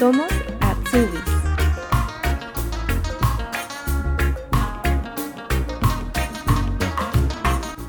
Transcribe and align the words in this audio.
Somos 0.00 0.32
Atsubis. 0.60 1.20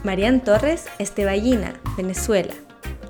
Marian 0.03 0.43
Torres 0.43 0.87
es 0.99 1.13
Venezuela. 1.95 2.53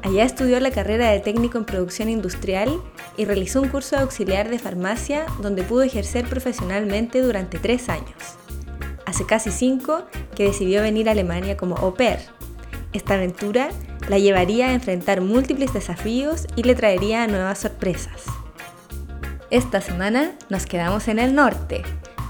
Allá 0.03 0.23
estudió 0.23 0.59
la 0.59 0.69
carrera 0.69 1.09
de 1.09 1.19
técnico 1.19 1.57
en 1.57 1.65
producción 1.65 2.09
industrial 2.09 2.79
y 3.17 3.25
realizó 3.25 3.63
un 3.63 3.69
curso 3.69 3.97
auxiliar 3.97 4.51
de 4.51 4.59
farmacia 4.59 5.25
donde 5.41 5.63
pudo 5.63 5.81
ejercer 5.81 6.25
profesionalmente 6.27 7.23
durante 7.23 7.57
tres 7.57 7.89
años. 7.89 8.37
Hace 9.07 9.25
casi 9.25 9.49
cinco 9.49 10.03
que 10.35 10.43
decidió 10.43 10.83
venir 10.83 11.09
a 11.09 11.13
Alemania 11.13 11.57
como 11.57 11.75
au 11.77 11.95
pair. 11.95 12.19
Esta 12.93 13.15
aventura 13.15 13.69
la 14.09 14.19
llevaría 14.19 14.67
a 14.67 14.73
enfrentar 14.73 15.21
múltiples 15.21 15.73
desafíos 15.73 16.45
y 16.55 16.61
le 16.61 16.75
traería 16.75 17.25
nuevas 17.25 17.57
sorpresas. 17.57 18.40
Esta 19.51 19.81
semana 19.81 20.31
nos 20.49 20.65
quedamos 20.65 21.09
en 21.09 21.19
el 21.19 21.35
norte, 21.35 21.81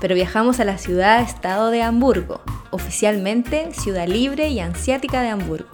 pero 0.01 0.15
viajamos 0.15 0.59
a 0.59 0.65
la 0.65 0.79
ciudad-estado 0.79 1.69
de 1.69 1.83
Hamburgo, 1.83 2.41
oficialmente 2.71 3.71
Ciudad 3.73 4.07
Libre 4.07 4.47
y 4.47 4.59
Ansiática 4.59 5.21
de 5.21 5.29
Hamburgo. 5.29 5.69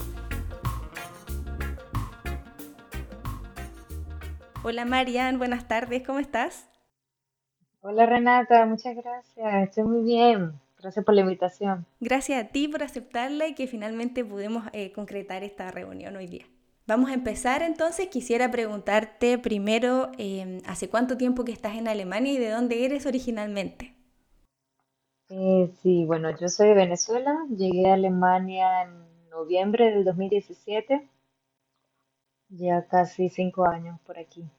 Hola 4.61 4.83
Marian, 4.83 5.37
buenas 5.37 5.69
tardes, 5.69 6.03
¿cómo 6.05 6.19
estás? 6.19 6.69
Hola 7.79 8.05
Renata, 8.05 8.65
muchas 8.65 8.97
gracias, 8.97 9.69
estoy 9.69 9.85
muy 9.85 10.03
bien. 10.03 10.51
Gracias 10.81 11.05
por 11.05 11.15
la 11.15 11.21
invitación. 11.21 11.85
Gracias 12.01 12.43
a 12.43 12.49
ti 12.49 12.67
por 12.67 12.83
aceptarla 12.83 13.47
y 13.47 13.55
que 13.55 13.67
finalmente 13.67 14.25
pudimos 14.25 14.65
eh, 14.73 14.91
concretar 14.91 15.45
esta 15.45 15.71
reunión 15.71 16.13
hoy 16.17 16.27
día. 16.27 16.45
Vamos 16.87 17.09
a 17.09 17.13
empezar 17.13 17.63
entonces. 17.63 18.07
Quisiera 18.07 18.49
preguntarte 18.49 19.37
primero, 19.37 20.09
em, 20.17 20.61
¿hace 20.65 20.89
cuánto 20.89 21.17
tiempo 21.17 21.43
que 21.43 21.51
estás 21.51 21.75
en 21.75 21.89
Alemania 21.89 22.31
y 22.31 22.37
de 22.37 22.49
dónde 22.49 22.85
eres 22.85 23.05
originalmente? 23.05 23.93
Eh, 25.27 25.69
sí, 25.81 26.05
bueno, 26.05 26.29
yo 26.39 26.47
soy 26.47 26.69
de 26.69 26.75
Venezuela. 26.75 27.45
Llegué 27.49 27.89
a 27.89 27.95
Alemania 27.95 28.83
en 28.83 29.29
noviembre 29.29 29.91
del 29.91 30.05
2017. 30.05 31.09
Ya 32.49 32.87
casi 32.87 33.27
cinco 33.27 33.67
años 33.67 33.99
por 34.05 34.17
aquí. 34.17 34.49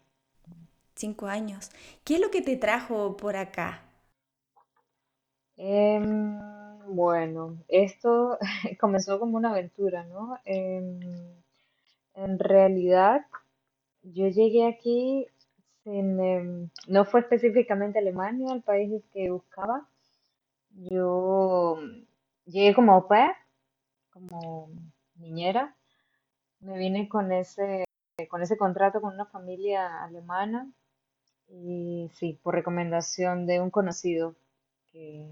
Cinco 0.97 1.29
años. 1.29 1.70
¿Qué 2.05 2.17
es 2.17 2.20
lo 2.20 2.31
que 2.31 2.42
te 2.42 2.59
trajo 2.59 3.17
por 3.17 3.37
acá? 3.37 3.81
Em, 5.57 6.39
bueno, 6.95 7.57
esto 7.69 8.37
comenzó 8.79 9.19
como 9.19 9.39
una 9.39 9.51
aventura, 9.51 10.05
¿no? 10.05 10.39
Em, 10.45 11.38
en 12.24 12.38
realidad, 12.38 13.27
yo 14.02 14.28
llegué 14.28 14.66
aquí 14.66 15.27
em, 15.84 16.69
no 16.88 17.05
fue 17.05 17.20
específicamente 17.20 17.98
Alemania 17.98 18.52
el 18.52 18.62
país 18.62 19.02
que 19.12 19.30
buscaba. 19.30 19.88
Yo 20.70 21.78
llegué 22.46 22.74
como 22.74 22.92
au 22.92 23.06
pair, 23.08 23.30
como 24.12 24.69
niñera. 25.16 25.77
Me 26.61 26.77
vine 26.78 27.08
con 27.08 27.33
ese, 27.33 27.84
con 28.28 28.42
ese 28.42 28.56
contrato 28.56 29.00
con 29.00 29.14
una 29.14 29.27
familia 29.27 30.02
alemana 30.05 30.69
y 31.48 32.11
sí, 32.14 32.39
por 32.42 32.55
recomendación 32.55 33.46
de 33.46 33.61
un 33.61 33.70
conocido 33.70 34.34
que 34.92 35.27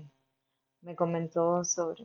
me 0.82 0.94
comentó 0.96 1.64
sobre, 1.64 2.04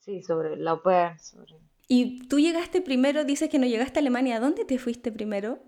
sí, 0.00 0.22
sobre 0.22 0.56
la 0.56 0.72
au 0.72 0.80
sobre... 1.18 1.56
Y 1.88 2.28
tú 2.28 2.38
llegaste 2.38 2.80
primero, 2.80 3.24
dices 3.24 3.48
que 3.50 3.58
no 3.58 3.66
llegaste 3.66 3.98
a 3.98 4.02
Alemania, 4.02 4.36
¿a 4.36 4.40
dónde 4.40 4.64
te 4.64 4.78
fuiste 4.78 5.10
primero? 5.12 5.58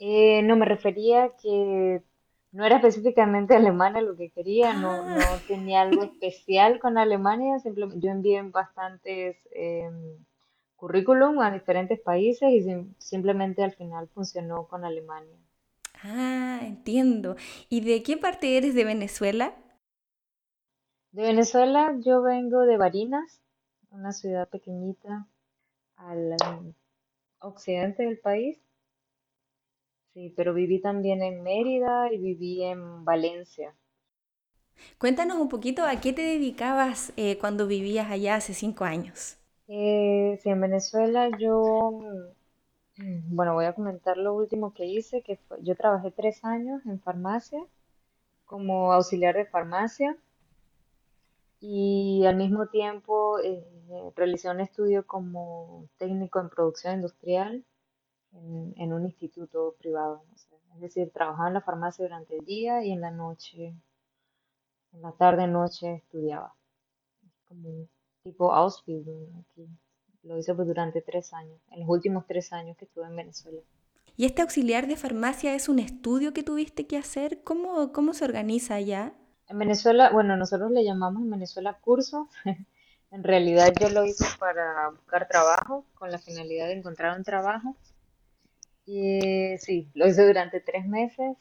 Eh, 0.00 0.42
no, 0.42 0.56
me 0.56 0.66
refería 0.66 1.30
que 1.40 2.02
no 2.52 2.64
era 2.66 2.76
específicamente 2.76 3.54
alemana 3.54 4.00
lo 4.00 4.16
que 4.16 4.30
quería, 4.30 4.72
no, 4.74 5.04
no 5.04 5.20
Ah, 5.22 5.42
tenía 5.46 5.82
algo 5.82 6.02
especial 6.02 6.80
con 6.80 6.98
Alemania, 6.98 7.58
simplemente 7.60 8.00
yo 8.04 8.10
envié 8.10 8.42
bastantes 8.42 9.36
em, 9.52 9.94
currículum 10.76 11.40
a 11.40 11.52
diferentes 11.52 12.00
países 12.00 12.50
y 12.50 12.62
sim- 12.62 12.94
simplemente 12.98 13.62
al 13.62 13.72
final 13.74 14.08
funcionó 14.08 14.66
con 14.66 14.84
Alemania. 14.84 15.38
ah, 16.02 16.60
entiendo. 16.62 17.36
¿Y 17.68 17.80
de 17.82 18.02
qué 18.02 18.16
parte 18.16 18.56
eres 18.56 18.74
de 18.74 18.84
Venezuela? 18.84 19.54
De 21.12 21.22
Venezuela 21.22 21.94
yo 22.00 22.20
vengo 22.20 22.62
de 22.62 22.76
Barinas, 22.76 23.40
una 23.90 24.12
ciudad 24.12 24.48
pequeñita 24.48 25.26
al 25.96 26.36
occidente 27.40 28.04
del 28.04 28.18
país. 28.18 28.58
Sí, 30.14 30.32
pero 30.36 30.54
viví 30.54 30.80
también 30.80 31.20
en 31.20 31.42
Mérida 31.42 32.12
y 32.12 32.18
viví 32.18 32.62
en 32.62 33.04
Valencia. 33.04 33.74
Cuéntanos 34.98 35.36
un 35.38 35.48
poquito 35.48 35.84
a 35.84 36.00
qué 36.00 36.12
te 36.12 36.22
dedicabas 36.22 37.12
eh, 37.16 37.38
cuando 37.38 37.66
vivías 37.66 38.08
allá 38.10 38.36
hace 38.36 38.54
cinco 38.54 38.84
años. 38.84 39.36
Eh, 39.68 40.38
sí, 40.42 40.50
en 40.50 40.60
Venezuela 40.60 41.30
yo, 41.38 41.90
mm, 42.98 43.34
bueno, 43.36 43.54
voy 43.54 43.64
a 43.66 43.74
comentar 43.74 44.16
lo 44.16 44.34
último 44.34 44.72
que 44.74 44.86
hice, 44.86 45.22
que 45.22 45.36
fue, 45.36 45.58
yo 45.62 45.74
trabajé 45.76 46.10
tres 46.12 46.44
años 46.44 46.84
en 46.86 47.00
farmacia 47.00 47.60
como 48.46 48.92
auxiliar 48.92 49.36
de 49.36 49.46
farmacia 49.46 50.16
y 51.60 52.24
al 52.26 52.36
mismo 52.36 52.66
tiempo 52.66 53.38
eh, 53.40 53.64
realicé 54.16 54.50
un 54.50 54.60
estudio 54.60 55.06
como 55.06 55.88
técnico 55.98 56.40
en 56.40 56.48
producción 56.48 56.94
industrial 56.94 57.64
en, 58.32 58.74
en 58.76 58.92
un 58.92 59.04
instituto 59.04 59.74
privado. 59.78 60.22
o 60.32 60.38
sea, 60.38 60.58
es 60.74 60.80
decir, 60.80 61.10
trabajaba 61.10 61.48
en 61.48 61.54
la 61.54 61.60
farmacia 61.60 62.04
durante 62.04 62.36
el 62.36 62.44
día 62.44 62.84
y 62.84 62.92
en 62.92 63.00
la 63.00 63.10
noche, 63.10 63.74
en 64.92 65.02
la 65.02 65.12
tarde-noche 65.12 65.94
estudiaba. 65.94 66.54
como 67.48 67.68
un 67.68 67.88
tipo 68.22 68.52
Ausbildung 68.52 69.28
aquí. 69.40 69.68
Lo 70.22 70.38
hice 70.38 70.54
pues 70.54 70.68
durante 70.68 71.00
tres 71.00 71.32
años, 71.32 71.58
en 71.70 71.80
los 71.80 71.88
últimos 71.88 72.26
tres 72.26 72.52
años 72.52 72.76
que 72.76 72.84
estuve 72.84 73.06
en 73.06 73.16
Venezuela. 73.16 73.60
¿Y 74.16 74.26
este 74.26 74.42
auxiliar 74.42 74.86
de 74.86 74.96
farmacia 74.96 75.54
es 75.54 75.68
un 75.68 75.78
estudio 75.78 76.34
que 76.34 76.42
tuviste 76.42 76.86
que 76.86 76.98
hacer? 76.98 77.42
¿Cómo, 77.42 77.92
cómo 77.92 78.12
se 78.12 78.26
organiza 78.26 78.74
allá? 78.74 79.14
En 79.48 79.58
Venezuela, 79.58 80.10
bueno, 80.12 80.36
nosotros 80.36 80.70
le 80.70 80.84
llamamos 80.84 81.22
en 81.22 81.30
Venezuela 81.30 81.78
curso. 81.80 82.28
En 83.10 83.24
realidad 83.24 83.72
yo 83.80 83.88
lo 83.88 84.04
hice 84.04 84.24
para 84.38 84.90
buscar 84.90 85.26
trabajo, 85.26 85.84
con 85.94 86.10
la 86.10 86.18
finalidad 86.18 86.66
de 86.66 86.74
encontrar 86.74 87.16
un 87.16 87.24
trabajo. 87.24 87.76
Y 88.86 89.56
sí, 89.58 89.90
lo 89.94 90.06
hice 90.06 90.26
durante 90.26 90.60
tres 90.60 90.86
meses. 90.86 91.36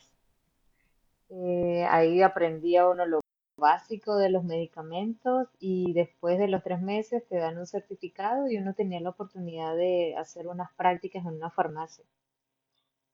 Eh, 1.30 1.85
ahí 1.90 2.22
aprendí 2.22 2.78
uno 2.80 3.06
lo 3.06 3.22
básico 3.56 4.18
de 4.18 4.30
los 4.30 4.44
medicamentos 4.44 5.47
y 5.59 5.94
después 5.94 6.40
de 6.40 6.47
los 6.47 6.63
tres 6.63 6.81
meses 6.81 7.28
te 7.28 7.38
dan 7.38 7.57
un 7.57 7.68
certificado 7.68 8.50
y 8.50 8.57
uno 8.57 8.74
tenía 8.74 9.00
la 9.00 9.09
oportunidad 9.09 9.75
de 9.75 10.16
hacer 10.18 10.47
unas 10.47 10.72
prácticas 10.74 11.24
en 11.25 11.34
una 11.34 11.51
farmacia. 11.51 12.06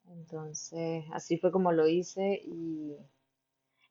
Entonces, 0.07 1.03
así 1.11 1.37
fue 1.37 1.51
como 1.51 1.71
lo 1.71 1.87
hice 1.87 2.41
y 2.45 2.95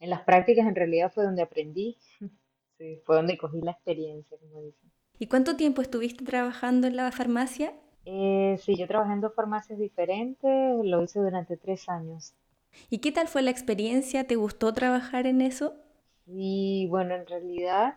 en 0.00 0.10
las 0.10 0.22
prácticas 0.22 0.66
en 0.66 0.74
realidad 0.74 1.12
fue 1.12 1.24
donde 1.24 1.42
aprendí, 1.42 1.98
sí, 2.78 3.00
fue 3.04 3.16
donde 3.16 3.38
cogí 3.38 3.60
la 3.60 3.72
experiencia, 3.72 4.36
como 4.38 4.62
dicen. 4.62 4.90
¿Y 5.18 5.26
cuánto 5.26 5.56
tiempo 5.56 5.82
estuviste 5.82 6.24
trabajando 6.24 6.86
en 6.86 6.96
la 6.96 7.10
farmacia? 7.12 7.72
Eh, 8.04 8.58
sí, 8.62 8.76
yo 8.76 8.86
trabajé 8.86 9.12
en 9.12 9.20
dos 9.20 9.34
farmacias 9.34 9.78
diferentes, 9.78 10.84
lo 10.84 11.02
hice 11.02 11.20
durante 11.20 11.56
tres 11.56 11.88
años. 11.88 12.34
¿Y 12.90 12.98
qué 12.98 13.12
tal 13.12 13.28
fue 13.28 13.42
la 13.42 13.50
experiencia? 13.50 14.26
¿Te 14.26 14.36
gustó 14.36 14.72
trabajar 14.74 15.26
en 15.26 15.40
eso? 15.40 15.74
Y 16.26 16.86
bueno, 16.88 17.14
en 17.14 17.26
realidad 17.26 17.94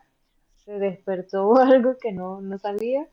se 0.56 0.74
despertó 0.80 1.56
algo 1.58 1.98
que 1.98 2.12
no, 2.12 2.42
no 2.42 2.58
sabía. 2.58 3.08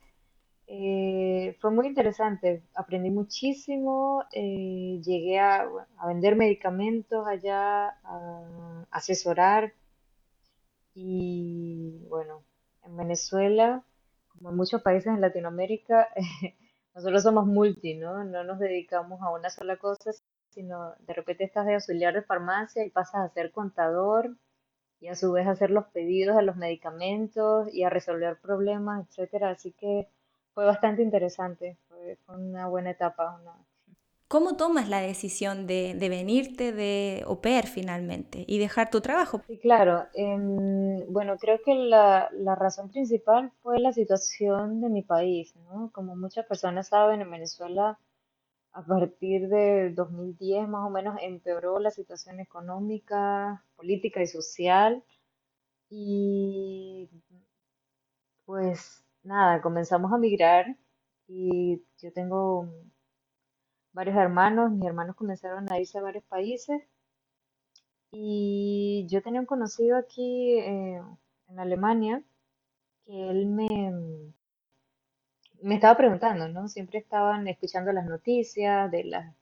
Eh, 0.67 1.55
fue 1.59 1.69
muy 1.69 1.87
interesante, 1.87 2.63
aprendí 2.73 3.11
muchísimo, 3.11 4.23
eh, 4.31 4.99
llegué 5.03 5.39
a, 5.39 5.67
a 5.97 6.07
vender 6.07 6.35
medicamentos 6.35 7.27
allá, 7.27 7.89
a 8.03 8.85
asesorar 8.89 9.73
y 10.95 12.05
bueno, 12.09 12.43
en 12.83 12.97
Venezuela, 12.97 13.83
como 14.29 14.49
en 14.51 14.57
muchos 14.57 14.81
países 14.81 15.13
en 15.13 15.21
Latinoamérica, 15.21 16.09
nosotros 16.95 17.23
somos 17.23 17.45
multi, 17.47 17.95
¿no? 17.95 18.23
No 18.25 18.43
nos 18.43 18.59
dedicamos 18.59 19.21
a 19.21 19.31
una 19.31 19.49
sola 19.51 19.77
cosa, 19.77 20.11
sino 20.49 20.95
de 20.99 21.13
repente 21.13 21.43
estás 21.45 21.65
de 21.67 21.75
auxiliar 21.75 22.13
de 22.15 22.23
farmacia 22.23 22.85
y 22.85 22.89
pasas 22.91 23.15
a 23.29 23.33
ser 23.33 23.51
contador 23.51 24.37
y 24.99 25.07
a 25.09 25.15
su 25.15 25.31
vez 25.31 25.47
a 25.47 25.51
hacer 25.51 25.71
los 25.71 25.85
pedidos 25.87 26.35
de 26.37 26.43
los 26.43 26.57
medicamentos 26.57 27.73
y 27.73 27.83
a 27.83 27.89
resolver 27.89 28.39
problemas, 28.41 29.07
etcétera. 29.07 29.51
Así 29.51 29.71
que 29.73 30.09
fue 30.53 30.65
bastante 30.65 31.01
interesante, 31.03 31.77
fue, 31.89 32.17
una 32.27 32.67
buena 32.67 32.91
etapa. 32.91 33.39
una- 33.41 33.65
¿Cómo 34.27 34.55
tomas 34.57 34.89
la 34.89 35.01
decisión 35.01 35.67
de, 35.67 35.95
de 35.95 36.09
venirte 36.09 36.71
de 36.71 37.25
pair 37.41 37.67
finalmente 37.67 38.43
y 38.47 38.59
dejar 38.59 38.89
tu 38.89 39.01
trabajo? 39.01 39.41
Sí, 39.47 39.59
claro. 39.59 40.07
em, 40.13 41.05
bueno, 41.13 41.37
creo 41.37 41.59
que 41.63 41.73
la, 41.75 42.29
la 42.33 42.55
razón 42.55 42.89
principal 42.89 43.51
fue 43.61 43.79
la 43.79 43.93
situación 43.93 44.81
de 44.81 44.89
mi 44.89 45.03
país, 45.03 45.55
¿no? 45.55 45.91
Como 45.93 46.15
muchas 46.15 46.45
personas 46.47 46.87
saben, 46.89 47.21
en 47.21 47.29
Venezuela 47.31 47.99
a 48.73 48.83
partir 48.85 49.49
del 49.49 49.95
2010 49.95 50.67
más 50.69 50.87
o 50.87 50.91
menos 50.91 51.17
empeoró 51.21 51.79
la 51.79 51.91
situación 51.91 52.39
económica, 52.41 53.63
política 53.77 54.21
y 54.23 54.27
social. 54.27 55.03
Y 55.89 57.09
pues 58.45 59.03
nada, 59.23 59.61
comenzamos 59.61 60.11
a 60.13 60.17
migrar 60.17 60.65
y 61.27 61.81
yo 62.01 62.11
tengo 62.13 62.69
varios 63.95 64.17
hermanos, 64.17 64.71
mis 64.71 64.85
hermanos 64.85 65.15
comenzaron 65.15 65.71
a 65.71 65.79
irse 65.79 65.97
a 65.97 66.01
varios 66.01 66.25
países 66.25 66.83
y 68.11 69.07
yo 69.09 69.21
tenía 69.21 69.39
un 69.39 69.45
conocido 69.45 69.97
aquí 69.97 70.59
eh, 70.59 71.01
en 71.47 71.59
Alemania 71.59 72.21
que 73.05 73.29
él 73.29 73.47
me, 73.47 73.91
me 75.61 75.75
estaba 75.75 75.95
preguntando, 75.95 76.49
¿no? 76.49 76.67
Siempre 76.67 76.99
estaban 76.99 77.47
escuchando 77.47 77.91
las 77.93 78.05
noticias 78.05 78.91
de 78.91 79.03
las 79.05 79.35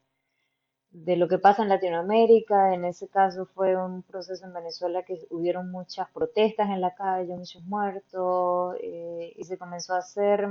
de 0.91 1.17
lo 1.17 1.27
que 1.27 1.39
pasa 1.39 1.63
en 1.63 1.69
Latinoamérica. 1.69 2.75
En 2.75 2.85
ese 2.85 3.07
caso 3.09 3.47
fue 3.47 3.75
un 3.75 4.03
proceso 4.03 4.45
en 4.45 4.53
Venezuela 4.53 5.03
que 5.03 5.25
hubieron 5.31 5.71
muchas 5.71 6.09
protestas 6.11 6.69
en 6.69 6.81
la 6.81 6.93
calle, 6.93 7.35
muchos 7.35 7.63
muertos, 7.63 8.75
eh, 8.81 9.33
y 9.35 9.43
se 9.45 9.57
comenzó 9.57 9.95
a 9.95 9.99
hacer 9.99 10.47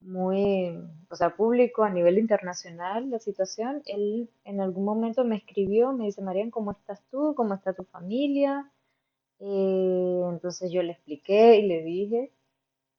muy, 0.00 0.78
o 1.10 1.16
sea, 1.16 1.36
público 1.36 1.82
a 1.84 1.90
nivel 1.90 2.18
internacional 2.18 3.10
la 3.10 3.18
situación. 3.18 3.82
Él 3.86 4.30
en 4.44 4.60
algún 4.60 4.84
momento 4.84 5.24
me 5.24 5.36
escribió, 5.36 5.92
me 5.92 6.06
dice, 6.06 6.22
Marian, 6.22 6.50
¿cómo 6.50 6.72
estás 6.72 7.02
tú? 7.10 7.34
¿Cómo 7.36 7.54
está 7.54 7.72
tu 7.74 7.84
familia? 7.84 8.70
Eh, 9.40 10.22
entonces 10.30 10.72
yo 10.72 10.82
le 10.82 10.92
expliqué 10.92 11.56
y 11.58 11.66
le 11.68 11.82
dije, 11.82 12.32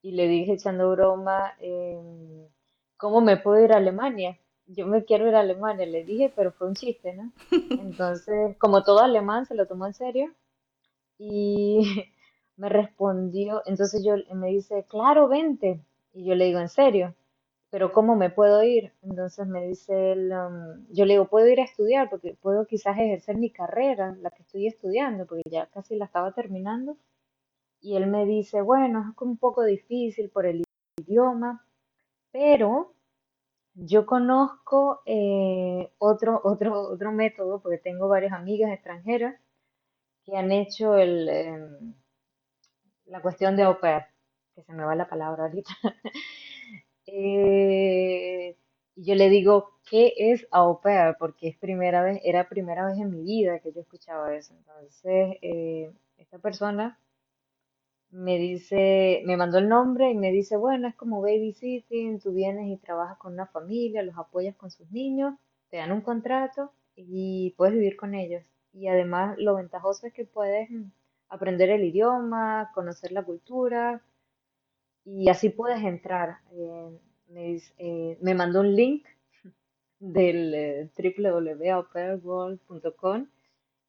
y 0.01 0.11
le 0.13 0.27
dije 0.27 0.53
echando 0.53 0.91
broma, 0.91 1.53
em, 1.59 2.47
¿cómo 2.97 3.21
me 3.21 3.37
puedo 3.37 3.63
ir 3.63 3.73
a 3.73 3.77
Alemania? 3.77 4.39
Yo 4.67 4.87
me 4.87 5.03
quiero 5.05 5.27
ir 5.27 5.35
a 5.35 5.41
Alemania, 5.41 5.85
le 5.85 6.03
dije, 6.05 6.31
pero 6.35 6.51
fue 6.51 6.67
un 6.67 6.75
chiste, 6.75 7.13
¿no? 7.13 7.31
Entonces, 7.91 8.57
como 8.57 8.83
todo 8.83 8.99
alemán, 8.99 9.45
se 9.45 9.55
lo 9.55 9.67
tomó 9.67 9.87
en 9.87 9.93
serio 9.93 10.33
y 11.17 11.81
me 12.57 12.69
respondió, 12.69 13.61
entonces 13.65 14.03
yo 14.03 14.15
me 14.35 14.49
dice, 14.49 14.85
claro, 14.89 15.27
vente. 15.27 15.81
Y 16.13 16.25
yo 16.25 16.35
le 16.35 16.45
digo, 16.45 16.59
¿en 16.59 16.69
serio? 16.69 17.15
Pero 17.71 17.91
¿cómo 17.93 18.15
me 18.15 18.29
puedo 18.29 18.63
ir? 18.63 18.93
Entonces 19.03 19.47
me 19.47 19.67
dice 19.67 20.13
él, 20.13 20.31
um, 20.31 20.85
yo 20.91 21.05
le 21.05 21.13
digo, 21.13 21.25
puedo 21.29 21.47
ir 21.47 21.59
a 21.59 21.65
estudiar 21.65 22.09
porque 22.09 22.35
puedo 22.41 22.65
quizás 22.65 22.97
ejercer 22.97 23.37
mi 23.37 23.51
carrera, 23.51 24.15
la 24.21 24.31
que 24.31 24.41
estoy 24.43 24.67
estudiando, 24.67 25.25
porque 25.27 25.43
ya 25.49 25.67
casi 25.67 25.95
la 25.95 26.05
estaba 26.05 26.33
terminando. 26.33 26.97
Y 27.81 27.95
él 27.95 28.07
me 28.07 28.25
dice, 28.25 28.61
bueno, 28.61 29.13
es 29.15 29.21
un 29.21 29.37
poco 29.37 29.63
difícil 29.63 30.29
por 30.29 30.45
el 30.45 30.63
idioma, 30.97 31.65
pero 32.31 32.93
yo 33.75 34.05
conozco 34.05 35.01
eh, 35.05 35.91
otro, 35.99 36.41
otro, 36.43 36.81
otro 36.81 37.11
método, 37.11 37.61
porque 37.61 37.77
tengo 37.77 38.07
varias 38.07 38.33
amigas 38.33 38.71
extranjeras 38.71 39.35
que 40.25 40.37
han 40.37 40.51
hecho 40.51 40.97
el, 40.97 41.29
em, 41.29 41.93
la 43.05 43.21
cuestión 43.21 43.55
de 43.55 43.63
au 43.63 43.77
que 44.59 44.65
se 44.65 44.73
me 44.73 44.83
va 44.83 44.95
la 44.95 45.09
palabra 45.09 45.45
ahorita. 45.45 45.71
Eh, 47.11 48.55
y 48.95 49.03
yo 49.03 49.15
le 49.15 49.29
digo, 49.31 49.71
¿qué 49.89 50.13
es 50.15 50.47
au? 50.51 50.79
Porque 51.17 51.47
es 51.47 51.57
primera 51.57 52.03
vez, 52.03 52.21
era 52.23 52.47
primera 52.47 52.85
vez 52.85 52.99
en 52.99 53.09
mi 53.09 53.23
vida 53.23 53.59
que 53.61 53.71
yo 53.71 53.81
escuchaba 53.81 54.35
eso. 54.35 54.53
Entonces, 54.53 55.37
eh, 55.41 55.91
esta 56.17 56.37
persona 56.37 56.99
me 58.11 58.37
dice, 58.37 59.23
me 59.25 59.37
mandó 59.37 59.57
el 59.57 59.69
nombre 59.69 60.11
y 60.11 60.15
me 60.15 60.31
dice, 60.31 60.55
bueno, 60.55 60.87
es 60.87 60.95
como 60.95 61.19
babysitting, 61.21 62.19
tú 62.19 62.31
vienes 62.31 62.67
y 62.67 62.77
trabajas 62.77 63.17
con 63.17 63.33
una 63.33 63.47
familia, 63.47 64.03
los 64.03 64.17
apoyas 64.17 64.55
con 64.55 64.69
sus 64.69 64.91
niños, 64.91 65.33
te 65.69 65.77
dan 65.77 65.91
un 65.91 66.01
contrato 66.01 66.71
y 66.95 67.55
puedes 67.57 67.73
vivir 67.73 67.95
con 67.97 68.13
ellos. 68.13 68.43
Y 68.73 68.87
además 68.87 69.35
lo 69.39 69.55
ventajoso 69.55 70.05
es 70.05 70.13
que 70.13 70.25
puedes 70.25 70.69
mm, 70.69 70.91
aprender 71.29 71.71
el 71.71 71.83
idioma, 71.83 72.71
conocer 72.75 73.11
la 73.11 73.23
cultura 73.23 74.03
y 75.17 75.29
así 75.29 75.49
puedes 75.49 75.83
entrar. 75.83 76.37
Eh, 76.51 76.99
me, 77.29 77.61
eh, 77.77 78.17
me 78.21 78.35
mandó 78.35 78.61
un 78.61 78.75
link 78.75 79.05
del 79.99 80.53
eh, 80.53 80.89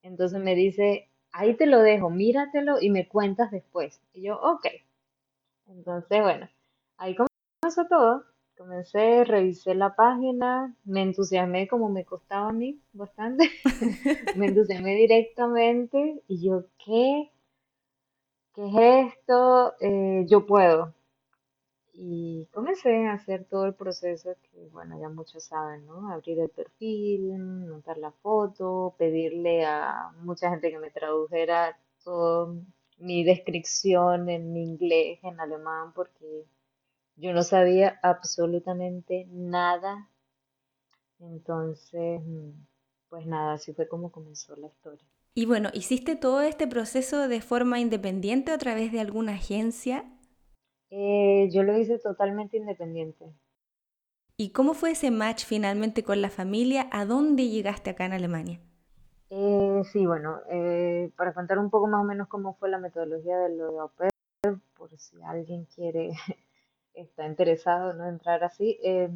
entonces 0.02 0.40
me 0.40 0.54
dice, 0.54 1.08
ahí 1.32 1.54
te 1.54 1.66
lo 1.66 1.80
dejo, 1.80 2.10
míratelo 2.10 2.80
y 2.80 2.90
me 2.90 3.06
cuentas 3.06 3.50
después. 3.50 4.00
Y 4.14 4.22
yo, 4.22 4.40
ok. 4.40 4.66
Entonces, 5.68 6.22
bueno, 6.22 6.48
ahí 6.96 7.16
comenzó 7.16 7.86
todo. 7.88 8.24
Comencé, 8.56 9.24
revisé 9.24 9.74
la 9.74 9.96
página, 9.96 10.74
me 10.84 11.00
entusiasmé 11.02 11.66
como 11.66 11.88
me 11.88 12.04
costaba 12.04 12.50
a 12.50 12.52
mí 12.52 12.78
bastante. 12.92 13.50
Me 14.36 14.46
entusiasmé 14.48 14.96
directamente 14.96 16.22
y 16.28 16.46
yo, 16.46 16.66
¿qué? 16.84 17.30
¿Qué 18.54 18.66
es 18.66 19.14
esto? 19.14 19.74
Eh, 19.80 20.26
yo 20.28 20.44
puedo. 20.44 20.92
Y 21.92 22.46
comencé 22.52 23.06
a 23.06 23.14
hacer 23.14 23.44
todo 23.44 23.66
el 23.66 23.74
proceso 23.74 24.34
que, 24.42 24.68
bueno, 24.72 24.98
ya 25.00 25.08
muchos 25.08 25.44
saben, 25.44 25.86
¿no? 25.86 26.10
Abrir 26.10 26.38
el 26.38 26.48
perfil, 26.48 27.38
montar 27.38 27.98
la 27.98 28.10
foto, 28.10 28.94
pedirle 28.96 29.64
a 29.64 30.12
mucha 30.22 30.50
gente 30.50 30.70
que 30.70 30.78
me 30.78 30.90
tradujera 30.90 31.78
toda 32.04 32.54
mi 32.98 33.24
descripción 33.24 34.28
en 34.28 34.56
inglés, 34.56 35.18
en 35.22 35.40
alemán, 35.40 35.92
porque 35.94 36.44
yo 37.16 37.32
no 37.32 37.42
sabía 37.42 37.98
absolutamente 38.02 39.26
nada. 39.30 40.08
Entonces, 41.18 42.22
mm, 42.24 42.50
pues 43.08 43.26
nada, 43.26 43.54
así 43.54 43.72
fue 43.72 43.88
como 43.88 44.10
comenzó 44.10 44.56
la 44.56 44.68
historia. 44.68 45.04
Y 45.34 45.46
bueno, 45.46 45.70
¿hiciste 45.72 46.16
todo 46.16 46.40
este 46.42 46.66
proceso 46.66 47.28
de 47.28 47.40
forma 47.40 47.78
independiente 47.78 48.52
o 48.52 48.54
a 48.54 48.58
través 48.58 48.90
de 48.90 49.00
alguna 49.00 49.34
agencia? 49.34 50.04
Eh, 50.90 51.48
yo 51.52 51.62
lo 51.64 51.76
hice 51.76 51.98
totalmente 51.98 52.56
independiente. 52.56 53.34
¿Y 54.36 54.50
cómo 54.50 54.74
fue 54.74 54.90
ese 54.90 55.12
match 55.12 55.44
finalmente 55.44 56.02
con 56.02 56.20
la 56.20 56.30
familia? 56.30 56.88
¿A 56.90 57.04
dónde 57.04 57.48
llegaste 57.48 57.90
acá 57.90 58.06
en 58.06 58.12
Alemania? 58.14 58.60
Eh, 59.30 59.82
sí, 59.92 60.06
bueno, 60.06 60.40
eh, 60.50 61.12
para 61.16 61.32
contar 61.34 61.58
un 61.58 61.70
poco 61.70 61.86
más 61.86 62.00
o 62.00 62.04
menos 62.04 62.28
cómo 62.28 62.54
fue 62.54 62.68
la 62.68 62.78
metodología 62.78 63.38
de 63.38 63.56
lo 63.56 63.72
de 63.72 63.78
au 63.80 63.90
pair, 63.90 64.10
por 64.76 64.90
si 64.98 65.22
alguien 65.22 65.66
quiere, 65.66 66.10
está 66.94 67.26
interesado, 67.26 67.94
¿no? 67.94 68.08
Entrar 68.08 68.42
así. 68.44 68.78
eh, 68.82 69.10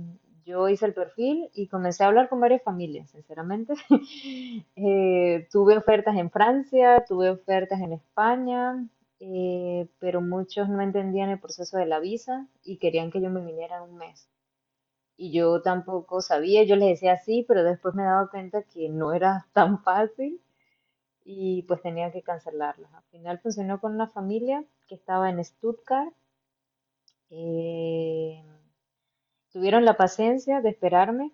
yo 0.47 0.69
hice 0.69 0.87
el 0.87 0.95
perfil 0.95 1.51
y 1.55 1.69
comencé 1.69 2.05
a 2.05 2.09
hablar 2.09 2.29
con 2.29 2.41
varias 2.41 2.63
familias, 2.63 3.11
sinceramente. 3.11 3.75
Eh, 4.77 5.49
tuve 5.51 5.77
ofertas 5.79 6.17
en 6.17 6.31
Francia, 6.31 7.05
tuve 7.09 7.31
ofertas 7.31 7.81
en 7.81 7.93
España, 7.95 8.87
eh, 9.27 9.89
pero 9.99 10.21
muchos 10.21 10.69
no 10.69 10.83
entendían 10.83 11.31
el 11.31 11.41
proceso 11.41 11.79
de 11.79 11.87
la 11.87 11.99
visa 12.01 12.47
y 12.63 12.77
querían 12.79 13.11
que 13.11 13.23
yo 13.23 13.31
me 13.31 13.45
viniera 13.45 13.83
un 13.83 13.97
mes. 13.97 14.29
Y 15.17 15.33
yo 15.33 15.63
tampoco 15.63 16.21
sabía, 16.23 16.65
yo 16.65 16.77
les 16.77 16.91
decía 16.91 17.19
sí, 17.19 17.45
pero 17.49 17.65
después 17.65 17.95
me 17.95 18.05
daba 18.05 18.31
cuenta 18.31 18.63
que 18.65 18.89
no 18.91 19.15
era 19.15 19.47
tan 19.55 19.83
fácil 19.83 20.41
y 21.25 21.63
pues 21.65 21.83
tenía 21.83 22.13
que 22.13 22.23
cancelarlas. 22.23 22.93
Al 22.95 23.05
final 23.13 23.41
funcionó 23.41 23.81
con 23.81 23.95
una 23.95 24.09
familia 24.09 24.65
que 24.89 24.97
estaba 24.97 25.31
en 25.31 25.45
Stuttgart. 25.45 26.15
eh, 27.31 28.43
tuvieron 29.53 29.87
la 29.87 29.97
paciencia 29.97 30.61
de 30.61 30.69
esperarme. 30.69 31.33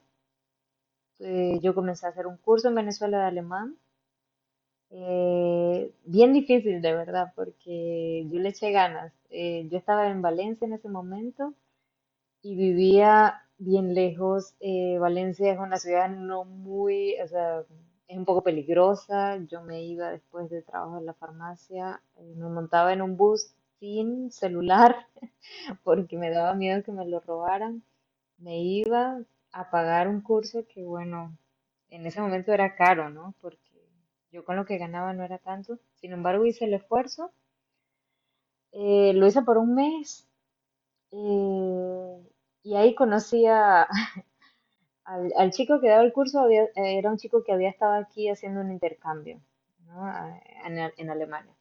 eh, 1.21 1.61
yo 1.63 1.73
comencé 1.73 2.05
a 2.07 2.09
hacer 2.09 2.27
un 2.27 2.37
curso 2.37 2.67
en 2.69 2.75
Venezuela 2.75 3.19
de 3.21 3.25
alemán. 3.27 3.77
Eh, 4.91 5.93
bien 6.05 6.33
difícil 6.33 6.83
de 6.83 6.93
verdad, 6.95 7.33
porque 7.37 8.27
yo 8.31 8.41
le 8.41 8.51
eché 8.51 8.73
ganas. 8.73 9.13
Eh, 9.31 9.67
yo 9.71 9.79
estaba 9.79 10.09
en 10.11 10.23
Valencia 10.23 10.67
en 10.67 10.75
ese 10.75 10.89
momento 10.89 11.55
y 12.43 12.57
vivía 12.57 13.43
bien 13.59 13.95
lejos. 13.95 14.55
Eh, 14.61 14.99
Valencia 14.99 15.53
es 15.53 15.59
una 15.59 15.79
ciudad 15.79 16.09
no 16.11 16.45
muy, 16.45 17.17
o 17.21 17.29
sea, 17.29 17.65
es 18.09 18.19
un 18.19 18.25
poco 18.25 18.43
peligrosa. 18.43 19.39
Yo 19.49 19.63
me 19.63 19.83
iba 19.85 20.11
después 20.11 20.51
de 20.51 20.63
trabajo 20.63 20.99
en 20.99 21.07
la 21.07 21.15
farmacia, 21.15 22.03
eh, 22.19 22.35
me 22.37 22.49
montaba 22.49 22.93
en 22.93 23.03
un 23.03 23.17
bus 23.17 23.55
sin 23.81 24.31
celular 24.31 25.07
porque 25.85 26.19
me 26.19 26.31
daba 26.31 26.55
miedo 26.55 26.83
que 26.85 26.93
me 26.93 27.07
lo 27.07 27.21
robaran. 27.21 27.83
Me 28.39 28.59
iba 28.63 29.21
a 29.53 29.71
pagar 29.71 30.09
un 30.09 30.21
curso 30.23 30.65
que, 30.67 30.85
bueno, 30.85 31.37
en 31.91 32.07
ese 32.07 32.21
momento 32.21 32.53
era 32.53 32.75
caro, 32.77 33.11
¿no? 33.11 33.35
Porque 33.41 33.70
yo 34.31 34.45
con 34.45 34.57
lo 34.57 34.65
que 34.65 34.79
ganaba 34.79 35.13
no 35.13 35.25
era 35.25 35.39
tanto. 35.39 35.79
Sin 35.95 36.13
embargo, 36.13 36.47
hice 36.47 36.65
el 36.65 36.75
esfuerzo. 36.75 37.33
Eh, 38.73 39.13
lo 39.15 39.27
hice 39.27 39.43
por 39.43 39.59
un 39.59 39.75
mes 39.75 40.29
eh, 41.11 42.29
y 42.63 42.77
ahí 42.77 42.95
conocí 42.95 43.45
a, 43.47 43.89
Al, 45.05 45.51
chico 45.51 45.81
que 45.81 45.89
daba 45.89 46.05
el 46.05 46.13
curso 46.13 46.47
era 46.77 47.11
un 47.11 47.17
chico 47.19 47.43
que 47.43 47.53
había 47.53 47.69
estado 47.71 47.95
aquí 47.95 48.29
haciendo 48.29 48.61
un 48.61 48.71
intercambio, 48.71 49.41
En, 50.65 50.79
en 50.97 51.11
Alemania. 51.11 51.53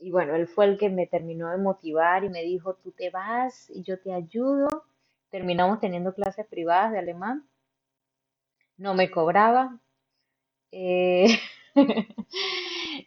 Y 0.00 0.10
bueno, 0.10 0.34
él 0.34 0.48
fue 0.48 0.64
el 0.66 0.76
que 0.76 0.90
me 0.90 1.06
terminó 1.06 1.50
de 1.50 1.58
motivar 1.58 2.24
y 2.24 2.30
me 2.30 2.42
dijo, 2.42 2.74
tú 2.74 2.90
te 2.92 3.10
vas 3.10 3.70
y 3.70 3.82
yo 3.82 4.00
te 4.00 4.12
ayudo. 4.12 4.84
Terminamos 5.30 5.78
teniendo 5.80 6.14
clases 6.14 6.46
privadas 6.46 6.92
de 6.92 6.98
alemán 6.98 7.46
no 8.78 8.94
me 8.94 9.10
cobraba. 9.10 9.78
eh, 10.72 11.26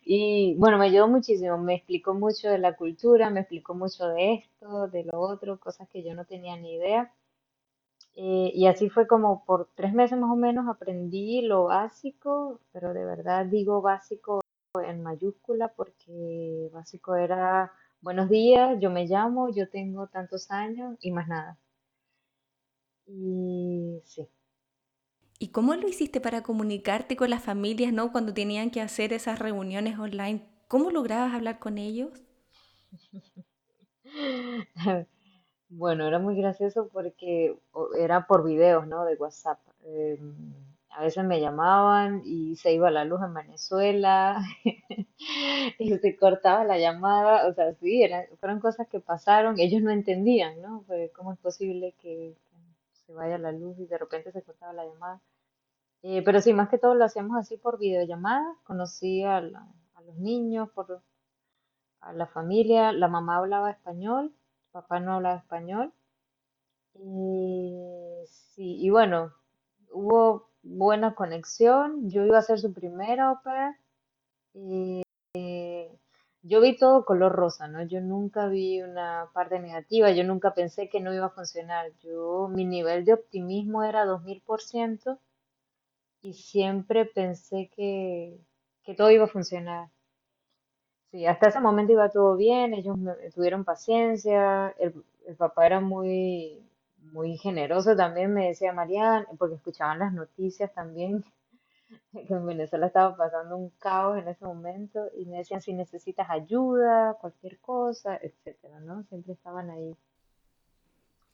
y 0.05 0.55
bueno, 0.57 0.77
me 0.77 0.85
ayudó 0.87 1.07
muchísimo, 1.07 1.57
me 1.57 1.75
explicó 1.75 2.13
mucho 2.13 2.49
de 2.49 2.57
la 2.59 2.75
cultura, 2.75 3.29
me 3.29 3.41
explicó 3.41 3.73
mucho 3.73 4.07
de 4.09 4.33
esto, 4.35 4.87
de 4.87 5.03
lo 5.05 5.19
otro, 5.19 5.59
cosas 5.59 5.89
que 5.89 6.03
yo 6.03 6.13
no 6.15 6.25
tenía 6.25 6.55
ni 6.57 6.75
idea. 6.75 7.13
Eh, 8.15 8.51
y 8.53 8.67
así 8.67 8.87
fue 8.89 9.07
como 9.07 9.43
por 9.45 9.67
tres 9.73 9.93
meses 9.93 10.19
más 10.19 10.29
o 10.31 10.35
menos 10.35 10.67
aprendí 10.67 11.41
lo 11.41 11.63
básico, 11.65 12.59
pero 12.71 12.93
de 12.93 13.03
verdad 13.03 13.47
digo 13.47 13.81
básico 13.81 14.41
en 14.83 15.01
mayúscula 15.01 15.69
porque 15.69 16.69
básico 16.71 17.15
era 17.15 17.71
buenos 18.01 18.29
días, 18.29 18.77
yo 18.79 18.91
me 18.91 19.05
llamo, 19.07 19.49
yo 19.49 19.69
tengo 19.69 20.05
tantos 20.07 20.51
años 20.51 20.97
y 21.01 21.11
más 21.11 21.27
nada. 21.27 21.57
Y 23.07 24.01
sí. 24.05 24.29
¿Y 25.39 25.49
cómo 25.49 25.73
lo 25.75 25.87
hiciste 25.87 26.19
para 26.19 26.43
comunicarte 26.43 27.15
con 27.15 27.29
las 27.29 27.41
familias, 27.41 27.93
¿no? 27.93 28.11
Cuando 28.11 28.33
tenían 28.33 28.71
que 28.71 28.81
hacer 28.81 29.13
esas 29.13 29.39
reuniones 29.39 29.97
online, 29.97 30.41
¿cómo 30.67 30.91
lograbas 30.91 31.33
hablar 31.33 31.59
con 31.59 31.77
ellos? 31.77 32.11
Bueno, 35.71 36.07
era 36.07 36.17
muy 36.17 36.35
gracioso 36.35 36.89
porque 36.91 37.55
era 37.99 38.25
por 38.25 38.43
videos, 38.43 38.87
¿no? 38.87 39.05
De 39.05 39.15
WhatsApp. 39.15 39.59
Em, 39.85 40.51
a 40.89 41.03
veces 41.03 41.23
me 41.25 41.39
llamaban 41.39 42.23
y 42.25 42.55
se 42.55 42.73
iba 42.73 42.89
la 42.89 43.05
luz 43.05 43.21
en 43.21 43.35
Venezuela 43.35 44.41
y 45.77 45.97
se 45.99 46.15
cortaba 46.17 46.63
la 46.63 46.79
llamada. 46.79 47.47
O 47.47 47.53
sea, 47.53 47.73
sí, 47.75 48.01
eran, 48.03 48.25
fueron 48.39 48.59
cosas 48.59 48.87
que 48.87 48.99
pasaron. 48.99 49.59
Ellos 49.59 49.83
no 49.83 49.91
entendían, 49.91 50.59
¿no? 50.61 50.83
Pues, 50.87 51.11
¿cómo 51.13 51.33
es 51.33 51.39
posible 51.39 51.93
que 52.01 52.35
se 53.09 53.15
vaya 53.15 53.39
la 53.39 53.51
luz 53.51 53.79
y 53.79 53.87
de 53.87 53.97
repente 53.97 54.31
se 54.31 54.43
cortaba 54.43 54.73
la 54.73 54.85
llamada? 54.85 55.21
Eh, 56.03 56.23
pero 56.25 56.41
sí, 56.41 56.53
más 56.53 56.69
que 56.69 56.77
todo 56.79 56.95
lo 56.95 57.05
hacíamos 57.05 57.37
así 57.37 57.57
por 57.57 57.79
videollamada. 57.79 58.55
Conocí 58.65 59.23
a, 59.23 59.41
la- 59.41 59.67
a 59.95 60.01
los 60.03 60.15
niños, 60.17 60.69
por, 60.71 61.01
a 62.01 62.11
la 62.13 62.27
familia. 62.27 62.91
La 62.91 63.07
mamá 63.07 63.37
hablaba 63.37 63.71
español, 63.71 64.33
papá 64.73 64.99
no 64.99 65.13
hablaba 65.13 65.37
español. 65.37 65.93
Y 66.93 68.23
sí, 68.27 68.77
y 68.79 68.89
bueno, 68.89 69.33
hubo 69.91 70.49
buena 70.63 71.15
conexión. 71.15 72.09
Yo 72.09 72.25
iba 72.25 72.37
a 72.39 72.41
ser 72.43 72.59
su 72.59 72.73
primera 72.73 73.29
au 73.29 73.41
pair 73.43 73.75
y 74.53 75.03
yo 76.43 76.61
vi 76.61 76.75
todo 76.77 77.05
color 77.05 77.31
rosa, 77.33 77.67
¿no? 77.67 77.83
Yo 77.83 78.01
nunca 78.01 78.47
vi 78.47 78.81
una 78.81 79.29
parte 79.33 79.59
negativa, 79.59 80.11
yo 80.11 80.23
nunca 80.23 80.53
pensé 80.53 80.89
que 80.89 80.99
no 80.99 81.13
iba 81.13 81.27
a 81.27 81.29
funcionar. 81.29 81.91
Yo, 82.01 82.47
mi 82.49 82.65
nivel 82.65 83.05
de 83.05 83.13
optimismo 83.13 83.83
era 83.83 84.05
2000% 84.05 85.19
y 86.21 86.33
siempre 86.33 87.05
pensé 87.05 87.69
que, 87.75 88.39
que 88.83 88.95
todo 88.95 89.11
iba 89.11 89.25
a 89.25 89.29
funcionar. 89.29 89.89
Sí, 91.11 91.25
hasta 91.25 91.47
ese 91.49 91.59
momento 91.59 91.91
iba 91.93 92.09
todo 92.09 92.35
bien, 92.35 92.73
ellos 92.73 92.97
me- 92.97 93.13
tuvieron 93.33 93.63
paciencia, 93.65 94.69
el, 94.79 94.93
papá 95.37 95.65
era 95.65 95.79
muy, 95.81 96.59
muy 97.11 97.37
generoso 97.37 97.95
también, 97.95 98.33
me 98.33 98.47
decía 98.49 98.73
Mariana, 98.73 99.25
porque 99.37 99.55
escuchaban 99.55 99.99
las 99.99 100.13
noticias 100.13 100.71
también, 100.73 101.23
que 102.27 102.33
en 102.33 102.45
Venezuela 102.45 102.87
estaba 102.87 103.15
pasando 103.17 103.57
un 103.57 103.69
caos 103.79 104.17
en 104.17 104.27
ese 104.27 104.45
momento, 104.45 105.09
y 105.17 105.25
me 105.25 105.37
decían 105.39 105.61
si 105.61 105.73
necesitas 105.73 106.29
ayuda, 106.29 107.15
cualquier 107.21 107.59
cosa, 107.59 108.17
etcétera, 108.17 108.79
¿no? 108.81 109.03
Siempre 109.05 109.33
estaban 109.33 109.69
ahí. 109.71 109.95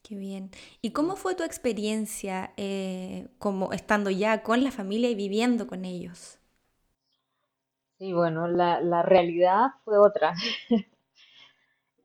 Qué 0.02 0.14
bien. 0.16 0.50
¿Y 0.82 0.90
cómo 0.92 1.16
fue 1.16 1.34
tu 1.34 1.42
experiencia 1.42 2.52
eh, 2.56 3.28
como 3.38 3.72
estando 3.72 4.10
ya 4.10 4.42
con 4.42 4.62
la 4.62 4.70
familia 4.70 5.10
y 5.10 5.14
viviendo 5.16 5.66
con 5.66 5.84
ellos? 5.84 6.38
Sí, 7.98 8.12
bueno, 8.12 8.48
la, 8.48 8.80
la 8.80 9.02
realidad 9.02 9.68
fue 9.84 9.98
otra. 9.98 10.34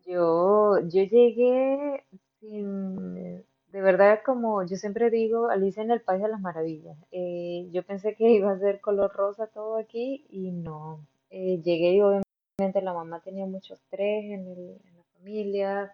Yo, 0.06 0.80
yo 0.90 1.04
llegué 1.04 2.04
sin, 2.40 3.46
de 3.72 3.82
verdad, 3.82 4.22
como 4.26 4.64
yo 4.64 4.76
siempre 4.78 5.10
digo, 5.10 5.50
Alicia 5.50 5.84
en 5.84 5.92
el 5.92 6.02
País 6.02 6.22
de 6.22 6.30
las 6.30 6.42
Maravillas. 6.42 6.98
Eh, 7.12 7.70
yo 7.72 7.84
pensé 7.84 8.16
que 8.16 8.30
iba 8.32 8.52
a 8.52 8.60
ser 8.60 8.82
color 8.82 9.12
rosa 9.14 9.48
todo 9.48 9.78
aquí 9.78 10.26
y 10.30 10.52
no. 10.52 11.06
Eh, 11.30 11.62
llegué 11.64 11.94
y 11.96 12.02
obviamente 12.02 12.82
la 12.82 12.94
mamá 12.94 13.22
tenía 13.22 13.46
mucho 13.46 13.74
estrés 13.76 14.26
en 14.26 14.48
el- 14.48 14.82
en 14.86 14.98
la 14.98 15.04
familia 15.18 15.94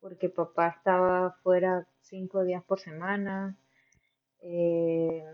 porque 0.00 0.28
papá 0.28 0.68
estaba 0.78 1.32
fuera 1.42 1.86
cinco 2.02 2.44
días 2.44 2.62
por 2.64 2.80
semana. 2.80 3.56
eh, 4.42 5.24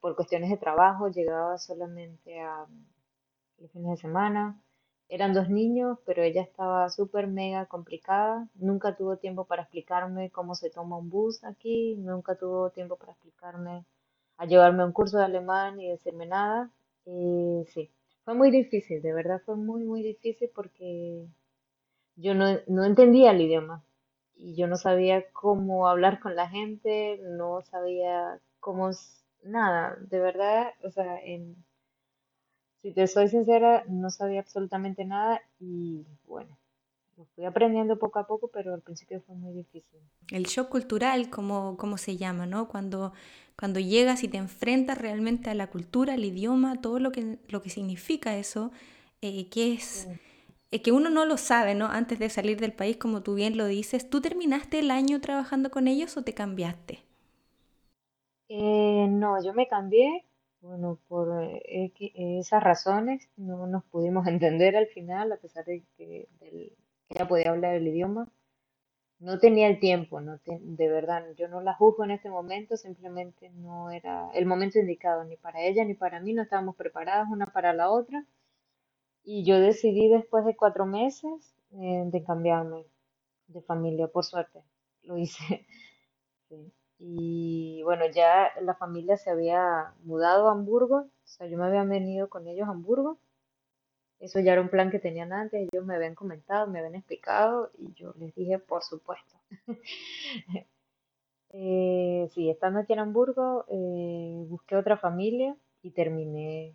por 0.00 0.16
cuestiones 0.16 0.50
de 0.50 0.56
trabajo 0.58 1.08
llegaba 1.08 1.58
solamente 1.58 2.40
a 2.40 2.66
los 3.58 3.70
fines 3.72 3.90
de 3.92 3.96
semana. 3.96 4.60
Eran 5.08 5.32
dos 5.34 5.48
niños, 5.50 5.98
pero 6.06 6.22
ella 6.22 6.42
estaba 6.42 6.88
súper 6.90 7.26
mega 7.26 7.66
complicada. 7.66 8.48
Nunca 8.54 8.96
tuvo 8.96 9.16
tiempo 9.18 9.44
para 9.44 9.62
explicarme 9.62 10.30
cómo 10.30 10.54
se 10.54 10.70
toma 10.70 10.98
un 10.98 11.10
bus 11.10 11.44
aquí. 11.44 11.96
Nunca 11.96 12.36
tuvo 12.36 12.70
tiempo 12.70 12.96
para 12.96 13.12
explicarme, 13.12 13.84
a 14.38 14.46
llevarme 14.46 14.82
a 14.82 14.86
un 14.86 14.92
curso 14.92 15.18
de 15.18 15.24
alemán 15.24 15.80
y 15.80 15.88
decirme 15.90 16.26
nada. 16.26 16.70
Y 17.06 17.64
sí, 17.68 17.90
fue 18.24 18.34
muy 18.34 18.50
difícil, 18.50 19.02
de 19.02 19.12
verdad 19.12 19.42
fue 19.44 19.56
muy, 19.56 19.84
muy 19.84 20.02
difícil 20.02 20.50
porque 20.54 21.26
yo 22.16 22.34
no, 22.34 22.46
no 22.66 22.84
entendía 22.84 23.32
el 23.32 23.40
idioma 23.42 23.84
y 24.34 24.56
yo 24.56 24.66
no 24.66 24.76
sabía 24.76 25.24
cómo 25.32 25.88
hablar 25.88 26.20
con 26.20 26.34
la 26.36 26.48
gente, 26.48 27.20
no 27.22 27.62
sabía 27.62 28.40
cómo, 28.60 28.90
nada, 29.42 29.96
de 30.00 30.20
verdad, 30.20 30.72
o 30.82 30.90
sea, 30.90 31.18
en 31.22 31.56
si 32.84 32.92
te 32.92 33.08
soy 33.08 33.26
sincera, 33.26 33.84
no 33.88 34.10
sabía 34.10 34.38
absolutamente 34.38 35.04
nada 35.04 35.42
y 35.58 36.06
bueno, 36.28 36.56
lo 37.16 37.26
fui 37.34 37.44
aprendiendo 37.46 37.98
poco 37.98 38.20
a 38.20 38.26
poco, 38.28 38.48
pero 38.48 38.74
al 38.74 38.82
principio 38.82 39.20
fue 39.22 39.34
muy 39.36 39.54
difícil. 39.54 40.00
El 40.30 40.44
shock 40.44 40.68
cultural, 40.70 41.30
como, 41.30 41.76
como 41.76 41.98
se 41.98 42.16
llama, 42.16 42.46
¿no? 42.46 42.68
Cuando, 42.68 43.12
cuando 43.58 43.78
llegas 43.80 44.22
y 44.24 44.28
te 44.28 44.38
enfrentas 44.38 44.98
realmente 44.98 45.50
a 45.50 45.54
la 45.54 45.68
cultura, 45.68 46.14
al 46.14 46.24
idioma, 46.24 46.80
todo 46.80 46.98
lo 46.98 47.12
que, 47.12 47.38
lo 47.48 47.62
que 47.62 47.70
significa 47.70 48.36
eso, 48.36 48.72
eh, 49.22 49.48
que 49.50 49.74
es, 49.74 50.08
Sí. 50.08 50.18
que 50.82 50.92
uno 50.92 51.10
no 51.10 51.24
lo 51.26 51.36
sabe, 51.38 51.74
¿no? 51.74 51.86
Antes 51.88 52.18
de 52.18 52.30
salir 52.30 52.60
del 52.60 52.72
país, 52.74 52.96
como 52.98 53.22
tú 53.22 53.34
bien 53.34 53.56
lo 53.58 53.66
dices, 53.66 54.10
¿tú 54.10 54.20
terminaste 54.20 54.80
el 54.80 54.90
año 54.90 55.20
trabajando 55.20 55.70
con 55.70 55.88
ellos 55.88 56.16
o 56.16 56.22
te 56.24 56.34
cambiaste? 56.34 57.02
Eh, 58.48 59.06
no, 59.10 59.42
yo 59.44 59.52
me 59.52 59.66
cambié, 59.68 60.24
bueno, 60.64 60.98
por 61.08 61.42
eh, 61.44 61.62
X- 61.94 62.12
esas 62.16 62.62
razones 62.62 63.28
no 63.36 63.66
nos 63.68 63.84
pudimos 63.84 64.26
entender 64.28 64.76
al 64.76 64.86
final, 64.88 65.32
a 65.32 65.36
pesar 65.38 65.64
de 65.64 65.84
que 65.96 66.28
ella 67.10 67.28
podía 67.28 67.50
hablar 67.50 67.74
el 67.76 67.88
idioma. 67.88 68.28
No 69.18 69.38
tenía 69.40 69.68
el 69.68 69.80
tiempo, 69.80 70.20
no 70.20 70.38
te- 70.38 70.60
de 70.62 70.88
verdad, 70.88 71.24
yo 71.36 71.48
no 71.48 71.60
la 71.60 71.74
juzgo 71.74 72.04
en 72.04 72.12
este 72.12 72.30
momento, 72.30 72.76
simplemente 72.76 73.50
no 73.50 73.90
era 73.90 74.30
el 74.34 74.46
momento 74.46 74.78
indicado 74.78 75.24
ni 75.24 75.36
para 75.36 75.62
ella 75.62 75.84
ni 75.84 75.94
para 75.94 76.20
mí, 76.20 76.34
no 76.34 76.42
estábamos 76.42 76.76
preparadas 76.76 77.28
una 77.30 77.46
para 77.46 77.72
la 77.72 77.90
otra. 77.90 78.24
Y 79.24 79.44
yo 79.44 79.58
decidí 79.58 80.08
después 80.08 80.44
de 80.44 80.54
cuatro 80.56 80.86
meses 80.86 81.54
eh, 81.72 82.04
de 82.06 82.22
cambiarme 82.24 82.86
de 83.48 83.62
familia, 83.62 84.08
por 84.08 84.24
suerte. 84.24 84.62
Lo 85.02 85.18
hice. 85.18 85.66
sí. 86.50 86.72
Y 86.98 87.82
bueno, 87.84 88.06
ya 88.06 88.52
la 88.60 88.74
familia 88.74 89.16
se 89.16 89.30
había 89.30 89.92
mudado 90.04 90.48
a 90.48 90.52
Hamburgo, 90.52 90.96
o 90.96 91.26
sea, 91.26 91.46
yo 91.46 91.58
me 91.58 91.64
había 91.66 91.84
venido 91.84 92.28
con 92.28 92.46
ellos 92.48 92.68
a 92.68 92.72
Hamburgo. 92.72 93.18
Eso 94.20 94.40
ya 94.40 94.52
era 94.52 94.62
un 94.62 94.70
plan 94.70 94.90
que 94.90 94.98
tenían 94.98 95.32
antes, 95.32 95.68
ellos 95.72 95.84
me 95.84 95.94
habían 95.96 96.14
comentado, 96.14 96.66
me 96.66 96.78
habían 96.78 96.94
explicado 96.94 97.70
y 97.78 97.92
yo 97.94 98.14
les 98.18 98.34
dije, 98.34 98.58
por 98.58 98.82
supuesto. 98.82 99.36
Eh, 101.56 102.28
sí, 102.34 102.50
estando 102.50 102.80
aquí 102.80 102.94
en 102.94 102.98
Hamburgo, 102.98 103.64
eh, 103.68 104.44
busqué 104.48 104.74
otra 104.74 104.96
familia 104.96 105.56
y 105.82 105.92
terminé 105.92 106.74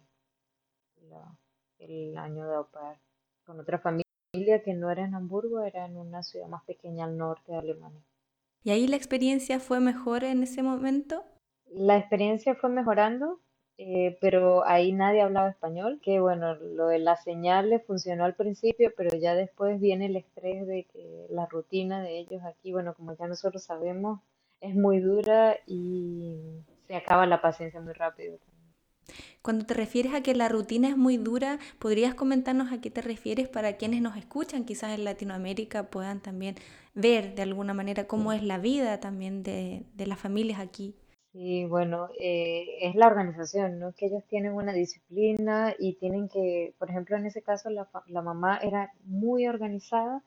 el 1.80 2.18
año 2.18 2.48
de 2.48 2.56
au 2.56 2.66
pair 2.68 2.98
con 3.46 3.60
otra 3.60 3.80
familia 3.80 4.64
que 4.64 4.74
no 4.74 4.90
era 4.90 5.04
en 5.04 5.16
Hamburgo, 5.16 5.62
era 5.62 5.86
en 5.86 5.98
una 5.98 6.24
ciudad 6.24 6.48
más 6.48 6.64
pequeña 6.64 7.06
al 7.06 7.18
norte 7.18 7.52
de 7.52 7.58
Alemania. 7.58 8.04
¿Y 8.63 8.72
ahí 8.72 8.88
la 8.88 8.98
experiencia 8.98 9.60
fue 9.60 9.80
mejor 9.80 10.24
en 10.24 10.44
ese 10.44 10.63
momento? 10.63 11.24
La 11.72 11.98
experiencia 11.98 12.56
fue 12.56 12.70
mejorando, 12.70 13.39
eh, 13.78 14.18
pero 14.20 14.68
ahí 14.68 14.92
nadie 14.92 15.22
hablaba 15.22 15.50
español, 15.50 16.00
que 16.04 16.20
bueno, 16.20 16.56
lo 16.56 16.88
de 16.88 17.00
la 17.00 17.16
señal 17.16 17.70
le 17.70 17.80
funcionó 17.80 18.25
al 18.25 18.36
principio, 18.36 18.92
pero 18.98 19.18
ya 19.18 19.36
después 19.36 19.80
viene 19.80 20.08
el 20.08 20.18
estrés 20.18 20.68
de 20.68 20.86
que 20.92 21.28
la 21.30 21.46
rutina 21.46 22.01
de 22.01 22.20
ellos 22.20 22.42
aquí, 22.44 22.74
bueno, 22.74 22.94
como 22.94 23.16
ya 23.16 23.28
nosotros 23.28 23.63
sabemos, 23.63 24.20
es 24.60 24.75
muy 24.75 25.00
dura 25.00 25.58
y 25.66 26.36
se 26.88 26.96
acaba 26.96 27.25
la 27.25 27.42
paciencia 27.42 27.80
muy 27.80 27.94
rápido. 27.94 28.38
Cuando 29.50 29.65
te 29.65 29.74
refieres 29.74 30.13
a 30.13 30.22
que 30.22 30.36
la 30.36 30.48
rutina 30.48 30.89
es 30.89 30.96
muy 30.96 31.18
dura, 31.18 31.58
¿podrías 31.79 32.13
comentarnos 32.13 32.72
a 32.72 32.82
qué 32.82 32.91
te 32.91 33.01
refieres 33.01 33.48
para 33.48 33.77
quienes 33.77 34.00
nos 34.00 34.15
escuchan, 34.15 34.63
quizás 34.63 34.91
en 34.91 35.03
Latinoamérica 35.03 35.89
puedan 35.89 36.20
también 36.20 36.53
ver 36.94 37.34
de 37.34 37.41
alguna 37.41 37.74
manera 37.74 38.06
cómo 38.06 38.32
es 38.32 38.44
la 38.44 38.60
vida 38.60 39.00
también 39.00 39.41
de, 39.41 39.88
de 39.96 40.06
las 40.06 40.20
familias 40.20 40.60
aquí? 40.60 40.94
Sí, 41.34 41.65
bueno, 41.65 42.10
eh, 42.20 42.63
es 42.82 42.94
la 42.94 43.08
organización, 43.08 43.79
¿no? 43.79 43.91
Que 43.94 44.06
ellos 44.06 44.24
tienen 44.27 44.53
una 44.53 44.72
disciplina 44.72 45.74
y 45.79 45.96
tienen 45.96 46.29
que, 46.29 46.75
por 46.77 46.91
ejemplo, 46.91 47.18
en 47.18 47.25
ese 47.25 47.41
caso 47.41 47.72
la, 47.72 47.89
la 48.06 48.22
mamá 48.22 48.60
era 48.62 48.91
muy 49.03 49.48
organizada 49.48 50.22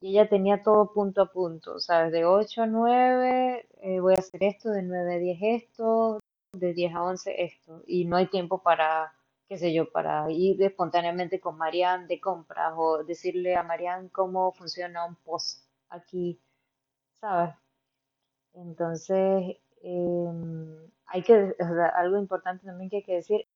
y 0.00 0.10
ella 0.10 0.28
tenía 0.28 0.62
todo 0.62 0.92
punto 0.92 1.22
a 1.22 1.32
punto, 1.32 1.80
¿sabes? 1.80 2.12
De 2.12 2.24
8 2.26 2.62
a 2.62 2.66
9 2.68 3.66
eh, 3.82 3.98
voy 3.98 4.14
a 4.14 4.20
hacer 4.20 4.44
esto, 4.44 4.70
de 4.70 4.84
9 4.84 5.14
a 5.14 5.18
10 5.18 5.38
esto, 5.40 6.20
de 6.52 6.74
10 6.74 6.94
a 6.94 7.02
11 7.02 7.42
esto, 7.44 7.82
y 7.86 8.04
no 8.04 8.16
hay 8.16 8.26
tiempo 8.28 8.62
para, 8.62 9.14
qué 9.48 9.56
sé 9.56 9.72
yo, 9.72 9.90
para 9.90 10.30
ir 10.30 10.62
espontáneamente 10.62 11.40
con 11.40 11.56
Marianne 11.56 12.06
de 12.06 12.20
compras 12.20 12.74
o 12.76 13.04
decirle 13.04 13.56
a 13.56 13.62
Marianne 13.62 14.10
cómo 14.10 14.52
funciona 14.52 15.06
un 15.06 15.16
post 15.16 15.64
aquí, 15.88 16.38
¿sabes? 17.20 17.54
Entonces, 18.54 19.56
em, 19.82 20.90
hay 21.06 21.22
que, 21.22 21.54
algo 21.94 22.18
importante 22.18 22.66
también 22.66 22.90
que 22.90 22.96
hay 22.96 23.02
que 23.04 23.14
decir, 23.14 23.46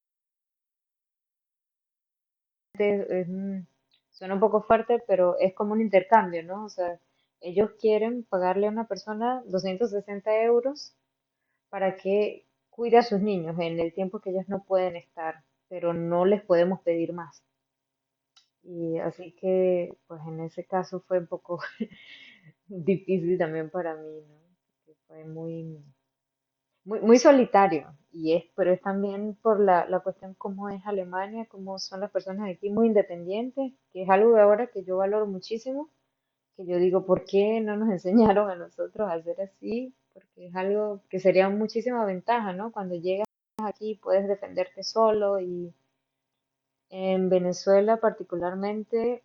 suena 4.11 4.33
un 4.33 4.39
poco 4.39 4.61
fuerte, 4.63 5.03
pero 5.07 5.37
es 5.39 5.53
como 5.53 5.73
un 5.73 5.81
intercambio, 5.81 6.43
¿no? 6.43 6.65
O 6.65 6.69
sea, 6.69 6.99
ellos 7.41 7.71
quieren 7.79 8.23
pagarle 8.23 8.67
a 8.67 8.71
una 8.71 8.87
persona 8.87 9.43
260 9.47 10.41
euros 10.43 10.95
para 11.69 11.97
que 11.97 12.46
cuide 12.77 12.99
a 12.99 13.01
sus 13.01 13.19
niños 13.19 13.57
en 13.59 13.79
el 13.79 13.91
tiempo 13.91 14.19
que 14.19 14.29
ellos 14.29 14.47
no 14.47 14.63
pueden 14.63 14.95
estar, 14.95 15.43
pero 15.67 15.93
no 15.95 16.25
les 16.25 16.43
podemos 16.43 16.79
pedir 16.81 17.11
más. 17.11 17.43
Y 18.61 18.99
así 18.99 19.31
que, 19.31 19.97
pues 20.05 20.21
en 20.27 20.41
ese 20.41 20.63
caso 20.63 20.99
fue 21.07 21.17
un 21.17 21.25
poco 21.25 21.59
difícil 22.67 23.35
también 23.39 23.71
para 23.71 23.95
mí, 23.95 24.21
¿no? 24.27 24.93
Fue 25.07 25.25
muy, 25.25 25.83
muy, 26.83 26.99
muy 27.01 27.17
solitario. 27.17 27.97
Y 28.11 28.33
es, 28.35 28.43
pero 28.55 28.71
es 28.71 28.81
también 28.81 29.35
por 29.41 29.59
la, 29.59 29.87
la 29.89 30.01
cuestión 30.01 30.35
cómo 30.35 30.69
es 30.69 30.85
Alemania, 30.85 31.47
cómo 31.49 31.79
son 31.79 32.01
las 32.01 32.11
personas 32.11 32.47
aquí 32.47 32.69
muy 32.69 32.85
independientes, 32.87 33.73
que 33.91 34.03
es 34.03 34.09
algo 34.09 34.35
de 34.35 34.41
ahora 34.41 34.67
que 34.67 34.83
yo 34.83 34.97
valoro 34.97 35.25
muchísimo, 35.25 35.89
que 36.55 36.67
yo 36.67 36.77
digo, 36.77 37.07
¿por 37.07 37.25
qué 37.25 37.59
no 37.61 37.75
nos 37.75 37.89
enseñaron 38.05 38.51
a 38.51 38.55
nosotros 38.55 39.09
a 39.09 39.13
hacer 39.13 39.41
así? 39.41 39.95
Porque 40.17 40.47
es 40.47 40.55
algo 40.55 41.01
que 41.09 41.19
sería 41.19 41.47
muchísima 41.47 42.03
ventaja, 42.05 42.51
¿no? 42.51 42.71
Cuando 42.71 42.95
llegas 42.95 43.27
aquí 43.63 43.99
puedes 44.01 44.27
defenderte 44.27 44.81
solo 44.83 45.39
y 45.39 45.71
en 46.89 47.29
Venezuela 47.29 47.97
particularmente, 47.97 49.21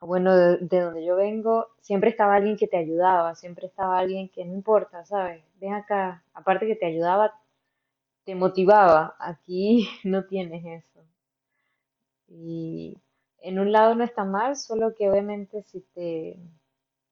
bueno, 0.00 0.36
de, 0.36 0.56
de 0.58 0.80
donde 0.80 1.04
yo 1.04 1.14
vengo, 1.14 1.68
siempre 1.80 2.10
estaba 2.10 2.34
alguien 2.34 2.56
que 2.56 2.66
te 2.66 2.78
ayudaba, 2.78 3.36
siempre 3.36 3.68
estaba 3.68 3.98
alguien 3.98 4.28
que 4.28 4.44
no 4.44 4.54
importa, 4.54 5.04
¿sabes? 5.04 5.40
Ven 5.60 5.74
acá, 5.74 6.24
aparte 6.34 6.66
que 6.66 6.74
te 6.74 6.86
ayudaba, 6.86 7.32
te 8.24 8.34
motivaba. 8.34 9.14
Aquí 9.20 9.88
no 10.04 10.24
tienes 10.26 10.64
eso. 10.84 11.04
Y 12.28 12.98
en 13.40 13.58
un 13.60 13.70
lado 13.72 13.94
no 13.94 14.04
está 14.04 14.24
mal, 14.24 14.56
solo 14.56 14.94
que 14.96 15.08
obviamente 15.08 15.62
si 15.62 15.80
te, 15.94 16.38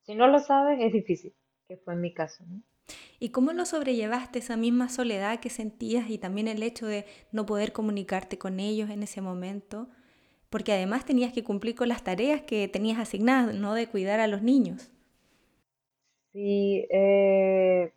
si 0.03 0.15
no 0.15 0.27
lo 0.27 0.39
sabes 0.39 0.79
es 0.81 0.91
difícil, 0.93 1.33
que 1.67 1.77
fue 1.77 1.93
en 1.93 2.01
mi 2.01 2.13
caso, 2.13 2.43
¿no? 2.47 2.61
¿Y 3.19 3.29
cómo 3.29 3.51
lo 3.53 3.65
sobrellevaste 3.65 4.39
esa 4.39 4.57
misma 4.57 4.89
soledad 4.89 5.39
que 5.39 5.49
sentías 5.49 6.09
y 6.09 6.17
también 6.17 6.47
el 6.47 6.63
hecho 6.63 6.85
de 6.85 7.05
no 7.31 7.45
poder 7.45 7.73
comunicarte 7.73 8.37
con 8.37 8.59
ellos 8.59 8.89
en 8.89 9.03
ese 9.03 9.21
momento? 9.21 9.87
Porque 10.49 10.73
además 10.73 11.05
tenías 11.05 11.33
que 11.33 11.43
cumplir 11.43 11.75
con 11.75 11.89
las 11.89 12.03
tareas 12.03 12.41
que 12.41 12.67
tenías 12.67 12.99
asignadas, 12.99 13.55
no 13.55 13.73
de 13.73 13.87
cuidar 13.87 14.19
a 14.19 14.27
los 14.27 14.41
niños. 14.41 14.91
Sí, 16.31 16.85
eh, 16.91 17.91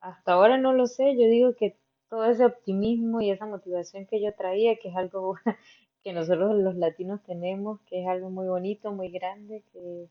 hasta 0.00 0.32
ahora 0.32 0.56
no 0.58 0.72
lo 0.72 0.86
sé, 0.86 1.14
yo 1.16 1.28
digo 1.28 1.54
que 1.54 1.76
todo 2.08 2.24
ese 2.24 2.44
optimismo 2.44 3.20
y 3.20 3.30
esa 3.30 3.46
motivación 3.46 4.06
que 4.06 4.22
yo 4.22 4.32
traía, 4.34 4.76
que 4.76 4.88
es 4.88 4.96
algo 4.96 5.36
que 6.02 6.12
nosotros 6.12 6.56
los 6.56 6.76
latinos 6.76 7.22
tenemos, 7.24 7.80
que 7.82 8.02
es 8.02 8.08
algo 8.08 8.30
muy 8.30 8.46
bonito, 8.46 8.92
muy 8.92 9.10
grande, 9.10 9.62
que 9.72 10.08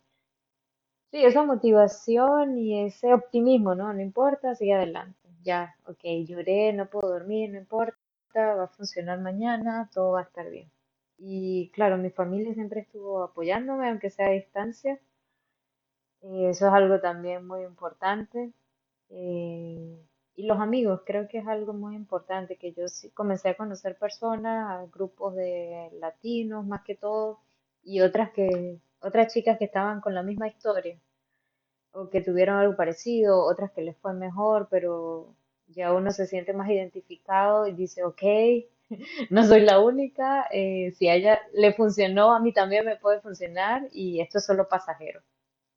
sí, 1.15 1.23
esa 1.23 1.45
motivación 1.45 2.57
y 2.57 2.85
ese 2.85 3.13
optimismo, 3.13 3.73
¿no? 3.73 3.93
No 3.93 4.01
importa, 4.01 4.53
sigue 4.55 4.73
adelante. 4.73 5.17
Ya, 5.43 5.75
ok, 5.87 6.03
lloré, 6.27 6.73
no 6.73 6.89
puedo 6.89 7.09
dormir, 7.09 7.51
no 7.51 7.57
importa, 7.57 7.97
va 8.35 8.65
a 8.65 8.67
funcionar 8.67 9.21
mañana, 9.21 9.89
todo 9.93 10.11
va 10.13 10.21
a 10.21 10.23
estar 10.23 10.49
bien. 10.49 10.69
Y 11.17 11.71
claro, 11.73 11.97
mi 11.97 12.09
familia 12.09 12.53
siempre 12.53 12.81
estuvo 12.81 13.23
apoyándome, 13.23 13.89
aunque 13.89 14.09
sea 14.09 14.27
a 14.27 14.31
distancia. 14.31 14.99
Eh, 16.21 16.49
eso 16.49 16.67
es 16.67 16.73
algo 16.73 16.99
también 16.99 17.47
muy 17.47 17.63
importante. 17.63 18.51
Eh, 19.09 19.97
y 20.35 20.47
los 20.47 20.59
amigos, 20.59 21.01
creo 21.05 21.27
que 21.29 21.37
es 21.39 21.47
algo 21.47 21.73
muy 21.73 21.95
importante, 21.95 22.57
que 22.57 22.73
yo 22.73 22.87
sí 22.89 23.09
comencé 23.11 23.49
a 23.49 23.57
conocer 23.57 23.97
personas, 23.97 24.91
grupos 24.91 25.35
de 25.35 25.89
latinos 25.99 26.65
más 26.65 26.83
que 26.83 26.95
todo, 26.95 27.39
y 27.83 28.01
otras 28.01 28.31
que, 28.31 28.79
otras 29.05 29.31
chicas 29.31 29.57
que 29.57 29.65
estaban 29.65 30.01
con 30.01 30.15
la 30.15 30.23
misma 30.23 30.47
historia, 30.47 30.97
o 31.91 32.09
que 32.09 32.21
tuvieron 32.21 32.57
algo 32.57 32.75
parecido, 32.75 33.45
otras 33.45 33.71
que 33.71 33.81
les 33.81 33.95
fue 33.97 34.13
mejor, 34.13 34.67
pero 34.69 35.35
ya 35.67 35.93
uno 35.93 36.11
se 36.11 36.27
siente 36.27 36.53
más 36.53 36.69
identificado 36.69 37.67
y 37.67 37.73
dice, 37.73 38.03
ok, 38.03 38.23
no 39.29 39.45
soy 39.45 39.61
la 39.61 39.79
única, 39.79 40.47
eh, 40.51 40.93
si 40.97 41.07
a 41.07 41.15
ella 41.15 41.39
le 41.53 41.73
funcionó, 41.73 42.33
a 42.33 42.39
mí 42.39 42.51
también 42.51 42.85
me 42.85 42.97
puede 42.97 43.21
funcionar, 43.21 43.87
y 43.91 44.19
esto 44.21 44.39
es 44.39 44.45
solo 44.45 44.67
pasajero. 44.67 45.21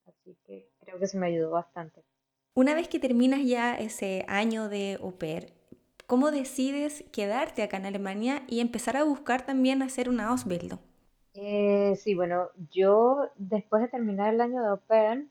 Así 0.06 0.36
que 0.46 0.66
creo 0.80 0.98
que 0.98 1.06
se 1.06 1.18
me 1.18 1.26
ayudó 1.26 1.50
bastante. 1.50 2.02
Una 2.54 2.74
vez 2.74 2.88
que 2.88 2.98
terminas 2.98 3.44
ya 3.44 3.76
ese 3.76 4.24
año 4.26 4.68
de 4.68 4.98
au 5.00 5.12
pair, 5.12 5.52
¿cómo 6.06 6.30
decides 6.30 7.04
quedarte 7.12 7.62
acá 7.62 7.76
en 7.76 7.86
Alemania 7.86 8.42
y 8.48 8.60
empezar 8.60 8.96
a 8.96 9.04
buscar 9.04 9.44
también 9.44 9.82
hacer 9.82 10.08
una 10.08 10.28
Ausbildung? 10.28 10.87
Eh, 11.40 11.94
sí, 11.96 12.14
bueno, 12.14 12.50
yo 12.72 13.30
después 13.36 13.80
de 13.82 13.88
terminar 13.88 14.34
el 14.34 14.40
año 14.40 14.60
de 14.62 14.76
pair, 14.86 15.28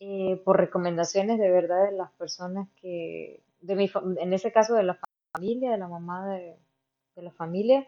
eh, 0.00 0.36
por 0.44 0.58
recomendaciones 0.58 1.38
de 1.38 1.50
verdad 1.50 1.86
de 1.86 1.92
las 1.96 2.12
personas 2.12 2.68
que, 2.76 3.42
de 3.60 3.74
mi, 3.74 3.90
en 4.18 4.32
ese 4.34 4.52
caso 4.52 4.74
de 4.74 4.82
la 4.82 4.98
familia, 5.32 5.70
de 5.72 5.78
la 5.78 5.88
mamá 5.88 6.28
de, 6.34 6.58
de 7.16 7.22
la 7.22 7.30
familia, 7.32 7.86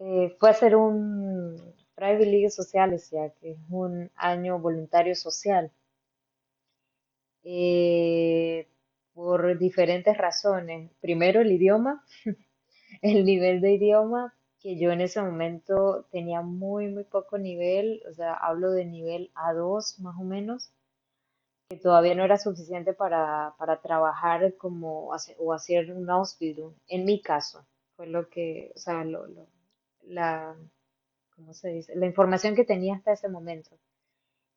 eh, 0.00 0.36
fue 0.40 0.50
a 0.50 0.52
hacer 0.52 0.76
un 0.76 1.56
Freiwillige 1.96 2.50
Soziales, 2.50 3.10
ya 3.10 3.30
que 3.30 3.52
es 3.52 3.58
un 3.70 4.10
año 4.16 4.58
voluntario 4.60 5.14
social, 5.14 5.72
eh, 7.44 8.68
por 9.14 9.58
diferentes 9.58 10.16
razones. 10.18 10.90
Primero, 11.00 11.40
el 11.40 11.52
idioma, 11.52 12.04
el 13.02 13.26
nivel 13.26 13.62
de 13.62 13.74
idioma, 13.74 14.35
que 14.66 14.78
yo 14.80 14.92
en 14.92 15.02
ese 15.02 15.22
momento 15.22 16.06
tenía 16.12 16.42
muy, 16.42 16.88
muy 16.88 17.04
poco 17.04 17.38
nivel, 17.38 18.02
o 18.10 18.14
sea, 18.14 18.34
hablo 18.34 18.72
de 18.72 18.84
nivel 18.86 19.30
A2 19.36 20.00
más 20.00 20.16
o 20.20 20.24
menos, 20.24 20.72
que 21.68 21.76
todavía 21.76 22.14
no 22.16 22.24
era 22.24 22.38
suficiente 22.38 22.92
para, 22.94 23.54
para 23.58 23.80
trabajar 23.80 24.56
como 24.56 25.08
o 25.38 25.52
hacer 25.54 25.92
un 25.92 26.10
Ausbildung. 26.10 26.74
En 26.88 27.04
mi 27.04 27.20
caso, 27.22 27.66
fue 27.96 28.06
lo 28.08 28.28
que, 28.28 28.72
o 28.76 28.78
sea, 28.78 29.04
lo, 29.04 29.26
lo- 29.26 29.48
la, 30.02 30.56
¿cómo 31.36 31.54
se 31.54 31.70
dice? 31.70 31.96
La 31.96 32.06
información 32.06 32.56
que 32.56 32.64
tenía 32.64 32.96
hasta 32.96 33.12
ese 33.14 33.28
momento. 33.28 33.78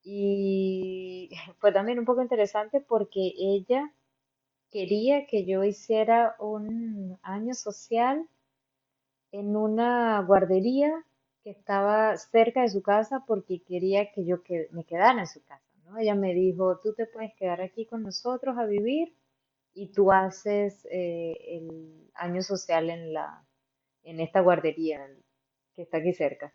Y 0.04 1.30
fue 1.60 1.72
también 1.74 2.00
un 2.00 2.06
poco 2.06 2.22
interesante 2.24 2.82
porque 2.82 3.34
ella 3.38 3.93
quería 4.72 5.28
que 5.28 5.45
yo 5.45 5.63
hiciera 5.65 6.36
un 6.39 7.19
año 7.24 7.54
social 7.56 8.28
en 9.32 9.56
una 9.56 10.22
guardería 10.22 11.06
que 11.44 11.52
estaba 11.52 12.18
cerca 12.18 12.62
de 12.62 12.70
su 12.70 12.82
casa 12.82 13.24
porque 13.28 13.62
quería 13.63 14.12
que 14.12 14.26
yo 14.26 14.44
que- 14.44 14.68
me 14.72 14.84
quedara 14.86 15.20
en 15.20 15.28
su 15.28 15.44
casa, 15.44 15.63
¿no? 15.86 15.98
Ella 15.98 16.15
me 16.15 16.34
dijo, 16.34 16.80
tú 16.80 16.94
te 16.94 17.06
puedes 17.08 17.34
quedar 17.36 17.62
aquí 17.62 17.86
con 17.86 18.04
nosotros 18.04 18.58
a 18.58 18.65
vivir 18.65 19.15
y 19.74 19.88
tú 19.94 20.12
haces 20.12 20.88
eh, 20.92 21.38
el 21.58 22.10
año 22.15 22.42
social 22.44 22.89
en 22.89 23.13
la, 23.13 23.46
en 24.04 24.20
esta 24.22 24.42
guardería 24.42 25.08
que 25.76 25.84
está 25.84 25.98
aquí 26.00 26.13
cerca. 26.13 26.54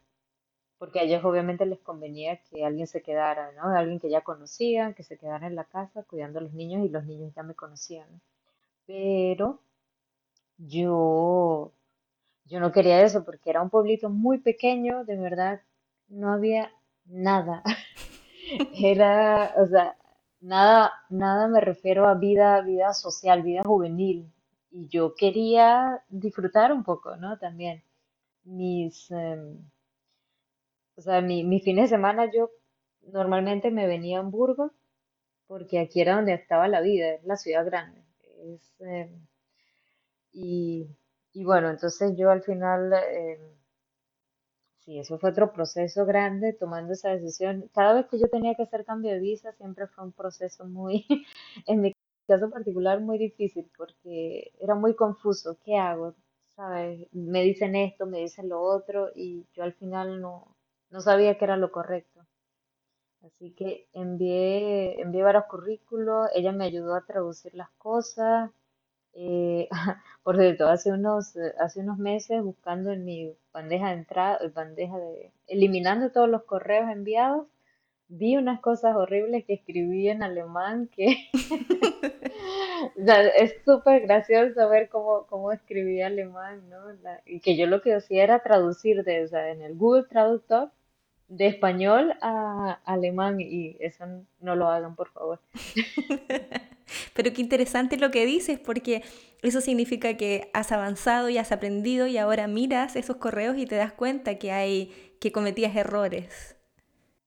Porque 0.78 1.00
a 1.00 1.02
ellos 1.04 1.24
obviamente 1.24 1.66
les 1.66 1.80
convenía 1.80 2.40
que 2.44 2.64
alguien 2.64 2.86
se 2.86 3.02
quedara, 3.02 3.52
¿no? 3.52 3.64
Alguien 3.76 4.00
que 4.00 4.10
ya 4.10 4.22
conocían, 4.22 4.94
que 4.94 5.02
se 5.02 5.18
quedara 5.18 5.46
en 5.48 5.56
la 5.56 5.64
casa 5.64 6.04
cuidando 6.04 6.38
a 6.38 6.42
los 6.42 6.54
niños 6.54 6.84
y 6.86 6.90
los 6.90 7.04
niños 7.06 7.34
ya 7.34 7.42
me 7.42 7.54
conocían, 7.54 8.10
¿no? 8.12 8.20
Pero 8.86 9.60
yo 10.58 11.72
Yo 12.54 12.60
no 12.60 12.70
quería 12.70 13.02
eso 13.02 13.24
porque 13.24 13.50
era 13.50 13.60
un 13.62 13.68
pueblito 13.68 14.10
muy 14.10 14.38
pequeño, 14.38 15.04
de 15.04 15.16
verdad, 15.16 15.60
no 16.06 16.32
había 16.32 16.70
nada. 17.04 17.64
Era, 18.78 19.52
o 19.56 19.66
sea, 19.66 19.96
nada, 20.40 20.92
nada 21.10 21.48
me 21.48 21.60
refiero 21.60 22.06
a 22.06 22.14
vida, 22.14 22.60
vida 22.60 22.92
social, 22.94 23.42
vida 23.42 23.62
juvenil. 23.64 24.32
Y 24.70 24.86
yo 24.86 25.16
quería 25.16 26.04
disfrutar 26.08 26.72
un 26.72 26.84
poco, 26.84 27.16
¿no? 27.16 27.38
También 27.38 27.82
mis, 28.44 29.10
em, 29.10 29.58
o 30.96 31.00
sea, 31.02 31.20
mi, 31.20 31.42
mi 31.42 31.58
fin 31.60 31.76
de 31.76 31.88
semana 31.88 32.30
yo 32.32 32.50
normalmente 33.12 33.72
me 33.72 33.88
venía 33.88 34.18
a 34.18 34.20
Hamburgo 34.20 34.70
porque 35.48 35.80
aquí 35.80 36.00
era 36.02 36.16
donde 36.16 36.34
estaba 36.34 36.68
la 36.68 36.80
vida, 36.80 37.14
es 37.14 37.24
la 37.24 37.36
ciudad 37.36 37.66
grande. 37.66 38.02
Es, 38.44 38.74
em, 38.80 39.26
Y, 40.32 40.86
y 41.34 41.44
bueno, 41.44 41.68
entonces 41.68 42.16
yo 42.16 42.30
al 42.30 42.42
final, 42.42 42.92
eh, 42.94 43.38
sí, 44.80 44.98
eso 44.98 45.18
fue 45.18 45.30
otro 45.30 45.52
proceso 45.52 46.04
grande, 46.06 46.52
tomando 46.52 46.92
esa 46.92 47.10
decisión. 47.10 47.68
Cada 47.74 47.94
vez 47.94 48.06
que 48.06 48.18
yo 48.18 48.28
tenía 48.28 48.54
que 48.54 48.62
hacer 48.64 48.84
cambio 48.84 49.12
de 49.12 49.18
visa, 49.20 49.52
siempre 49.52 49.86
fue 49.88 50.04
un 50.04 50.12
proceso 50.12 50.64
muy, 50.66 51.06
en 51.66 51.80
mi 51.80 51.92
caso 52.28 52.50
particular, 52.50 53.00
muy 53.00 53.18
difícil, 53.18 53.70
porque 53.76 54.52
era 54.60 54.74
muy 54.74 54.94
confuso. 54.94 55.58
¿Qué 55.64 55.76
hago? 55.76 56.14
¿Sabes? 56.56 57.08
Me 57.12 57.42
dicen 57.42 57.74
esto, 57.76 58.06
me 58.06 58.20
dicen 58.20 58.48
lo 58.48 58.60
otro, 58.62 59.10
y 59.14 59.46
yo 59.54 59.64
al 59.64 59.74
final 59.74 60.20
no, 60.20 60.56
no 60.90 61.00
sabía 61.00 61.36
qué 61.38 61.44
era 61.46 61.56
lo 61.56 61.72
correcto. 61.72 62.24
Así 63.26 63.46
que 63.58 63.88
envié, 63.92 65.00
envié 65.02 65.22
varios 65.24 65.46
currículos, 65.52 66.28
ella 66.32 66.52
me 66.52 66.66
ayudó 66.66 66.94
a 66.94 67.04
traducir 67.04 67.52
las 67.54 67.70
cosas. 67.86 68.50
Eh, 69.14 69.68
por 70.22 70.36
cierto, 70.36 70.68
hace 70.68 70.92
unos, 70.92 71.36
eh, 71.36 71.54
hace 71.60 71.80
unos 71.80 71.98
meses 71.98 72.42
buscando 72.42 72.90
en 72.92 73.04
mi 73.04 73.32
bandeja 73.52 73.88
de 73.88 73.94
entrada, 73.94 74.38
eh, 74.42 74.48
bandeja 74.48 74.98
de, 74.98 75.30
eliminando 75.46 76.10
todos 76.10 76.28
los 76.28 76.42
correos 76.44 76.90
enviados, 76.90 77.46
vi 78.08 78.36
unas 78.36 78.60
cosas 78.60 78.96
horribles 78.96 79.44
que 79.46 79.54
escribí 79.54 80.08
en 80.08 80.22
alemán 80.22 80.88
que 80.88 81.16
es 83.36 83.54
súper 83.64 84.02
gracioso 84.02 84.68
ver 84.68 84.88
cómo, 84.88 85.26
cómo 85.28 85.52
escribí 85.52 86.02
alemán, 86.02 86.68
¿no? 86.70 86.92
La- 87.02 87.22
y 87.26 87.40
que 87.40 87.56
yo 87.56 87.66
lo 87.66 87.82
que 87.82 87.94
hacía 87.94 88.24
era 88.24 88.42
traducir 88.42 89.04
de, 89.04 89.24
o 89.24 89.28
sea, 89.28 89.50
en 89.50 89.62
el 89.62 89.74
Google 89.76 90.04
Traductor 90.08 90.70
de 91.28 91.46
español 91.48 92.14
a 92.22 92.80
alemán 92.84 93.40
y 93.40 93.76
eso 93.80 94.04
no 94.40 94.56
lo 94.56 94.68
hagan, 94.68 94.94
por 94.96 95.10
favor. 95.10 95.40
Pero 97.14 97.32
qué 97.32 97.40
interesante 97.40 97.96
lo 97.96 98.10
que 98.10 98.26
dices, 98.26 98.58
porque 98.58 99.02
eso 99.42 99.60
significa 99.60 100.16
que 100.16 100.50
has 100.54 100.72
avanzado 100.72 101.28
y 101.28 101.38
has 101.38 101.52
aprendido 101.52 102.06
y 102.06 102.18
ahora 102.18 102.46
miras 102.46 102.96
esos 102.96 103.16
correos 103.16 103.56
y 103.58 103.66
te 103.66 103.76
das 103.76 103.92
cuenta 103.92 104.38
que 104.38 104.52
hay, 104.52 105.16
que 105.20 105.32
cometías 105.32 105.74
errores. 105.76 106.56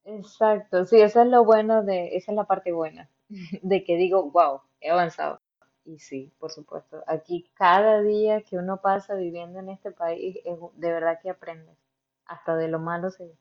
Exacto, 0.05 0.85
sí, 0.85 0.99
eso 1.01 1.21
es 1.21 1.27
lo 1.27 1.43
bueno 1.45 1.83
de, 1.83 2.15
esa 2.15 2.31
es 2.31 2.35
la 2.35 2.45
parte 2.45 2.71
buena, 2.71 3.09
de 3.61 3.83
que 3.83 3.95
digo, 3.97 4.31
wow, 4.31 4.61
he 4.81 4.89
avanzado. 4.89 5.41
Y 5.85 5.99
sí, 5.99 6.33
por 6.39 6.51
supuesto, 6.51 7.03
aquí 7.07 7.49
cada 7.53 8.01
día 8.01 8.41
que 8.41 8.57
uno 8.57 8.81
pasa 8.81 9.15
viviendo 9.15 9.59
en 9.59 9.69
este 9.69 9.91
país, 9.91 10.37
es 10.45 10.57
de 10.73 10.91
verdad 10.91 11.19
que 11.21 11.29
aprendes, 11.29 11.77
hasta 12.25 12.55
de 12.55 12.67
lo 12.67 12.79
malo 12.79 13.09
se- 13.11 13.37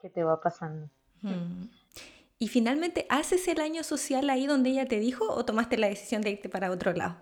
que 0.00 0.10
te 0.10 0.24
va 0.24 0.40
pasando. 0.40 0.88
Y 2.38 2.48
finalmente, 2.48 3.06
¿haces 3.08 3.48
el 3.48 3.60
año 3.60 3.82
social 3.82 4.28
ahí 4.28 4.46
donde 4.46 4.70
ella 4.70 4.86
te 4.86 5.00
dijo 5.00 5.24
o 5.28 5.44
tomaste 5.44 5.78
la 5.78 5.88
decisión 5.88 6.22
de 6.22 6.30
irte 6.30 6.48
para 6.48 6.70
otro 6.70 6.92
lado? 6.92 7.16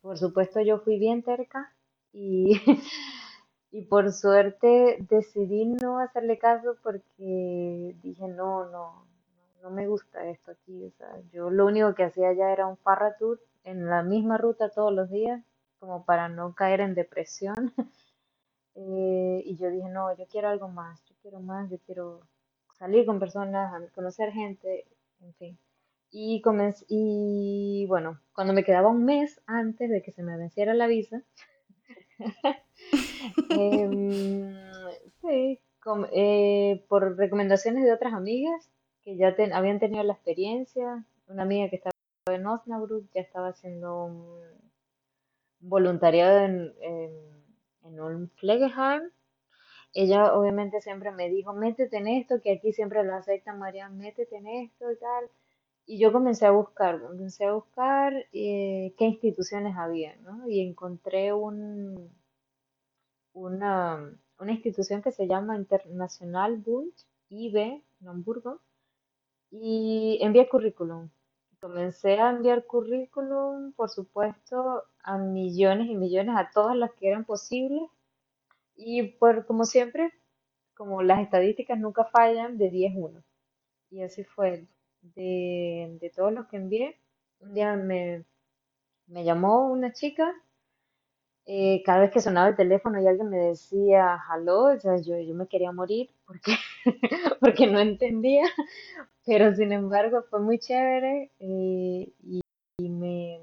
Por 0.00 0.16
supuesto, 0.16 0.60
yo 0.60 0.78
fui 0.78 0.98
bien 0.98 1.22
terca 1.22 1.74
y, 2.12 2.52
y 3.72 3.82
por 3.82 4.12
suerte 4.12 4.98
decidí 5.10 5.66
no 5.66 5.98
hacerle 5.98 6.38
caso 6.38 6.76
porque 6.82 7.96
dije, 8.02 8.28
no, 8.28 8.70
no, 8.70 9.06
no 9.62 9.70
me 9.70 9.86
gusta 9.86 10.24
esto 10.28 10.52
aquí. 10.52 10.84
O 10.84 10.90
sea, 10.92 11.08
yo 11.32 11.50
lo 11.50 11.66
único 11.66 11.94
que 11.94 12.04
hacía 12.04 12.32
ya 12.32 12.52
era 12.52 12.66
un 12.66 12.76
farratur 12.76 13.40
en 13.64 13.86
la 13.86 14.02
misma 14.02 14.38
ruta 14.38 14.70
todos 14.70 14.92
los 14.92 15.10
días, 15.10 15.42
como 15.78 16.04
para 16.04 16.28
no 16.28 16.54
caer 16.54 16.80
en 16.80 16.94
depresión. 16.94 17.72
Eh, 18.80 19.42
y 19.44 19.56
yo 19.56 19.70
dije, 19.70 19.88
no, 19.88 20.16
yo 20.16 20.24
quiero 20.30 20.48
algo 20.48 20.68
más, 20.68 21.02
quiero 21.28 21.40
más, 21.44 21.70
yo 21.70 21.76
quiero 21.84 22.20
salir 22.78 23.04
con 23.04 23.18
personas, 23.20 23.70
conocer 23.92 24.32
gente, 24.32 24.86
en 25.20 25.34
fin. 25.34 25.58
Y 26.10 26.40
comencé, 26.40 26.86
y 26.88 27.84
bueno, 27.86 28.18
cuando 28.34 28.54
me 28.54 28.64
quedaba 28.64 28.88
un 28.88 29.04
mes 29.04 29.42
antes 29.46 29.90
de 29.90 30.02
que 30.02 30.10
se 30.12 30.22
me 30.22 30.38
venciera 30.38 30.72
la 30.72 30.86
visa, 30.86 31.22
em, 33.50 34.54
sí, 35.20 35.60
eh, 36.12 36.84
por 36.88 37.16
recomendaciones 37.18 37.84
de 37.84 37.92
otras 37.92 38.14
amigas 38.14 38.70
que 39.02 39.16
ya 39.16 39.34
ten- 39.36 39.52
habían 39.52 39.80
tenido 39.80 40.02
la 40.02 40.14
experiencia, 40.14 41.04
una 41.28 41.42
amiga 41.42 41.68
que 41.68 41.76
estaba 41.76 41.92
en 42.30 42.46
Osnabrück 42.46 43.06
ya 43.14 43.20
estaba 43.20 43.48
haciendo 43.48 44.04
un 44.06 44.40
voluntariado 45.60 46.38
en, 46.40 46.72
en, 46.80 47.10
en 47.84 48.00
un 48.00 48.28
Pflegeheim 48.28 49.02
ella 50.02 50.34
obviamente 50.34 50.80
siempre 50.80 51.10
me 51.12 51.28
dijo, 51.30 51.52
métete 51.54 51.98
en 51.98 52.08
esto, 52.08 52.40
que 52.42 52.52
aquí 52.52 52.72
siempre 52.72 53.04
lo 53.04 53.14
aceptan, 53.14 53.58
María, 53.58 53.88
métete 53.88 54.36
en 54.36 54.46
esto 54.48 54.90
y 54.92 54.96
tal. 54.98 55.30
Y 55.86 55.98
yo 55.98 56.12
comencé 56.12 56.46
a 56.46 56.52
buscar, 56.52 57.00
comencé 57.02 57.46
a 57.46 57.52
buscar 57.54 58.14
eh, 58.32 58.94
qué 58.98 59.04
instituciones 59.06 59.76
había, 59.76 60.16
¿no? 60.18 60.48
Y 60.48 60.60
encontré 60.60 61.32
un, 61.32 62.10
una, 63.32 64.12
una 64.38 64.52
institución 64.52 65.02
que 65.02 65.12
se 65.12 65.26
llama 65.26 65.56
International 65.56 66.58
Bund, 66.58 66.92
IB, 67.30 67.56
en 68.00 68.08
Hamburgo, 68.08 68.60
y 69.50 70.18
envié 70.22 70.48
currículum. 70.48 71.10
Comencé 71.60 72.20
a 72.20 72.30
enviar 72.30 72.66
currículum, 72.66 73.72
por 73.72 73.90
supuesto, 73.90 74.84
a 75.02 75.18
millones 75.18 75.88
y 75.88 75.96
millones, 75.96 76.36
a 76.36 76.50
todas 76.52 76.76
las 76.76 76.92
que 76.94 77.08
eran 77.08 77.24
posibles. 77.24 77.82
Y 78.78 79.02
por, 79.02 79.44
como 79.44 79.64
siempre, 79.64 80.12
como 80.74 81.02
las 81.02 81.20
estadísticas 81.20 81.78
nunca 81.78 82.04
fallan, 82.06 82.56
de 82.58 82.70
10 82.70 82.94
uno. 82.96 83.24
Y 83.90 84.02
así 84.02 84.24
fue. 84.24 84.66
De, 85.02 85.98
de 86.00 86.10
todos 86.10 86.32
los 86.32 86.46
que 86.48 86.56
envié, 86.56 86.96
un 87.40 87.54
día 87.54 87.76
me, 87.76 88.24
me 89.06 89.24
llamó 89.24 89.68
una 89.70 89.92
chica, 89.92 90.34
eh, 91.46 91.82
cada 91.84 92.00
vez 92.00 92.10
que 92.10 92.20
sonaba 92.20 92.48
el 92.48 92.56
teléfono 92.56 93.00
y 93.00 93.06
alguien 93.06 93.30
me 93.30 93.38
decía 93.38 94.18
hello, 94.30 94.64
o 94.64 94.78
sea, 94.80 94.98
yo, 94.98 95.18
yo 95.18 95.34
me 95.34 95.48
quería 95.48 95.72
morir 95.72 96.10
porque, 96.26 96.52
porque 97.40 97.66
no 97.66 97.80
entendía, 97.80 98.44
pero 99.24 99.54
sin 99.54 99.72
embargo 99.72 100.22
fue 100.30 100.40
muy 100.40 100.58
chévere 100.58 101.32
eh, 101.40 102.12
y 102.22 102.42
me, 102.88 103.40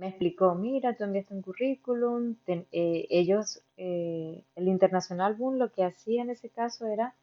me 0.00 0.08
explicó, 0.08 0.54
mira, 0.56 0.96
tú 0.96 1.04
enviaste 1.04 1.34
un 1.34 1.42
currículum, 1.42 2.36
eh, 2.46 3.06
ellos, 3.10 3.62
eh, 3.76 4.44
el 4.56 4.68
Internacional 4.68 5.34
Boom 5.36 5.58
lo 5.58 5.72
que 5.72 5.84
hacía 5.84 6.22
en 6.22 6.30
ese 6.30 6.48
caso 6.50 6.86
era 6.86 7.14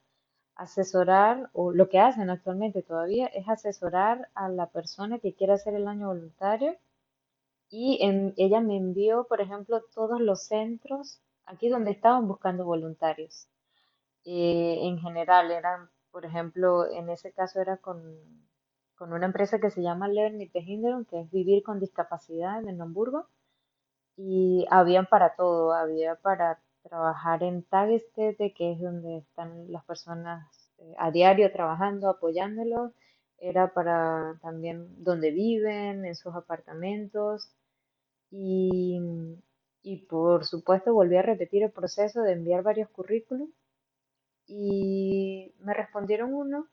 asesorar, 0.56 1.50
o 1.54 1.72
lo 1.74 1.90
que 1.90 2.00
hacen 2.00 2.30
actualmente 2.30 2.84
todavía, 2.84 3.28
es 3.28 3.48
asesorar 3.50 4.30
a 4.36 4.50
la 4.50 4.68
persona 4.68 5.20
que 5.20 5.34
quiere 5.36 5.54
hacer 5.54 5.76
el 5.76 5.88
año 5.88 6.08
voluntario. 6.08 6.76
Y 7.70 8.00
en- 8.02 8.34
ella 8.38 8.62
me 8.62 8.78
envió, 8.78 9.26
por 9.26 9.42
ejemplo, 9.42 9.82
todos 9.96 10.20
los 10.22 10.44
centros 10.44 11.22
aquí 11.46 11.70
donde 11.70 11.92
estaban 11.92 12.28
buscando 12.28 12.66
voluntarios. 12.66 13.48
Eh, 14.26 14.80
en 14.84 15.00
general 15.00 15.52
eran, 15.52 15.90
por 16.12 16.26
ejemplo, 16.26 16.88
en 16.92 17.10
ese 17.10 17.32
caso 17.34 17.62
era 17.62 17.78
con, 17.78 18.00
con 18.98 19.14
una 19.14 19.28
empresa 19.28 19.60
que 19.60 19.72
se 19.72 19.82
llama 19.82 20.08
Learn 20.08 20.38
mit 20.38 20.52
Behinderung, 20.54 21.06
que 21.06 21.22
es 21.22 21.32
vivir 21.32 21.64
con 21.64 21.80
discapacidad 21.80 22.68
en 22.68 22.82
Hamburgo. 22.82 23.28
Y 24.18 24.66
habían 24.72 25.06
para 25.08 25.36
todo, 25.36 25.74
había 25.74 26.16
para 26.16 26.60
trabajar 26.84 27.44
en 27.44 27.64
Tagesstätte, 27.64 28.54
que 28.54 28.74
es 28.74 28.82
donde 28.82 29.20
están 29.20 29.72
las 29.72 29.86
personas 29.86 30.48
eh, 30.80 30.96
a 30.98 31.12
diario 31.12 31.52
trabajando, 31.52 32.10
apoyándolos. 32.10 32.92
Era 33.40 33.74
para 33.74 34.40
también 34.42 35.04
donde 35.04 35.32
viven, 35.32 36.06
en 36.06 36.16
sus 36.16 36.34
apartamentos. 36.36 37.52
Y, 38.32 39.00
y 39.84 39.98
por 40.08 40.46
supuesto 40.46 40.94
volví 40.94 41.18
a 41.18 41.22
repetir 41.22 41.64
el 41.64 41.72
proceso 41.72 42.22
de 42.22 42.34
enviar 42.34 42.64
varios 42.64 42.90
currículums 42.90 43.52
y 44.48 45.54
me 45.60 45.74
respondieron 45.74 46.34
uno. 46.34 46.68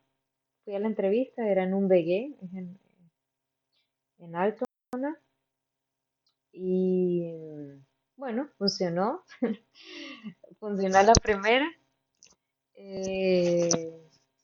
Fui 0.65 0.75
a 0.75 0.79
la 0.79 0.89
entrevista, 0.89 1.47
era 1.49 1.65
en 1.65 1.75
un 1.75 1.93
es 1.93 2.55
en, 2.55 2.79
en 4.19 4.37
Altona. 4.37 5.19
Y 6.53 7.25
bueno, 8.17 8.49
funcionó. 8.57 9.23
Funcionó 10.61 11.03
la 11.03 11.13
primera. 11.15 11.67
Eh, 12.75 13.69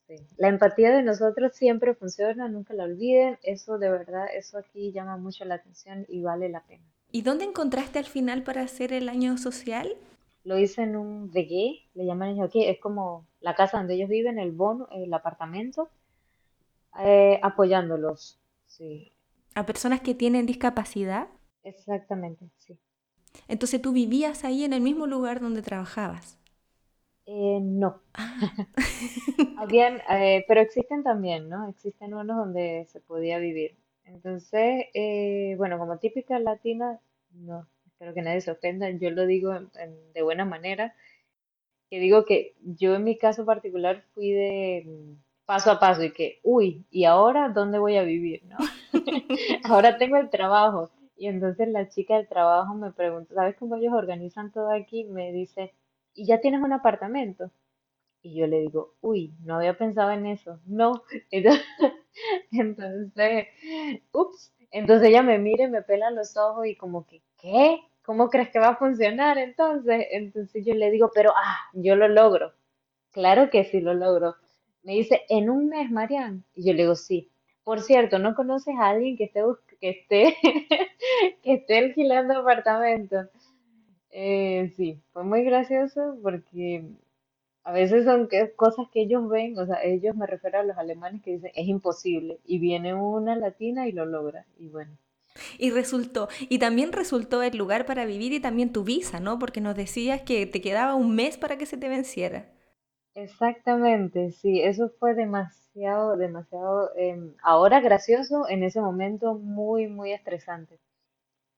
sí. 0.06 0.16
La 0.37 0.48
empatía 0.48 0.90
de 0.90 1.02
nosotros 1.02 1.54
siempre 1.54 1.94
funciona, 1.94 2.48
nunca 2.48 2.74
la 2.74 2.85
olviden. 2.85 3.38
Eso 3.42 3.78
de 3.78 3.90
verdad, 3.90 4.26
eso 4.35 4.59
aquí 4.59 4.92
llama 4.92 5.16
mucho 5.16 5.44
la 5.44 5.54
atención 5.54 6.04
y 6.09 6.20
vale 6.20 6.48
la 6.48 6.61
pena. 6.64 6.85
¿Y 7.12 7.22
dónde 7.22 7.44
encontraste 7.44 7.98
al 7.98 8.06
final 8.06 8.42
para 8.42 8.62
hacer 8.62 8.92
el 8.92 9.09
año 9.09 9.38
social? 9.38 9.96
Lo 10.44 10.59
hice 10.59 10.83
en 10.83 10.96
un 10.96 11.30
vegué, 11.30 11.88
le 11.94 12.06
llaman 12.06 12.30
ellos 12.30 12.46
aquí, 12.46 12.64
es 12.64 12.78
como 12.78 13.26
la 13.40 13.54
casa 13.54 13.78
donde 13.78 13.94
ellos 13.94 14.09
viven, 14.09 14.38
el 14.38 14.52
bono, 14.52 14.88
el 14.92 15.12
apartamento, 15.12 15.90
eh, 16.98 17.40
apoyándolos. 17.42 18.38
Sí, 18.66 19.12
A 19.55 19.64
personas 19.64 20.00
que 20.00 20.16
tienen 20.16 20.44
discapacidad. 20.44 21.29
exactamente, 21.62 22.50
sí. 22.59 22.79
Entonces 23.48 23.83
tú 23.83 23.92
vivías 23.92 24.44
ahí 24.44 24.64
en 24.64 24.72
el 24.72 24.81
mismo 24.81 25.07
lugar 25.07 25.40
donde 25.42 25.61
trabajabas. 25.61 26.38
Eh, 27.26 27.61
no, 27.62 28.03
Ah, 28.14 28.66
habían, 29.55 30.00
eh, 30.11 30.44
pero 30.48 30.61
existen 30.61 31.03
también, 31.03 31.48
¿no? 31.48 31.68
Existen 31.68 32.14
unos 32.14 32.37
donde 32.37 32.87
se 32.88 33.00
podía 33.00 33.38
vivir. 33.38 33.76
Entonces, 34.05 34.87
eh, 34.94 35.55
bueno, 35.59 35.79
como 35.79 35.98
típica 35.98 36.38
latina, 36.38 37.00
no. 37.33 37.66
espero 37.87 38.14
que 38.14 38.22
nadie 38.22 38.40
se 38.40 38.50
ofenda, 38.50 38.90
yo 38.90 39.11
lo 39.11 39.26
digo 39.26 39.53
de 40.14 40.22
buena 40.22 40.44
manera, 40.44 40.94
que 41.90 42.00
digo 42.00 42.24
que 42.26 42.57
yo 42.62 42.94
en 42.96 43.05
mi 43.05 43.18
caso 43.18 43.46
particular 43.46 44.05
fui 44.14 44.33
de 44.33 44.87
paso 45.50 45.72
a 45.72 45.80
paso 45.80 46.04
y 46.04 46.12
que, 46.12 46.38
uy, 46.44 46.86
¿y 46.92 47.06
ahora 47.06 47.48
dónde 47.48 47.80
voy 47.80 47.96
a 47.96 48.04
vivir, 48.04 48.44
no? 48.44 48.56
Ahora 49.64 49.98
tengo 49.98 50.16
el 50.16 50.30
trabajo. 50.30 50.90
Y 51.16 51.26
entonces 51.26 51.66
la 51.66 51.88
chica 51.88 52.16
del 52.16 52.28
trabajo 52.28 52.72
me 52.74 52.92
pregunta, 52.92 53.34
¿sabes 53.34 53.56
cómo 53.56 53.74
ellos 53.74 53.92
organizan 53.92 54.52
todo 54.52 54.70
aquí? 54.70 55.02
Me 55.06 55.32
dice, 55.32 55.74
¿y 56.14 56.24
ya 56.24 56.40
tienes 56.40 56.62
un 56.62 56.72
apartamento? 56.72 57.50
Y 58.22 58.36
yo 58.36 58.46
le 58.46 58.60
digo, 58.60 58.94
uy, 59.00 59.34
no 59.44 59.56
había 59.56 59.76
pensado 59.76 60.12
en 60.12 60.26
eso. 60.26 60.60
No. 60.66 61.02
Entonces, 62.52 63.48
ups. 64.12 64.52
Entonces 64.70 65.08
ella 65.08 65.22
me 65.24 65.40
mira 65.40 65.64
y 65.64 65.68
me 65.68 65.82
pela 65.82 66.12
los 66.12 66.36
ojos 66.36 66.64
y 66.68 66.76
como 66.76 67.08
que, 67.08 67.22
¿qué? 67.40 67.80
¿Cómo 68.04 68.30
crees 68.30 68.50
que 68.50 68.60
va 68.60 68.68
a 68.68 68.76
funcionar 68.76 69.36
entonces? 69.36 70.06
Entonces 70.12 70.64
yo 70.64 70.74
le 70.74 70.92
digo, 70.92 71.10
pero 71.12 71.32
ah, 71.36 71.58
yo 71.72 71.96
lo 71.96 72.06
logro. 72.06 72.52
Claro 73.10 73.50
que 73.50 73.64
sí 73.64 73.80
lo 73.80 73.94
logro. 73.94 74.36
Me 74.83 74.95
dice, 74.95 75.23
¿en 75.29 75.51
un 75.51 75.69
mes, 75.69 75.90
Marian? 75.90 76.45
Y 76.55 76.66
yo 76.66 76.73
le 76.73 76.83
digo, 76.83 76.97
sí. 76.97 77.31
Por 77.64 77.81
cierto, 77.81 78.19
¿no 78.19 78.35
conoces 78.35 78.75
a 78.79 78.88
alguien 78.88 79.16
que 79.16 79.25
esté, 79.25 79.43
que 79.81 79.90
esté, 79.90 80.37
que 81.43 81.53
esté 81.55 81.79
alquilando 81.79 82.38
apartamentos? 82.38 83.29
Eh, 84.11 84.73
sí, 84.77 85.01
fue 85.12 85.23
muy 85.25 85.45
gracioso 85.45 86.19
porque 86.23 86.85
a 87.62 87.73
veces 87.73 88.05
son 88.05 88.29
cosas 88.57 88.87
que 88.93 89.03
ellos 89.03 89.29
ven, 89.29 89.59
o 89.59 89.66
sea, 89.66 89.83
ellos 89.85 90.16
me 90.16 90.27
refiero 90.27 90.59
a 90.59 90.64
los 90.64 90.77
alemanes 90.77 91.23
que 91.23 91.33
dicen, 91.33 91.53
es 91.55 91.69
imposible, 91.69 92.38
y 92.45 92.59
viene 92.59 92.95
una 92.95 93.37
latina 93.37 93.87
y 93.87 93.93
lo 93.93 94.07
logra, 94.07 94.47
y 94.59 94.69
bueno. 94.69 94.97
Y 95.59 95.71
resultó, 95.71 96.29
y 96.49 96.59
también 96.59 96.93
resultó 96.93 97.43
el 97.43 97.57
lugar 97.57 97.87
para 97.87 98.05
vivir 98.07 98.33
y 98.33 98.40
también 98.40 98.73
tu 98.73 98.83
visa, 98.83 99.21
¿no? 99.21 99.38
Porque 99.38 99.61
nos 99.61 99.77
decías 99.77 100.23
que 100.23 100.47
te 100.47 100.61
quedaba 100.61 100.95
un 100.95 101.14
mes 101.14 101.37
para 101.37 101.59
que 101.59 101.66
se 101.66 101.77
te 101.77 101.88
venciera. 101.88 102.49
Exactamente, 103.14 104.31
sí, 104.33 104.61
eso 104.62 104.88
fue 104.99 105.14
demasiado, 105.14 106.16
demasiado, 106.16 106.90
em, 106.96 107.35
ahora 107.42 107.81
gracioso, 107.81 108.49
en 108.49 108.62
ese 108.62 108.81
momento 108.81 109.35
muy, 109.35 109.88
muy 109.88 110.12
estresante. 110.12 110.79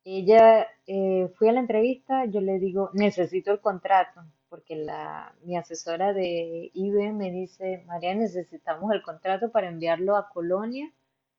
Ella, 0.04 0.66
eh, 0.86 1.30
fui 1.36 1.48
a 1.48 1.52
la 1.52 1.60
entrevista, 1.60 2.26
yo 2.26 2.40
le 2.42 2.58
digo, 2.60 2.90
necesito 2.94 3.52
el 3.52 3.60
contrato, 3.60 4.22
porque 4.50 4.76
la, 4.76 5.34
mi 5.44 5.56
asesora 5.56 6.12
de 6.14 6.70
IBE 6.74 7.12
me 7.12 7.30
dice, 7.32 7.84
María, 7.86 8.14
necesitamos 8.14 8.92
el 8.92 9.02
contrato 9.02 9.50
para 9.52 9.68
enviarlo 9.68 10.16
a 10.16 10.28
Colonia, 10.30 10.92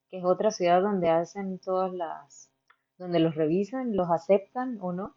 que 0.10 0.20
es 0.20 0.26
otra 0.26 0.52
ciudad 0.52 0.82
donde 0.82 1.10
hacen 1.10 1.60
todas 1.60 1.94
las, 1.94 2.52
donde 2.98 3.20
los 3.20 3.36
revisan, 3.36 3.96
los 3.96 4.10
aceptan 4.12 4.78
o 4.82 4.94
no, 4.94 5.16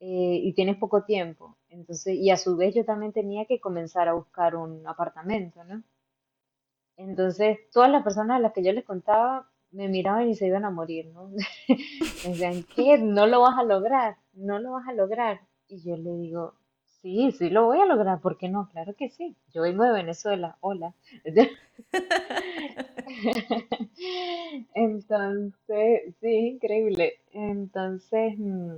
eh, 0.00 0.40
y 0.42 0.54
tienes 0.54 0.76
poco 0.78 1.04
tiempo. 1.04 1.56
Entonces, 1.72 2.16
y 2.16 2.30
a 2.30 2.36
su 2.36 2.56
vez 2.56 2.74
yo 2.74 2.84
también 2.84 3.12
tenía 3.12 3.46
que 3.46 3.58
comenzar 3.58 4.06
a 4.08 4.12
buscar 4.12 4.56
un 4.56 4.86
apartamento, 4.86 5.64
¿no? 5.64 5.82
Entonces, 6.96 7.58
todas 7.72 7.90
las 7.90 8.04
personas 8.04 8.36
a 8.36 8.40
las 8.40 8.52
que 8.52 8.62
yo 8.62 8.72
les 8.72 8.84
contaba 8.84 9.48
me 9.70 9.88
miraban 9.88 10.28
y 10.28 10.34
se 10.34 10.46
iban 10.46 10.66
a 10.66 10.70
morir, 10.70 11.06
¿no? 11.14 11.28
Me 11.28 11.46
decían, 12.28 12.64
¿qué? 12.76 12.98
No 12.98 13.26
lo 13.26 13.40
vas 13.40 13.58
a 13.58 13.64
lograr, 13.64 14.16
no 14.34 14.58
lo 14.58 14.72
vas 14.72 14.86
a 14.86 14.92
lograr. 14.92 15.40
Y 15.66 15.82
yo 15.82 15.96
le 15.96 16.10
digo, 16.18 16.54
sí, 17.00 17.32
sí 17.32 17.48
lo 17.48 17.64
voy 17.64 17.80
a 17.80 17.86
lograr, 17.86 18.20
¿por 18.20 18.36
qué 18.36 18.50
no? 18.50 18.68
Claro 18.70 18.94
que 18.94 19.08
sí. 19.08 19.34
Yo 19.54 19.62
vengo 19.62 19.84
de 19.84 19.92
Venezuela, 19.92 20.58
hola. 20.60 20.92
Entonces, 24.74 26.14
sí, 26.20 26.28
increíble. 26.48 27.14
Entonces, 27.32 28.34
mm, 28.38 28.74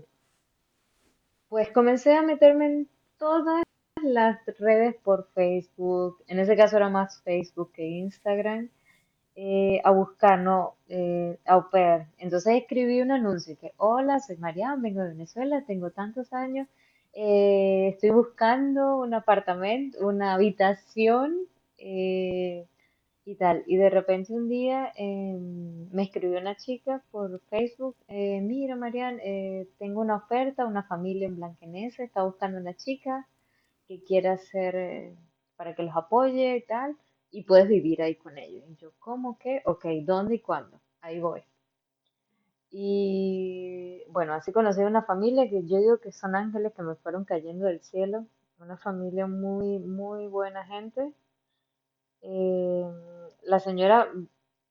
pues 1.55 1.71
comencé 1.71 2.13
a 2.17 2.23
meterme 2.23 2.67
en 2.67 2.89
todas 3.17 3.63
las 4.03 4.41
redes 4.59 4.97
por 5.05 5.29
Facebook. 5.35 6.21
En 6.27 6.41
ese 6.41 6.57
caso 6.57 6.77
era 6.77 6.89
más 6.89 7.23
Facebook 7.23 7.71
que 7.73 7.87
Instagram 7.87 8.71
eh, 9.37 9.81
a 9.85 9.93
buscar, 9.93 10.41
¿no? 10.41 10.75
Eh, 10.89 11.39
au 11.47 11.71
pair. 11.71 12.07
Entonces 12.19 12.57
escribí 12.57 13.01
un 13.01 13.13
anuncio 13.13 13.57
que, 13.57 13.73
hola, 13.77 14.19
soy 14.19 14.37
Mariana, 14.39 14.83
vengo 14.83 15.03
de 15.03 15.11
Venezuela, 15.11 15.63
tengo 15.65 15.91
tantos 15.91 16.33
años, 16.33 16.67
eh, 17.13 17.91
estoy 17.93 18.11
buscando 18.11 18.97
un 18.97 19.15
apartamento, 19.15 20.05
una 20.05 20.35
habitación 20.35 21.37
eh, 21.79 22.67
y 23.25 23.37
tal. 23.37 23.65
Y 23.67 23.77
de 23.77 23.91
repente 23.91 24.33
un 24.33 24.49
día 24.49 24.93
em, 24.97 25.89
me 25.93 26.03
escribió 26.05 26.39
una 26.41 26.57
chica 26.57 27.03
por 27.11 27.41
Facebook, 27.51 27.97
eh, 28.09 28.41
mira, 28.41 28.77
Marian, 28.77 29.19
eh, 29.23 29.69
tengo 29.79 30.01
una 30.01 30.17
oferta, 30.17 30.67
una 30.67 30.83
familia 30.85 31.27
en 31.27 31.37
Blanquenese 31.37 32.05
está 32.05 32.23
buscando 32.23 32.59
una 32.59 32.75
chica 32.75 33.27
que 33.89 34.03
quiera 34.05 34.33
hacer, 34.33 34.77
eh, 34.77 35.17
para 35.57 35.75
que 35.75 35.83
los 35.83 35.97
apoye 35.97 36.57
y 36.57 36.63
tal 36.67 36.97
y 37.31 37.43
puedes 37.43 37.69
vivir 37.69 38.01
ahí 38.03 38.15
con 38.17 38.39
ellos. 38.39 38.65
Y 38.69 38.77
yo, 38.77 38.93
¿cómo 39.01 39.39
que? 39.39 39.63
Ok, 39.67 39.87
¿dónde 40.05 40.37
y 40.37 40.41
cuándo? 40.41 40.81
Ahí 41.01 41.21
voy. 41.21 41.43
Y 42.71 44.03
bueno, 44.11 44.35
así 44.35 44.53
conocí 44.53 44.81
a 44.83 44.87
una 44.87 45.03
familia 45.03 45.49
que 45.49 45.65
yo 45.67 45.79
digo 45.79 45.99
que 45.99 46.13
son 46.13 46.35
ángeles 46.37 46.73
que 46.75 46.83
me 46.83 46.95
fueron 46.97 47.25
cayendo 47.25 47.67
del 47.67 47.81
cielo. 47.81 48.27
Una 48.59 48.77
familia 48.77 49.27
muy, 49.27 49.79
muy 49.79 50.27
buena 50.29 50.65
gente. 50.65 51.13
Eh, 52.23 53.14
la 53.47 53.61
señora, 53.61 54.09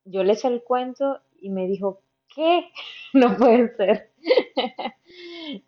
yo 0.05 0.23
le 0.23 0.33
eché 0.33 0.47
el 0.47 0.63
cuento 0.63 1.19
y 1.41 1.49
me 1.49 1.67
dijo, 1.67 2.01
¿qué? 2.33 2.69
No 3.13 3.37
puede 3.37 3.75
ser. 3.75 4.11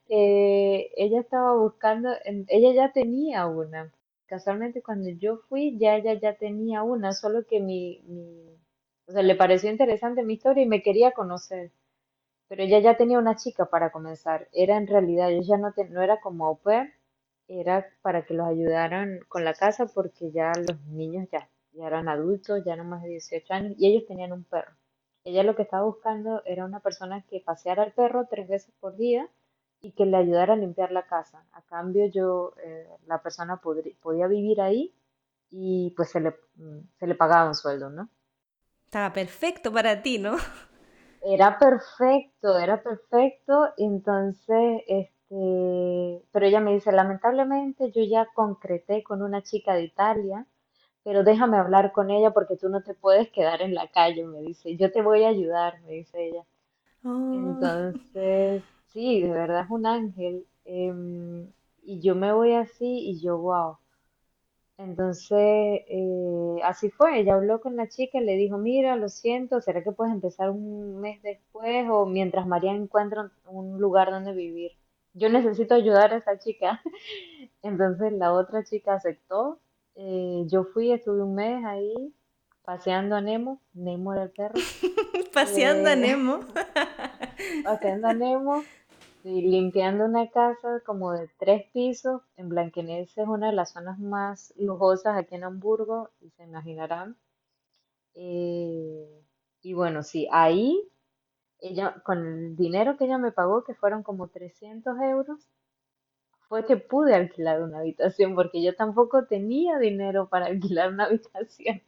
Eh, 0.10 0.92
ella 0.98 1.20
estaba 1.22 1.56
buscando, 1.56 2.10
ella 2.48 2.74
ya 2.74 2.92
tenía 2.92 3.46
una. 3.46 3.92
Casualmente 4.28 4.82
cuando 4.82 5.10
yo 5.10 5.38
fui, 5.50 5.78
ya 5.78 5.96
ella 5.98 6.14
ya 6.16 6.36
tenía 6.38 6.84
una, 6.84 7.12
solo 7.14 7.46
que 7.46 7.60
mi, 7.60 8.02
mi, 8.08 8.46
o 9.08 9.12
sea, 9.12 9.22
le 9.24 9.36
pareció 9.36 9.70
interesante 9.72 10.24
mi 10.24 10.34
historia 10.36 10.64
y 10.64 10.68
me 10.68 10.82
quería 10.82 11.12
conocer. 11.12 11.72
Pero 12.48 12.64
ella 12.64 12.80
ya 12.80 12.98
tenía 12.98 13.20
una 13.20 13.36
chica 13.36 13.66
para 13.68 13.92
comenzar. 13.92 14.48
Era 14.54 14.78
en 14.78 14.88
realidad, 14.88 15.32
ella 15.32 15.58
no, 15.58 15.74
te- 15.74 15.90
no 15.90 16.02
era 16.04 16.20
como 16.22 16.48
au 16.48 16.60
era 17.48 17.88
para 18.04 18.24
que 18.26 18.34
los 18.36 18.48
ayudaran 18.48 19.20
con 19.28 19.44
la 19.46 19.54
casa 19.56 19.88
porque 19.88 20.32
ya 20.32 20.52
los 20.68 20.80
niños 20.88 21.28
ya, 21.32 21.50
ya 21.76 21.88
eran 21.88 22.08
adultos, 22.10 22.64
ya 22.66 22.74
eran 22.74 22.90
más 22.90 23.04
de 23.04 23.10
18 23.10 23.54
años 23.54 23.74
y 23.78 23.88
ellos 23.88 24.08
tenían 24.08 24.34
un 24.34 24.44
perro. 24.44 24.74
Ella 25.24 25.44
lo 25.44 25.56
que 25.56 25.64
estaba 25.64 25.84
buscando 25.84 26.44
era 26.46 26.66
una 26.66 26.80
persona 26.80 27.24
que 27.30 27.42
paseara 27.42 27.84
al 27.84 27.94
perro 27.94 28.28
tres 28.30 28.48
veces 28.48 28.74
por 28.80 28.96
día 28.96 29.28
y 29.82 29.92
que 29.92 30.06
le 30.06 30.18
ayudara 30.18 30.54
a 30.54 30.58
limpiar 30.58 30.92
la 30.92 31.08
casa. 31.08 31.46
A 31.54 31.62
cambio, 31.64 32.06
yo, 32.08 32.54
eh, 32.64 32.88
la 33.08 33.22
persona 33.22 33.62
podía 34.02 34.28
vivir 34.28 34.62
ahí 34.62 34.94
y 35.52 35.94
pues 35.96 36.10
se 36.10 36.20
le, 36.20 36.36
mm, 36.56 36.80
se 37.00 37.08
le 37.08 37.16
pagaba 37.16 37.48
un 37.48 37.56
sueldo, 37.56 37.90
¿no? 37.90 38.10
Estaba 38.86 39.14
perfecto 39.14 39.72
para 39.72 40.02
ti, 40.02 40.18
¿no? 40.20 40.38
Era 41.22 41.58
perfecto, 41.60 42.58
era 42.58 42.82
perfecto. 42.82 43.74
Entonces, 43.78 44.84
este, 44.88 46.24
pero 46.32 46.46
ella 46.46 46.60
me 46.60 46.74
dice, 46.74 46.92
lamentablemente 46.92 47.92
yo 47.92 48.04
ya 48.04 48.28
concreté 48.34 49.04
con 49.04 49.22
una 49.22 49.42
chica 49.44 49.74
de 49.74 49.84
Italia, 49.84 50.46
pero 51.06 51.24
déjame 51.26 51.58
hablar 51.58 51.94
con 51.94 52.12
ella 52.12 52.32
porque 52.34 52.58
tú 52.58 52.70
no 52.70 52.84
te 52.84 52.96
puedes 52.96 53.32
quedar 53.32 53.64
en 53.64 53.76
la 53.76 53.90
calle, 53.90 54.26
me 54.26 54.42
dice. 54.42 54.78
Yo 54.78 54.92
te 54.94 55.04
voy 55.04 55.24
a 55.26 55.30
ayudar, 55.30 55.82
me 55.84 55.94
dice 55.94 56.28
ella. 56.30 56.46
Oh, 57.06 57.78
Entonces, 58.16 58.64
sí, 58.88 59.22
de 59.22 59.30
verdad 59.32 59.64
es 59.66 59.70
un 59.72 59.86
ángel. 59.88 60.48
em, 60.66 61.52
y 61.84 62.02
yo 62.02 62.16
me 62.16 62.34
voy 62.34 62.54
así 62.56 62.86
y 63.10 63.22
yo, 63.22 63.38
wow. 63.40 63.78
Entonces, 64.78 65.38
eh, 65.88 66.60
así 66.64 66.90
fue. 66.90 67.20
Ella 67.20 67.36
habló 67.36 67.62
con 67.62 67.76
la 67.78 67.88
chica 67.90 68.20
y 68.20 68.26
le 68.26 68.36
dijo, 68.36 68.58
mira, 68.58 68.96
lo 68.98 69.08
siento, 69.10 69.62
¿será 69.62 69.84
que 69.84 69.92
puedes 69.92 70.14
empezar 70.14 70.50
un 70.50 71.00
mes 71.00 71.22
después 71.24 71.88
o 71.90 72.06
mientras 72.06 72.46
María 72.48 72.72
encuentra 72.74 73.22
un 73.24 73.32
un 73.48 73.80
lugar 73.82 74.12
donde 74.12 74.34
vivir? 74.34 74.72
Yo 75.14 75.30
necesito 75.30 75.76
ayudar 75.76 76.14
a 76.14 76.18
esa 76.18 76.38
chica. 76.40 76.82
Entonces 77.64 78.12
la 78.14 78.34
otra 78.34 78.64
chica 78.64 78.96
aceptó. 78.96 79.60
Eh, 79.96 80.44
yo 80.48 80.64
fui, 80.66 80.92
estuve 80.92 81.24
un 81.24 81.36
mes 81.36 81.64
ahí 81.66 81.94
paseando 82.64 83.16
a 83.16 83.22
Nemo. 83.22 83.62
Nemo 83.74 84.14
era 84.14 84.24
el 84.24 84.32
perro. 84.32 84.56
paseando 85.34 85.90
a 85.90 85.94
Eh, 85.94 85.98
Nemo. 85.98 86.40
paseando 87.64 88.08
a 88.08 88.14
Nemo. 88.14 88.64
Sí, 89.24 89.42
limpiando 89.42 90.06
una 90.06 90.30
casa 90.30 90.82
como 90.86 91.12
de 91.14 91.28
tres 91.40 91.66
pisos 91.74 92.22
en 92.38 92.48
Blanquenese, 92.50 93.24
es 93.24 93.28
una 93.28 93.48
de 93.48 93.54
las 93.54 93.72
zonas 93.72 93.98
más 93.98 94.54
lujosas 94.56 95.18
aquí 95.18 95.34
en 95.34 95.44
Hamburgo, 95.44 96.12
y 96.22 96.30
se 96.30 96.44
imaginarán. 96.44 97.18
Eh, 98.14 99.24
y 99.64 99.74
bueno, 99.74 100.04
sí, 100.04 100.28
ahí 100.32 100.80
ella, 101.60 102.02
con 102.04 102.24
el 102.26 102.56
dinero 102.56 102.98
que 102.98 103.06
ella 103.06 103.18
me 103.18 103.32
pagó, 103.32 103.64
que 103.64 103.74
fueron 103.74 104.04
como 104.04 104.28
300 104.28 104.96
euros, 105.02 105.40
fue 106.50 106.66
que 106.66 106.78
pude 106.78 107.14
alquilar 107.16 107.62
una 107.62 107.80
habitación, 107.80 108.36
porque 108.36 108.64
yo 108.64 108.76
tampoco 108.76 109.26
tenía 109.26 109.78
dinero 109.80 110.30
para 110.30 110.46
alquilar 110.48 110.92
una 110.92 111.06
habitación. 111.06 111.82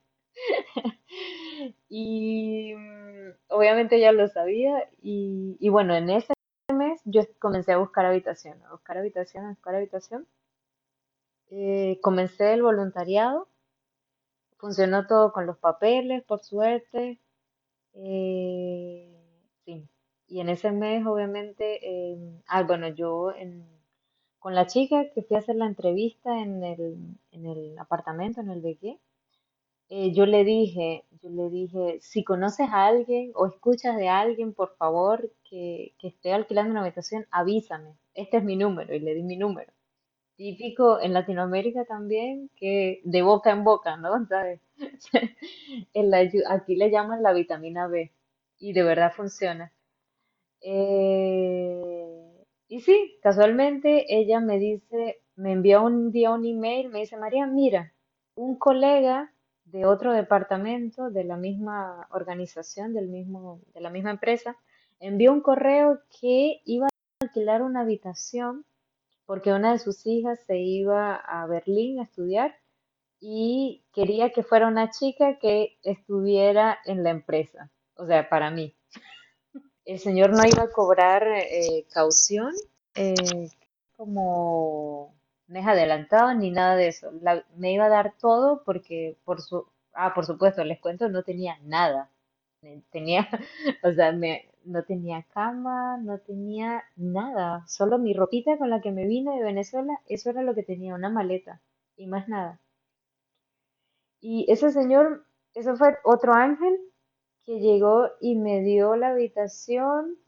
Y 1.90 2.74
mm, 2.76 3.32
obviamente 3.50 3.98
ella 3.98 4.12
lo 4.12 4.28
sabía, 4.28 4.90
y, 5.02 5.58
y 5.60 5.70
bueno, 5.70 5.96
en 5.96 6.10
ese 6.10 6.34
mes 6.74 7.02
yo 7.06 7.22
comencé 7.40 7.72
a 7.74 7.78
buscar 7.78 8.06
habitación, 8.06 8.62
a 8.66 8.72
buscar 8.72 8.98
habitación, 8.98 9.46
a 9.46 9.50
buscar 9.50 9.76
habitación. 9.76 10.28
Eh, 11.50 12.00
comencé 12.02 12.54
el 12.54 12.62
voluntariado, 12.64 13.50
funcionó 14.58 15.08
todo 15.08 15.32
con 15.32 15.46
los 15.46 15.58
papeles, 15.58 16.24
por 16.24 16.44
suerte. 16.44 17.20
Eh, 17.94 19.14
sí, 19.66 19.90
y 20.28 20.42
en 20.42 20.50
ese 20.50 20.72
mes, 20.72 21.06
obviamente, 21.06 21.80
eh, 21.84 22.18
ah, 22.48 22.64
bueno, 22.64 22.90
yo 22.90 23.32
en, 23.34 23.68
con 24.40 24.56
la 24.56 24.68
chica 24.68 25.10
que 25.14 25.24
fui 25.24 25.36
a 25.36 25.40
hacer 25.40 25.56
la 25.56 25.68
entrevista 25.68 26.40
en 26.42 26.64
el, 26.64 26.98
en 27.32 27.46
el 27.46 27.78
apartamento, 27.80 28.42
en 28.42 28.50
el 28.50 28.62
BG, 28.62 29.00
eh, 29.90 30.14
yo 30.14 30.26
le 30.26 30.44
dije, 30.44 31.06
yo 31.22 31.30
le 31.30 31.50
dije, 31.50 32.00
si 32.02 32.24
conoces 32.24 32.70
a 32.70 32.88
alguien 32.88 33.32
o 33.36 33.48
escuchas 33.48 33.96
de 33.98 34.10
alguien, 34.10 34.54
por 34.54 34.76
favor, 34.78 35.32
que, 35.50 35.94
que 36.00 36.10
esté 36.10 36.34
alquilando 36.34 36.72
una 36.72 36.82
habitación, 36.82 37.26
avísame. 37.32 37.96
Este 38.14 38.38
es 38.38 38.44
mi 38.44 38.58
número 38.58 38.94
y 38.96 39.00
le 39.00 39.14
di 39.16 39.24
mi 39.24 39.38
número. 39.38 39.72
Típico 40.38 41.00
en 41.02 41.14
Latinoamérica 41.14 41.86
también, 41.86 42.50
que 42.56 43.02
de 43.04 43.22
boca 43.24 43.52
en 43.52 43.64
boca, 43.64 43.98
¿no? 43.98 44.26
¿Sabes? 44.30 44.62
En 45.94 46.14
aquí 46.14 46.76
le 46.76 46.92
llaman 46.92 47.24
la 47.24 47.34
vitamina 47.34 47.88
B 47.88 48.12
y 48.60 48.74
de 48.74 48.84
verdad 48.84 49.12
funciona. 49.14 49.74
Eh, 50.62 51.97
y 52.68 52.82
sí, 52.82 53.18
casualmente 53.22 54.06
ella 54.10 54.40
me 54.40 54.60
dice, 54.60 55.22
me 55.36 55.54
envió 55.54 55.84
un 55.84 56.12
día 56.12 56.32
un 56.32 56.46
email, 56.46 56.90
me 56.90 57.00
dice, 57.00 57.18
María, 57.18 57.48
mira, 57.48 57.94
un 58.36 58.58
colega 58.58 59.34
de 59.66 59.86
otro 59.86 60.14
departamento 60.14 61.10
de 61.10 61.24
la 61.24 61.38
misma 61.38 62.08
organización, 62.12 62.94
del 62.94 63.08
mismo, 63.10 63.62
de 63.74 63.82
la 63.82 63.90
misma 63.90 64.12
empresa, 64.12 64.58
envió 65.00 65.32
un 65.32 65.42
correo 65.42 66.00
que 66.20 66.62
iba 66.66 66.88
a 66.88 67.26
alquilar 67.26 67.62
una 67.62 67.82
habitación 67.82 68.66
porque 69.26 69.52
una 69.52 69.74
de 69.74 69.80
sus 69.80 70.06
hijas 70.08 70.40
se 70.48 70.58
iba 70.58 71.16
a 71.16 71.46
Berlín 71.48 72.00
a 72.00 72.04
estudiar 72.04 72.56
y 73.20 73.84
quería 73.94 74.32
que 74.32 74.44
fuera 74.44 74.68
una 74.68 74.90
chica 74.90 75.38
que 75.38 75.78
estuviera 75.84 76.80
en 76.86 77.04
la 77.04 77.10
empresa, 77.10 77.70
o 77.96 78.06
sea, 78.06 78.30
para 78.30 78.52
mí. 78.52 78.77
El 79.88 80.00
señor 80.00 80.32
no 80.32 80.44
iba 80.46 80.64
a 80.64 80.70
cobrar 80.70 81.26
eh, 81.26 81.86
caución, 81.94 82.54
eh, 82.96 83.50
como 83.96 85.16
mes 85.48 85.66
adelantado 85.66 86.34
ni 86.34 86.52
nada 86.52 86.76
de 86.76 86.90
eso. 86.90 87.10
Me 87.56 87.72
iba 87.72 87.86
a 87.86 87.90
dar 87.90 88.14
todo 88.20 88.64
porque 88.66 89.18
por 89.24 89.42
su, 89.42 89.66
ah, 89.94 90.14
por 90.14 90.26
supuesto, 90.26 90.62
les 90.66 90.82
cuento, 90.82 91.08
no 91.08 91.24
tenía 91.24 91.58
nada. 91.64 92.12
Tenía, 92.92 93.30
o 93.84 93.94
sea, 93.94 94.12
me, 94.12 94.50
no 94.66 94.84
tenía 94.84 95.24
cama, 95.34 95.98
no 95.98 96.20
tenía 96.20 96.84
nada. 96.98 97.64
Solo 97.68 97.98
mi 97.98 98.14
ropita 98.14 98.58
con 98.58 98.70
la 98.70 98.82
que 98.82 98.92
me 98.92 99.08
vine 99.08 99.38
de 99.38 99.44
Venezuela, 99.46 100.02
eso 100.08 100.30
era 100.30 100.42
lo 100.42 100.54
que 100.54 100.64
tenía, 100.64 100.96
una 100.96 101.10
maleta 101.10 101.62
y 101.96 102.08
más 102.08 102.28
nada. 102.28 102.60
Y 104.20 104.46
ese 104.52 104.72
señor, 104.72 105.26
eso 105.54 105.78
fue 105.78 105.98
otro 106.04 106.34
ángel 106.34 106.78
que 107.48 107.60
llegó 107.60 108.12
y 108.22 108.36
me 108.36 108.62
dio 108.62 108.96
la 108.96 109.10
habitación 109.10 110.20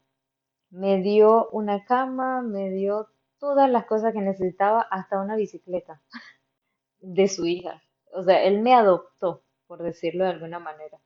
me 0.70 1.02
dio 1.02 1.48
una 1.50 1.84
cama, 1.84 2.42
me 2.42 2.70
dio 2.70 3.08
todas 3.38 3.68
las 3.70 3.86
cosas 3.86 4.12
que 4.12 4.20
necesitaba, 4.20 4.82
hasta 4.82 5.20
una 5.20 5.36
bicicleta 5.36 6.00
de 7.00 7.28
su 7.28 7.46
hija. 7.46 7.82
O 8.12 8.22
sea, 8.22 8.42
él 8.44 8.60
me 8.60 8.74
adoptó, 8.74 9.44
por 9.66 9.82
decirlo 9.82 10.24
de 10.24 10.30
alguna 10.30 10.58
manera. 10.58 11.00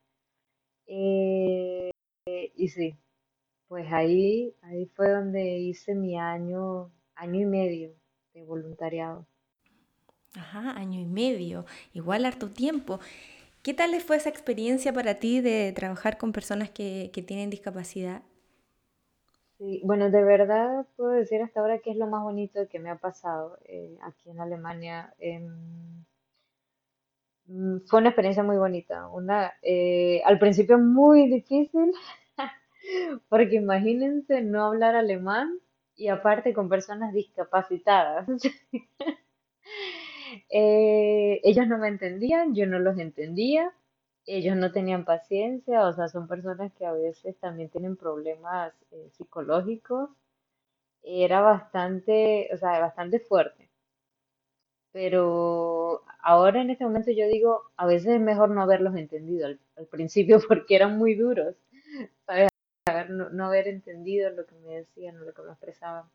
Eh, 0.87 1.91
y 2.55 2.67
sí, 2.69 2.97
pues 3.67 3.91
ahí, 3.91 4.55
ahí 4.61 4.85
fue 4.87 5.09
donde 5.09 5.57
hice 5.57 5.95
mi 5.95 6.17
año, 6.17 6.91
año 7.15 7.41
y 7.41 7.45
medio 7.45 7.95
de 8.33 8.43
voluntariado. 8.43 9.25
Ajá, 10.35 10.71
año 10.71 10.99
y 10.99 11.05
medio, 11.05 11.65
igual 11.93 12.25
harto 12.25 12.49
tiempo. 12.51 12.99
¿Qué 13.65 13.73
tal 13.73 13.99
fue 13.99 14.17
esa 14.17 14.29
experiencia 14.29 14.93
para 14.93 15.15
ti 15.15 15.41
de 15.41 15.73
trabajar 15.75 16.19
con 16.19 16.31
personas 16.31 16.69
que, 16.69 17.09
que 17.11 17.23
tienen 17.23 17.49
discapacidad? 17.49 18.21
Sí, 19.57 19.81
bueno, 19.83 20.11
de 20.11 20.23
verdad 20.23 20.85
puedo 20.95 21.09
decir 21.09 21.41
hasta 21.41 21.61
ahora 21.61 21.79
que 21.79 21.89
es 21.89 21.97
lo 21.97 22.05
más 22.05 22.21
bonito 22.21 22.67
que 22.69 22.77
me 22.77 22.91
ha 22.91 22.97
pasado 22.97 23.57
eh, 23.65 23.97
aquí 24.03 24.29
en 24.29 24.39
Alemania. 24.39 25.15
Em, 25.17 26.05
mm, 27.47 27.77
fue 27.87 27.99
una 28.01 28.09
experiencia 28.09 28.43
muy 28.43 28.57
bonita. 28.57 29.07
Una, 29.07 29.53
eh, 29.63 30.21
al 30.25 30.37
principio 30.37 30.77
muy 30.77 31.27
difícil, 31.27 31.91
Porque 33.29 33.55
imagínense 33.55 34.41
no 34.41 34.65
hablar 34.65 34.95
alemán 34.95 35.59
y 35.95 36.09
aparte 36.09 36.53
con 36.53 36.69
personas 36.69 37.13
discapacitadas. 37.13 38.27
Eh, 40.49 41.41
ellos 41.43 41.67
no 41.67 41.77
me 41.77 41.87
entendían, 41.87 42.55
yo 42.55 42.65
no 42.67 42.79
los 42.79 42.97
entendía, 42.97 43.73
ellos 44.25 44.57
no 44.57 44.71
tenían 44.71 45.05
paciencia, 45.05 45.85
o 45.87 45.93
sea, 45.93 46.07
son 46.09 46.27
personas 46.27 46.71
que 46.73 46.85
a 46.85 46.93
veces 46.93 47.37
también 47.39 47.69
tienen 47.69 47.95
problemas 47.97 48.73
eh, 48.91 49.09
psicológicos. 49.11 50.09
Era 51.03 51.41
bastante, 51.41 52.49
o 52.53 52.57
sea, 52.57 52.79
bastante 52.79 53.19
fuerte. 53.19 53.69
Pero 54.91 56.03
ahora 56.23 56.61
en 56.61 56.69
este 56.69 56.85
momento 56.85 57.11
yo 57.11 57.27
digo, 57.27 57.63
a 57.77 57.85
veces 57.85 58.13
es 58.13 58.21
mejor 58.21 58.49
no 58.49 58.61
haberlos 58.61 58.95
entendido 58.95 59.47
al, 59.47 59.59
principio 59.91 60.39
porque 60.47 60.75
eran 60.75 60.97
muy 60.97 61.15
duros, 61.15 61.55
¿sabes? 62.25 62.49
No, 63.09 63.29
no 63.29 63.45
haber 63.45 63.67
entendido 63.67 64.29
lo 64.31 64.45
que 64.45 64.55
me 64.55 64.77
decían 64.79 65.17
o 65.17 65.25
lo 65.25 65.33
que 65.33 65.41
me 65.41 65.49
expresaban. 65.51 66.05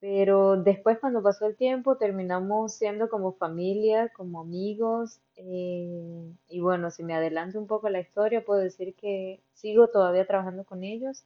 Pero 0.00 0.56
después, 0.56 0.98
cuando 0.98 1.22
pasó 1.22 1.46
el 1.46 1.56
tiempo, 1.56 1.96
terminamos 1.96 2.74
siendo 2.74 3.08
como 3.08 3.32
familia, 3.32 4.08
como 4.10 4.40
amigos. 4.40 5.20
eh, 5.36 6.32
y 6.48 6.60
bueno, 6.60 6.90
si 6.90 7.02
me 7.04 7.14
adelanto 7.14 7.58
un 7.58 7.66
poco 7.66 7.88
la 7.90 8.00
historia, 8.00 8.44
puedo 8.44 8.60
decir 8.60 8.94
que 8.94 9.40
sigo 9.54 9.88
todavía 9.88 10.26
trabajando 10.26 10.64
con 10.64 10.84
ellos 10.84 11.24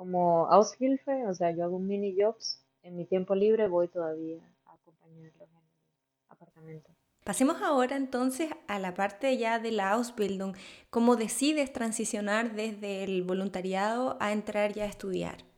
como 0.00 0.46
Aushilfe, 0.46 1.26
o 1.26 1.34
sea, 1.34 1.50
yo 1.50 1.64
hago 1.64 1.78
mini 1.78 2.16
jobs. 2.18 2.64
En 2.82 2.96
mi 2.96 3.04
tiempo 3.04 3.34
libre 3.34 3.68
voy 3.68 3.86
todavía 3.86 4.38
a 4.64 4.72
acompañarlos 4.72 5.42
en 5.42 5.56
el 5.58 5.64
apartamento. 6.30 6.90
Pasemos 7.22 7.60
ahora 7.60 7.96
entonces 7.96 8.48
a 8.66 8.78
la 8.78 8.94
parte 8.94 9.36
ya 9.36 9.58
de 9.58 9.72
la 9.72 9.90
Ausbildung. 9.90 10.56
¿Cómo 10.88 11.16
decides 11.16 11.70
transicionar 11.74 12.54
desde 12.54 13.04
el 13.04 13.24
voluntariado 13.24 14.16
a 14.20 14.32
entrar 14.32 14.72
ya 14.72 14.84
a 14.84 14.86
estudiar? 14.86 15.49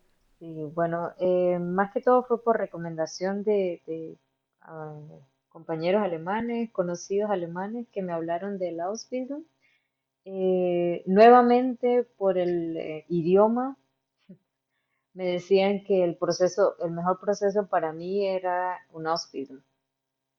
Sí, 0.42 0.64
bueno, 0.74 1.12
eh, 1.20 1.60
más 1.60 1.92
que 1.92 2.00
todo 2.00 2.24
fue 2.24 2.42
por 2.42 2.58
recomendación 2.58 3.44
de, 3.44 4.18
ah, 4.62 4.98
compañeros 5.50 6.02
alemanes, 6.02 6.72
conocidos 6.72 7.30
alemanes 7.30 7.86
que 7.92 8.02
me 8.02 8.12
hablaron 8.12 8.58
de 8.58 8.72
la 8.72 8.86
Ausbildung. 8.86 9.44
Eh, 10.24 11.04
nuevamente 11.06 12.04
por 12.18 12.38
el 12.38 12.76
eh, 12.76 13.04
idioma, 13.08 13.76
me 15.14 15.26
decían 15.26 15.84
que 15.84 16.04
el 16.04 16.16
proceso, 16.16 16.76
el 16.80 16.90
mejor 16.92 17.20
proceso 17.20 17.68
para 17.68 17.92
mí 17.92 18.26
era 18.26 18.78
un 18.92 19.06
Ausbildung. 19.06 19.62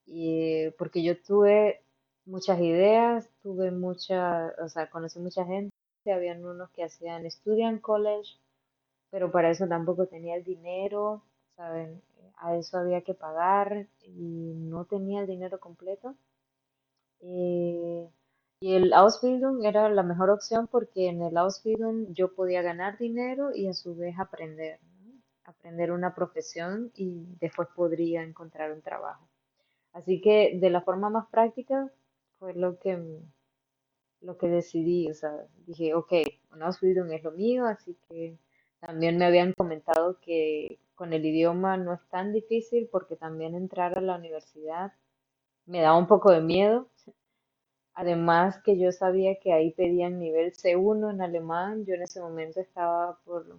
Y 0.06 0.72
porque 0.80 1.04
yo 1.04 1.22
tuve 1.22 1.82
muchas 2.26 2.60
ideas, 2.62 3.30
tuve 3.42 3.72
mucha, 3.72 4.54
o 4.64 4.70
sea, 4.70 4.90
conocí 4.90 5.20
mucha 5.20 5.46
gente, 5.46 5.72
habían 6.14 6.46
unos 6.46 6.70
que 6.72 6.84
hacían 6.84 7.30
Studian 7.32 7.80
College, 7.80 8.38
pero 9.14 9.30
para 9.30 9.52
eso 9.52 9.68
tampoco 9.68 10.08
tenía 10.08 10.36
el 10.36 10.44
dinero, 10.44 11.22
¿saben? 11.56 12.02
A 12.38 12.58
eso 12.58 12.80
había 12.80 13.02
que 13.02 13.14
pagar 13.14 13.86
y 14.02 14.54
no 14.56 14.86
tenía 14.86 15.22
el 15.22 15.28
dinero 15.28 15.60
completo. 15.60 16.16
Eh, 17.20 18.10
y 18.60 18.74
el 18.74 18.92
Ausbildung 18.92 19.64
era 19.64 19.88
la 19.90 20.02
mejor 20.02 20.32
opción 20.32 20.66
porque 20.66 21.10
en 21.10 21.22
el 21.22 21.38
Ausbildung 21.38 22.12
yo 22.12 22.34
podía 22.34 22.64
ganar 22.64 22.98
dinero 22.98 23.52
y 23.54 23.68
a 23.68 23.76
su 23.76 23.96
vez 23.96 24.18
aprender. 24.18 24.80
Aprender 25.44 25.92
una 25.92 26.16
profesión 26.16 26.92
y 26.96 27.28
después 27.40 27.68
podría 27.76 28.24
encontrar 28.24 28.72
un 28.72 28.82
trabajo. 28.82 29.30
Así 29.92 30.22
que 30.22 30.58
de 30.60 30.72
la 30.72 30.82
forma 30.82 31.12
más 31.12 31.28
práctica 31.28 31.88
fue 32.40 32.56
lo 32.56 32.80
que, 32.80 32.98
lo 34.22 34.40
que 34.40 34.48
decidí, 34.48 35.12
o 35.12 35.14
sea, 35.14 35.46
dije, 35.68 35.94
ok, 35.94 36.14
una 36.52 36.66
Ausbildung 36.66 37.12
es 37.12 37.24
lo 37.24 37.32
mío, 37.32 37.68
así 37.68 37.96
que 38.10 38.40
también 38.86 39.18
me 39.18 39.26
habían 39.26 39.54
comentado 39.54 40.20
que 40.20 40.78
con 40.96 41.14
el 41.14 41.26
idioma 41.26 41.78
no 41.78 41.94
es 41.94 42.02
tan 42.10 42.34
difícil 42.34 42.90
porque 42.92 43.16
también 43.16 43.56
entrar 43.56 43.98
a 43.98 44.02
la 44.02 44.18
universidad 44.18 44.92
me 45.66 45.80
daba 45.80 45.98
un 45.98 46.08
poco 46.08 46.32
de 46.32 46.42
miedo. 46.42 46.90
Además 47.94 48.62
que 48.64 48.78
yo 48.78 48.92
sabía 48.92 49.40
que 49.40 49.54
ahí 49.54 49.72
pedían 49.72 50.20
nivel 50.20 50.52
C1 50.54 51.12
en 51.12 51.22
alemán, 51.22 51.86
yo 51.86 51.94
en 51.94 52.02
ese 52.02 52.20
momento 52.20 52.60
estaba 52.60 53.20
por 53.24 53.58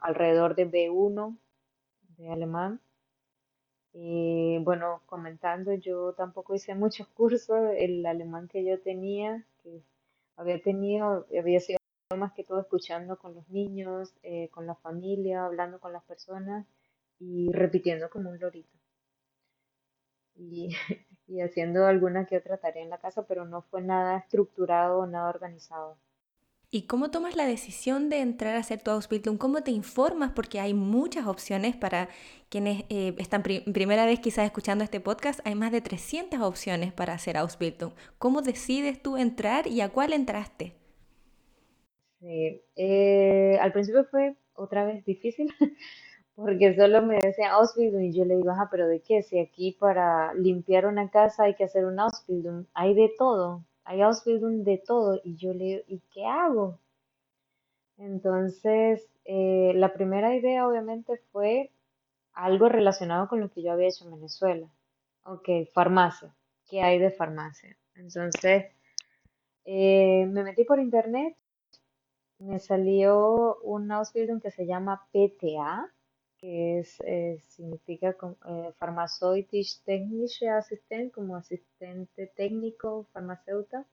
alrededor 0.00 0.56
de 0.56 0.70
B1 0.70 1.36
de 2.18 2.30
alemán. 2.30 2.80
Y 3.92 4.58
bueno, 4.58 5.02
comentando, 5.06 5.72
yo 5.74 6.14
tampoco 6.14 6.54
hice 6.54 6.74
muchos 6.74 7.06
cursos, 7.08 7.58
el 7.76 8.04
alemán 8.04 8.48
que 8.48 8.64
yo 8.64 8.80
tenía, 8.80 9.44
que 9.62 9.82
había 10.36 10.60
tenido, 10.60 11.26
había 11.38 11.60
sido 11.60 11.75
más 12.14 12.32
que 12.32 12.44
todo 12.44 12.60
escuchando 12.60 13.18
con 13.18 13.34
los 13.34 13.48
niños, 13.48 14.14
eh, 14.22 14.48
con 14.50 14.66
la 14.66 14.76
familia, 14.76 15.44
hablando 15.44 15.80
con 15.80 15.92
las 15.92 16.04
personas 16.04 16.64
y 17.18 17.50
repitiendo 17.50 18.08
como 18.10 18.30
un 18.30 18.38
lorito. 18.38 18.76
Y, 21.28 21.40
haciendo 21.40 21.86
alguna 21.86 22.24
que 22.24 22.36
otra 22.36 22.56
tarea 22.58 22.84
en 22.84 22.90
la 22.90 22.98
casa, 22.98 23.26
pero 23.26 23.44
no 23.44 23.62
fue 23.62 23.82
nada 23.82 24.18
estructurado, 24.18 25.04
nada 25.08 25.28
organizado. 25.28 25.98
¿Y 26.70 26.82
cómo 26.86 27.10
tomas 27.10 27.34
la 27.34 27.46
decisión 27.46 28.08
de 28.10 28.20
entrar 28.20 28.54
a 28.54 28.60
hacer 28.60 28.80
tu 28.80 28.92
Ausbildung? 28.92 29.36
¿Cómo 29.36 29.62
te 29.64 29.72
informas? 29.72 30.30
Porque 30.30 30.60
hay 30.60 30.72
muchas 30.72 31.26
opciones 31.26 31.74
para 31.74 32.08
quienes 32.48 32.84
eh, 32.90 33.16
están 33.18 33.42
primera 33.42 34.06
vez 34.06 34.20
quizás 34.20 34.44
escuchando 34.44 34.84
este 34.84 35.00
podcast. 35.00 35.40
Hay 35.44 35.56
más 35.56 35.72
de 35.72 35.80
300 35.80 36.40
opciones 36.40 36.92
para 36.92 37.14
hacer 37.14 37.36
Ausbildung. 37.36 37.92
¿Cómo 38.18 38.40
decides 38.40 39.02
tú 39.02 39.16
entrar 39.16 39.66
y 39.66 39.80
a 39.80 39.88
cuál 39.88 40.12
entraste? 40.12 40.76
Sí, 42.20 42.62
eh, 42.76 43.58
al 43.60 43.72
principio 43.72 44.04
fue 44.04 44.36
otra 44.54 44.84
vez 44.84 45.04
difícil 45.04 45.48
porque 46.34 46.74
solo 46.76 47.02
me 47.02 47.16
decían 47.16 47.52
Ausbildung 47.52 48.04
y 48.04 48.12
yo 48.12 48.24
le 48.24 48.36
digo, 48.36 48.50
ajá, 48.50 48.68
pero 48.70 48.88
¿de 48.88 49.00
qué? 49.02 49.22
Si 49.22 49.38
aquí 49.38 49.72
para 49.72 50.34
limpiar 50.34 50.86
una 50.86 51.10
casa 51.10 51.44
hay 51.44 51.54
que 51.54 51.64
hacer 51.64 51.84
un 51.86 52.00
Ausbildung, 52.00 52.66
hay 52.74 52.94
de 52.94 53.12
todo 53.18 53.64
hay 53.86 54.02
Ausbildung 54.02 54.64
de 54.64 54.78
todo 54.78 55.20
y 55.22 55.36
yo 55.36 55.54
le 55.54 55.84
¿y 55.86 56.00
qué 56.12 56.26
hago? 56.26 56.80
Entonces, 57.98 59.08
eh, 59.24 59.72
la 59.74 59.92
primera 59.92 60.34
idea 60.34 60.66
obviamente 60.68 61.18
fue 61.32 61.70
algo 62.32 62.68
relacionado 62.68 63.28
con 63.28 63.40
lo 63.40 63.50
que 63.50 63.62
yo 63.62 63.72
había 63.72 63.88
hecho 63.88 64.04
en 64.06 64.12
Venezuela. 64.12 64.68
Ok, 65.24 65.48
farmacia. 65.72 66.34
¿Qué 66.68 66.82
hay 66.82 66.98
de 66.98 67.10
farmacia? 67.10 67.76
Entonces, 67.94 68.66
eh, 69.64 70.26
me 70.28 70.44
metí 70.44 70.64
por 70.64 70.80
internet, 70.80 71.36
me 72.38 72.58
salió 72.58 73.56
un 73.62 73.90
Ausbildung 73.90 74.40
que 74.40 74.50
se 74.50 74.66
llama 74.66 75.06
PTA, 75.12 75.92
que 76.38 76.78
es, 76.80 77.00
eh, 77.04 77.38
significa 77.48 78.16
eh, 78.46 78.72
Pharmaceutisch 78.78 79.82
Technische 79.84 80.48
Assistent, 80.48 81.12
como 81.12 81.36
asistente 81.36 82.26
técnico 82.36 83.06
farmacéutico. 83.12 83.86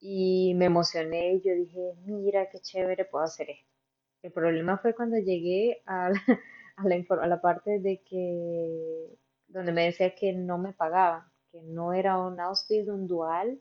Y 0.00 0.54
me 0.56 0.66
emocioné 0.66 1.34
y 1.34 1.40
yo 1.40 1.54
dije, 1.54 1.94
mira 2.04 2.48
qué 2.50 2.60
chévere, 2.60 3.04
puedo 3.04 3.24
hacer 3.24 3.50
esto. 3.50 3.66
El 4.22 4.32
problema 4.32 4.78
fue 4.78 4.94
cuando 4.94 5.18
llegué 5.18 5.82
a 5.86 6.10
la, 6.82 7.40
parte 7.40 7.80
de 7.80 8.02
que, 8.02 9.18
donde 9.48 9.72
me 9.72 9.84
decía 9.84 10.14
que 10.14 10.32
no 10.32 10.58
me 10.58 10.72
pagaba, 10.72 11.32
que 11.50 11.62
no 11.62 11.92
era 11.92 12.18
un 12.18 12.40
Ausbildung 12.40 13.06
dual, 13.06 13.60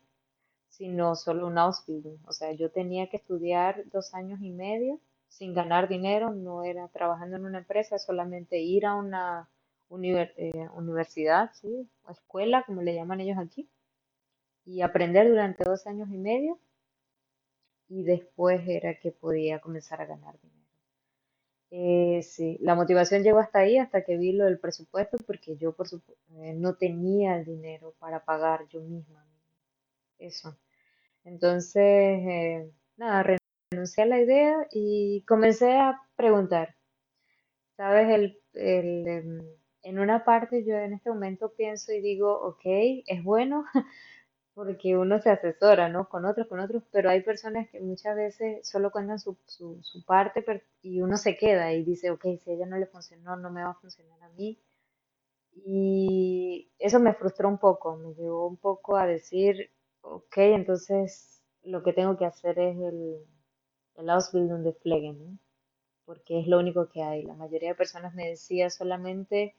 sino 0.78 1.16
solo 1.16 1.48
un 1.48 1.58
Ausbildung. 1.58 2.18
O 2.28 2.34
sea, 2.34 2.52
yo 2.52 2.70
tenía 2.70 3.08
que 3.08 3.18
estudiar 3.18 3.84
dos 3.92 4.14
años 4.14 4.42
y 4.42 4.52
medio 4.52 5.00
sin 5.30 5.54
ganar 5.54 5.88
dinero, 5.88 6.32
no 6.34 6.64
era 6.64 6.88
trabajando 6.90 7.38
en 7.38 7.46
una 7.46 7.60
empresa, 7.60 7.98
solamente 7.98 8.60
ir 8.60 8.86
a 8.86 8.96
una 8.96 9.50
eh, 9.90 10.70
universidad, 10.76 11.52
¿sí? 11.54 11.90
o 12.04 12.12
escuela, 12.12 12.64
como 12.66 12.82
le 12.82 12.94
llaman 12.96 13.22
ellos 13.22 13.38
aquí, 13.38 13.70
y 14.66 14.82
aprender 14.82 15.28
durante 15.30 15.64
dos 15.64 15.88
años 15.88 16.10
y 16.10 16.18
medio, 16.18 16.60
y 17.88 18.04
después 18.04 18.62
era 18.68 18.98
que 19.00 19.12
podía 19.12 19.60
comenzar 19.60 20.02
a 20.02 20.06
ganar 20.06 20.40
dinero. 20.42 20.56
Eh, 21.72 22.22
sí, 22.24 22.58
la 22.62 22.76
motivación 22.76 23.24
llegó 23.24 23.40
hasta 23.40 23.60
ahí, 23.60 23.78
hasta 23.78 24.04
que 24.04 24.18
vi 24.18 24.32
lo 24.32 24.46
del 24.46 24.60
presupuesto, 24.60 25.18
porque 25.26 25.58
yo 25.58 25.74
por 25.74 25.88
eh, 25.88 26.54
no 26.54 26.76
tenía 26.76 27.38
el 27.38 27.46
dinero 27.46 27.94
para 28.00 28.24
pagar 28.24 28.68
yo 28.70 28.82
misma 28.82 29.26
eso. 30.20 30.58
Entonces, 31.26 32.72
nada, 32.98 33.38
renuncié 33.72 34.04
a 34.04 34.08
la 34.08 34.22
idea 34.22 34.68
y 34.72 35.24
comencé 35.28 35.74
a 35.78 36.02
preguntar. 36.16 36.76
Sabes, 37.78 38.10
el, 38.10 38.40
el, 38.54 39.08
em, 39.08 39.42
en 39.84 40.00
una 40.00 40.24
parte 40.26 40.64
yo 40.66 40.76
en 40.78 40.94
este 40.94 41.10
momento 41.10 41.54
pienso 41.56 41.92
y 41.94 42.02
digo, 42.02 42.34
ok, 42.42 42.62
es 43.08 43.24
bueno 43.24 43.66
porque 44.56 44.98
uno 44.98 45.20
se 45.22 45.30
asesora, 45.32 45.90
¿no? 45.90 46.10
Con 46.10 46.26
otros, 46.26 46.48
con 46.48 46.60
otros, 46.62 46.84
pero 46.92 47.10
hay 47.10 47.22
personas 47.24 47.70
que 47.70 47.82
muchas 47.82 48.16
veces 48.16 48.68
solo 48.68 48.92
cuentan 48.92 49.20
su, 49.20 49.38
su, 49.46 49.80
su 49.84 50.06
parte 50.06 50.46
y 50.82 51.02
uno 51.02 51.18
se 51.18 51.38
queda 51.38 51.74
y 51.74 51.84
dice, 51.84 52.12
ok, 52.12 52.24
si 52.44 52.52
ella 52.52 52.66
no 52.68 52.78
le 52.78 52.88
funcionó, 52.88 53.36
no 53.38 53.52
me 53.52 53.64
va 53.64 53.72
a 53.72 53.76
funcionar 53.76 54.22
a 54.24 54.30
mí. 54.30 54.60
Y 55.66 56.72
eso 56.80 57.00
me 57.00 57.14
frustró 57.14 57.50
un 57.50 57.58
poco, 57.58 57.96
me 57.98 58.14
llevó 58.14 58.48
un 58.48 58.58
poco 58.58 58.98
a 58.98 59.08
decir, 59.08 59.72
ok, 60.06 60.38
entonces 60.38 61.42
lo 61.64 61.84
que 61.84 61.94
tengo 61.94 62.18
que 62.18 62.26
hacer 62.26 62.60
es 62.60 62.78
el, 62.78 63.18
el 63.98 64.10
Ausbildung 64.10 64.64
de 64.64 64.74
Pflegen, 64.74 65.40
porque 66.06 66.40
es 66.40 66.48
lo 66.48 66.60
único 66.60 66.90
que 66.90 67.02
hay. 67.02 67.24
La 67.24 67.34
mayoría 67.34 67.70
de 67.70 67.76
personas 67.76 68.14
me 68.14 68.30
decía 68.30 68.70
solamente 68.70 69.56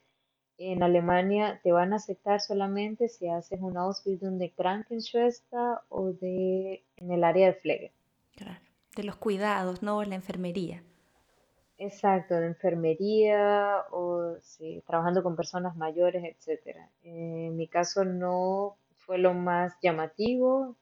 en 0.59 0.82
Alemania 0.82 1.61
te 1.62 1.72
van 1.72 1.92
a 1.92 1.97
aceptar 1.97 2.40
solamente 2.40 3.09
si 3.09 3.28
haces 3.28 3.61
un 3.61 3.76
Ausbildung 3.76 4.38
de 4.38 4.53
Krankenschwester 4.53 5.78
o 5.90 6.12
de 6.12 6.82
en 6.97 7.12
el 7.12 7.24
área 7.24 7.49
de 7.49 7.53
Pflege. 7.55 7.92
Claro, 8.36 8.61
de 8.94 9.05
los 9.05 9.16
cuidados, 9.16 9.82
no 9.82 10.03
la 10.05 10.14
enfermería. 10.14 10.82
Exacto, 11.78 12.36
de 12.36 12.47
enfermería 12.47 13.84
o 13.90 14.36
sí, 14.40 14.82
trabajando 14.86 15.22
con 15.22 15.36
personas 15.36 15.76
mayores, 15.76 16.24
etcétera. 16.24 16.88
En 17.03 17.55
mi 17.55 17.68
caso 17.68 18.05
no 18.05 18.78
fue 19.07 19.18
lo 19.18 19.32
más 19.34 19.74
llamativo, 19.82 20.76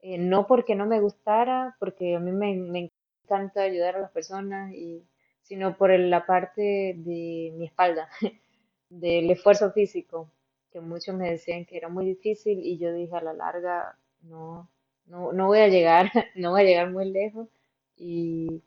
eh, 0.00 0.18
no 0.18 0.46
porque 0.46 0.74
no 0.74 0.86
me 0.86 1.00
gustara, 1.00 1.76
porque 1.80 2.16
a 2.16 2.20
mí 2.20 2.32
me, 2.32 2.90
encanta 3.24 3.62
ayudar 3.62 3.96
a 3.96 4.00
las 4.00 4.12
personas, 4.12 4.72
y, 4.72 5.04
sino 5.42 5.76
por 5.76 5.90
la 5.98 6.26
parte 6.26 6.94
de 6.96 7.52
mi 7.56 7.66
espalda, 7.66 8.08
del 8.88 9.30
esfuerzo 9.30 9.72
físico, 9.72 10.30
que 10.70 10.80
muchos 10.80 11.14
me 11.16 11.30
decían 11.30 11.64
que 11.66 11.76
era 11.76 11.88
muy 11.88 12.06
difícil 12.06 12.60
y 12.60 12.78
yo 12.78 12.92
dije 12.92 13.16
a 13.16 13.22
la 13.22 13.32
larga, 13.32 13.98
no, 14.22 14.70
no, 15.06 15.32
no 15.32 15.46
voy 15.48 15.58
a 15.60 15.68
llegar, 15.68 16.10
no 16.36 16.52
voy 16.52 16.62
a 16.62 16.64
llegar 16.64 16.90
muy 16.90 17.10
lejos 17.10 17.48
y, 17.96 18.62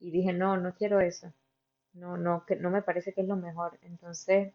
y 0.00 0.10
dije, 0.10 0.32
no, 0.32 0.56
no 0.56 0.74
quiero 0.74 1.00
eso, 1.00 1.32
no, 1.92 2.16
no, 2.16 2.44
que 2.46 2.56
no 2.56 2.70
me 2.70 2.82
parece 2.82 3.12
que 3.12 3.20
es 3.22 3.28
lo 3.28 3.36
mejor. 3.36 3.78
Entonces, 3.82 4.52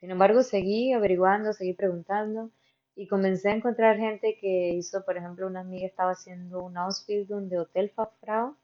sin 0.00 0.10
embargo, 0.10 0.42
seguí 0.42 0.92
averiguando, 0.92 1.52
seguí 1.52 1.74
preguntando 1.74 2.50
y 2.98 3.06
comencé 3.06 3.48
a 3.50 3.54
encontrar 3.54 3.96
gente 3.96 4.36
que 4.40 4.70
hizo, 4.70 5.04
por 5.04 5.16
ejemplo, 5.16 5.46
una 5.46 5.60
amiga 5.60 5.86
estaba 5.86 6.10
haciendo 6.10 6.64
un 6.64 6.76
Ausbildung 6.76 7.48
de 7.48 7.60
Hotelfachfrau, 7.60 8.56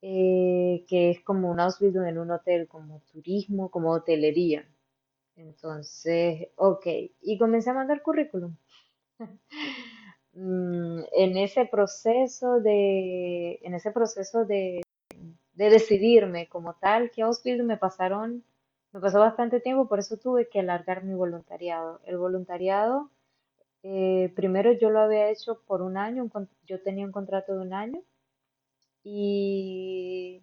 eh, 0.00 0.84
que 0.88 1.10
es 1.10 1.20
como 1.24 1.50
un 1.50 1.58
Ausbildung 1.58 2.06
en 2.06 2.18
un 2.18 2.30
hotel, 2.30 2.68
como 2.68 3.02
turismo, 3.12 3.68
como 3.68 3.90
hotelería. 3.90 4.64
Entonces, 5.34 6.50
ok, 6.54 6.86
y 7.20 7.36
comencé 7.36 7.70
a 7.70 7.74
mandar 7.74 8.00
currículum. 8.02 8.56
Mm, 10.32 11.00
en 11.12 11.36
ese 11.38 11.66
proceso 11.66 12.60
de, 12.60 13.58
en 13.62 13.74
ese 13.74 13.90
proceso 13.90 14.44
de, 14.44 14.80
de 15.54 15.70
decidirme 15.70 16.48
como 16.48 16.74
tal, 16.74 17.10
que 17.10 17.22
Ausbildung 17.22 17.66
me 17.66 17.76
pasaron 17.76 18.44
me 18.92 19.00
pasó 19.00 19.20
bastante 19.20 19.60
tiempo, 19.60 19.88
por 19.88 19.98
eso 19.98 20.16
tuve 20.16 20.48
que 20.48 20.60
alargar 20.60 21.04
mi 21.04 21.14
voluntariado. 21.14 22.00
El 22.04 22.18
voluntariado, 22.18 23.10
eh, 23.82 24.32
primero 24.34 24.72
yo 24.72 24.90
lo 24.90 25.00
había 25.00 25.30
hecho 25.30 25.60
por 25.66 25.82
un 25.82 25.96
año, 25.96 26.28
yo 26.66 26.82
tenía 26.82 27.06
un 27.06 27.12
contrato 27.12 27.54
de 27.54 27.60
un 27.60 27.72
año 27.72 28.02
y 29.04 30.42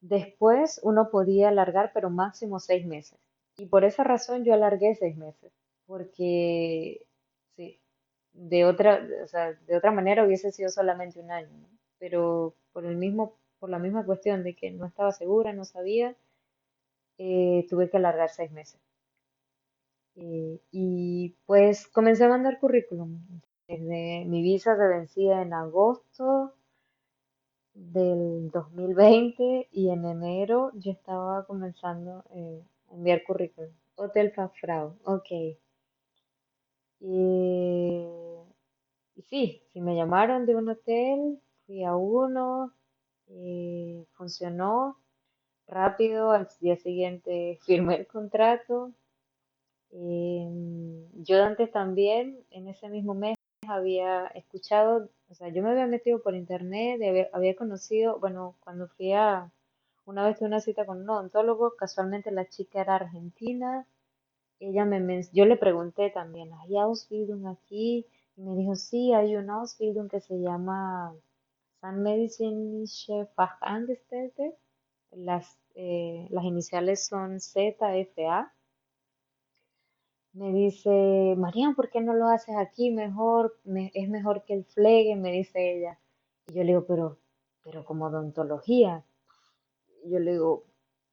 después 0.00 0.80
uno 0.82 1.10
podía 1.10 1.48
alargar, 1.48 1.90
pero 1.94 2.10
máximo 2.10 2.60
seis 2.60 2.86
meses. 2.86 3.18
Y 3.56 3.66
por 3.66 3.84
esa 3.84 4.04
razón 4.04 4.44
yo 4.44 4.54
alargué 4.54 4.94
seis 4.96 5.16
meses, 5.16 5.52
porque 5.86 7.06
sí, 7.56 7.80
de 8.32 8.64
otra, 8.64 9.06
o 9.22 9.26
sea, 9.28 9.52
de 9.52 9.76
otra 9.76 9.92
manera 9.92 10.24
hubiese 10.24 10.52
sido 10.52 10.70
solamente 10.70 11.20
un 11.20 11.30
año. 11.30 11.68
Pero 11.98 12.54
por 12.72 12.84
el 12.84 12.96
mismo, 12.96 13.36
por 13.58 13.70
la 13.70 13.78
misma 13.78 14.04
cuestión 14.04 14.42
de 14.44 14.54
que 14.54 14.70
no 14.70 14.86
estaba 14.86 15.12
segura, 15.12 15.52
no 15.52 15.64
sabía, 15.64 16.16
eh, 17.18 17.66
tuve 17.68 17.90
que 17.90 17.96
alargar 17.96 18.30
seis 18.30 18.50
meses. 18.52 18.80
Eh, 20.16 20.60
y 20.70 21.34
pues 21.46 21.86
comencé 21.88 22.24
a 22.24 22.28
mandar 22.28 22.58
currículum. 22.60 23.20
Desde 23.68 24.24
mi 24.26 24.42
visa 24.42 24.76
se 24.76 24.86
vencía 24.86 25.42
en 25.42 25.52
agosto 25.52 26.54
del 27.74 28.50
2020 28.52 29.68
y 29.72 29.90
en 29.90 30.04
enero 30.04 30.70
yo 30.74 30.92
estaba 30.92 31.44
comenzando 31.46 32.24
eh, 32.30 32.62
a 32.90 32.94
enviar 32.94 33.22
currículum. 33.24 33.70
Hotel 33.96 34.32
Fafrau, 34.32 34.96
ok. 35.04 35.30
Y, 37.00 38.06
y, 39.16 39.22
sí, 39.22 39.62
sí 39.72 39.80
me 39.80 39.96
llamaron 39.96 40.46
de 40.46 40.56
un 40.56 40.68
hotel, 40.68 41.40
fui 41.66 41.84
a 41.84 41.96
uno, 41.96 42.72
y 43.28 44.06
funcionó, 44.12 44.98
rápido, 45.66 46.30
al 46.30 46.48
día 46.60 46.76
siguiente 46.76 47.58
firmé 47.64 47.96
el 47.96 48.06
contrato. 48.06 48.92
Em, 49.92 51.06
yo 51.22 51.42
antes 51.42 51.70
también, 51.72 52.38
en 52.50 52.68
ese 52.68 52.88
mismo 52.88 53.14
mes, 53.14 53.36
había 53.68 54.26
escuchado, 54.28 55.08
O 55.30 55.34
sea, 55.34 55.48
yo 55.48 55.62
me 55.62 55.70
había 55.70 55.86
metido 55.86 56.22
por 56.22 56.34
internet, 56.34 57.00
había, 57.02 57.28
había 57.32 57.56
conocido, 57.56 58.18
bueno, 58.20 58.56
cuando 58.60 58.88
fui 58.88 59.12
a, 59.12 59.50
una 60.06 60.26
vez 60.26 60.38
tuve 60.38 60.48
una 60.48 60.60
cita 60.60 60.84
con 60.86 61.02
un 61.02 61.10
odontólogo, 61.10 61.76
casualmente 61.76 62.30
la 62.30 62.46
chica 62.48 62.80
era 62.82 62.96
argentina, 62.96 63.86
ella 64.60 64.84
me, 64.84 65.22
yo 65.32 65.44
le 65.46 65.56
pregunté 65.56 66.10
también, 66.10 66.52
¿hay 66.54 66.76
Ausbildung 66.76 67.46
aquí? 67.46 68.06
Y 68.36 68.42
me 68.42 68.56
dijo, 68.56 68.74
sí, 68.76 69.12
hay 69.12 69.36
un 69.36 69.50
Ausbildung 69.50 70.08
que 70.08 70.20
se 70.20 70.40
llama 70.40 71.14
Zahnmedizinische 71.80 73.26
Fachangestellte, 73.34 74.56
las, 75.16 75.58
eh, 75.74 76.26
las 76.30 76.44
iniciales 76.44 77.06
son 77.06 77.40
ZFA. 77.40 78.52
Me 80.34 80.52
dice, 80.52 81.34
Marian, 81.38 81.74
¿por 81.74 81.88
qué 81.88 82.02
no 82.02 82.12
lo 82.12 82.26
haces 82.28 82.54
aquí 82.56 82.90
mejor? 82.90 83.58
Me- 83.64 83.90
es 83.94 84.08
mejor 84.10 84.44
que 84.44 84.52
el 84.52 84.64
flegue, 84.66 85.16
me 85.16 85.32
dice 85.32 85.78
ella. 85.78 85.98
Y 86.48 86.54
yo 86.54 86.60
le 86.62 86.68
digo, 86.72 86.84
pero, 86.86 87.18
pero 87.62 87.84
como 87.86 88.06
odontología. 88.06 89.02
Yo 90.04 90.18
le 90.18 90.32
digo, 90.32 90.64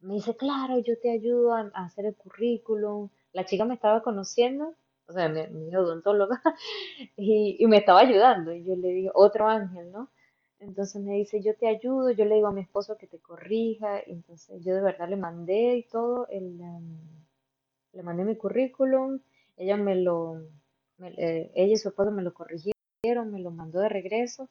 me 0.01 0.15
dice, 0.15 0.35
claro, 0.35 0.77
yo 0.79 0.99
te 0.99 1.11
ayudo 1.11 1.53
a, 1.53 1.71
hacer 1.75 2.05
el 2.05 2.15
currículum. 2.15 3.09
La 3.33 3.45
chica 3.45 3.65
me 3.65 3.75
estaba 3.75 4.01
conociendo, 4.03 4.75
o 5.07 5.13
sea, 5.13 5.29
mi, 5.29 5.47
mi 5.47 5.75
odontóloga, 5.75 6.41
y, 7.17 7.55
y 7.59 7.67
me 7.67 7.77
estaba 7.77 8.01
ayudando. 8.01 8.53
Y 8.53 8.63
yo 8.65 8.75
le 8.75 8.89
digo, 8.89 9.11
otro 9.15 9.47
ángel, 9.47 9.91
¿no? 9.91 10.09
Entonces 10.61 11.01
me 11.03 11.15
dice, 11.15 11.41
yo 11.41 11.55
te 11.57 11.67
ayudo, 11.67 12.11
yo 12.11 12.23
le 12.25 12.35
digo 12.35 12.47
a 12.47 12.53
mi 12.53 12.61
esposo 12.61 12.97
que 12.97 13.07
te 13.07 13.19
corrija. 13.19 13.99
Entonces 13.99 14.63
yo 14.63 14.75
de 14.75 14.81
verdad 14.81 15.09
le 15.09 15.17
mandé 15.17 15.75
y 15.77 15.83
todo, 15.83 16.27
el, 16.29 16.61
em, 16.61 16.97
le 17.93 18.03
mandé 18.03 18.25
mi 18.25 18.35
currículum, 18.37 19.21
ella 19.57 19.77
me 19.77 19.95
lo, 19.95 20.37
eh, 21.01 21.51
ella 21.55 21.73
y 21.73 21.77
su 21.77 21.89
esposo 21.89 22.11
me 22.11 22.23
lo 22.23 22.33
corrigieron, 22.33 23.31
me 23.31 23.39
lo 23.41 23.51
mandó 23.51 23.79
de 23.81 23.89
regreso. 23.89 24.49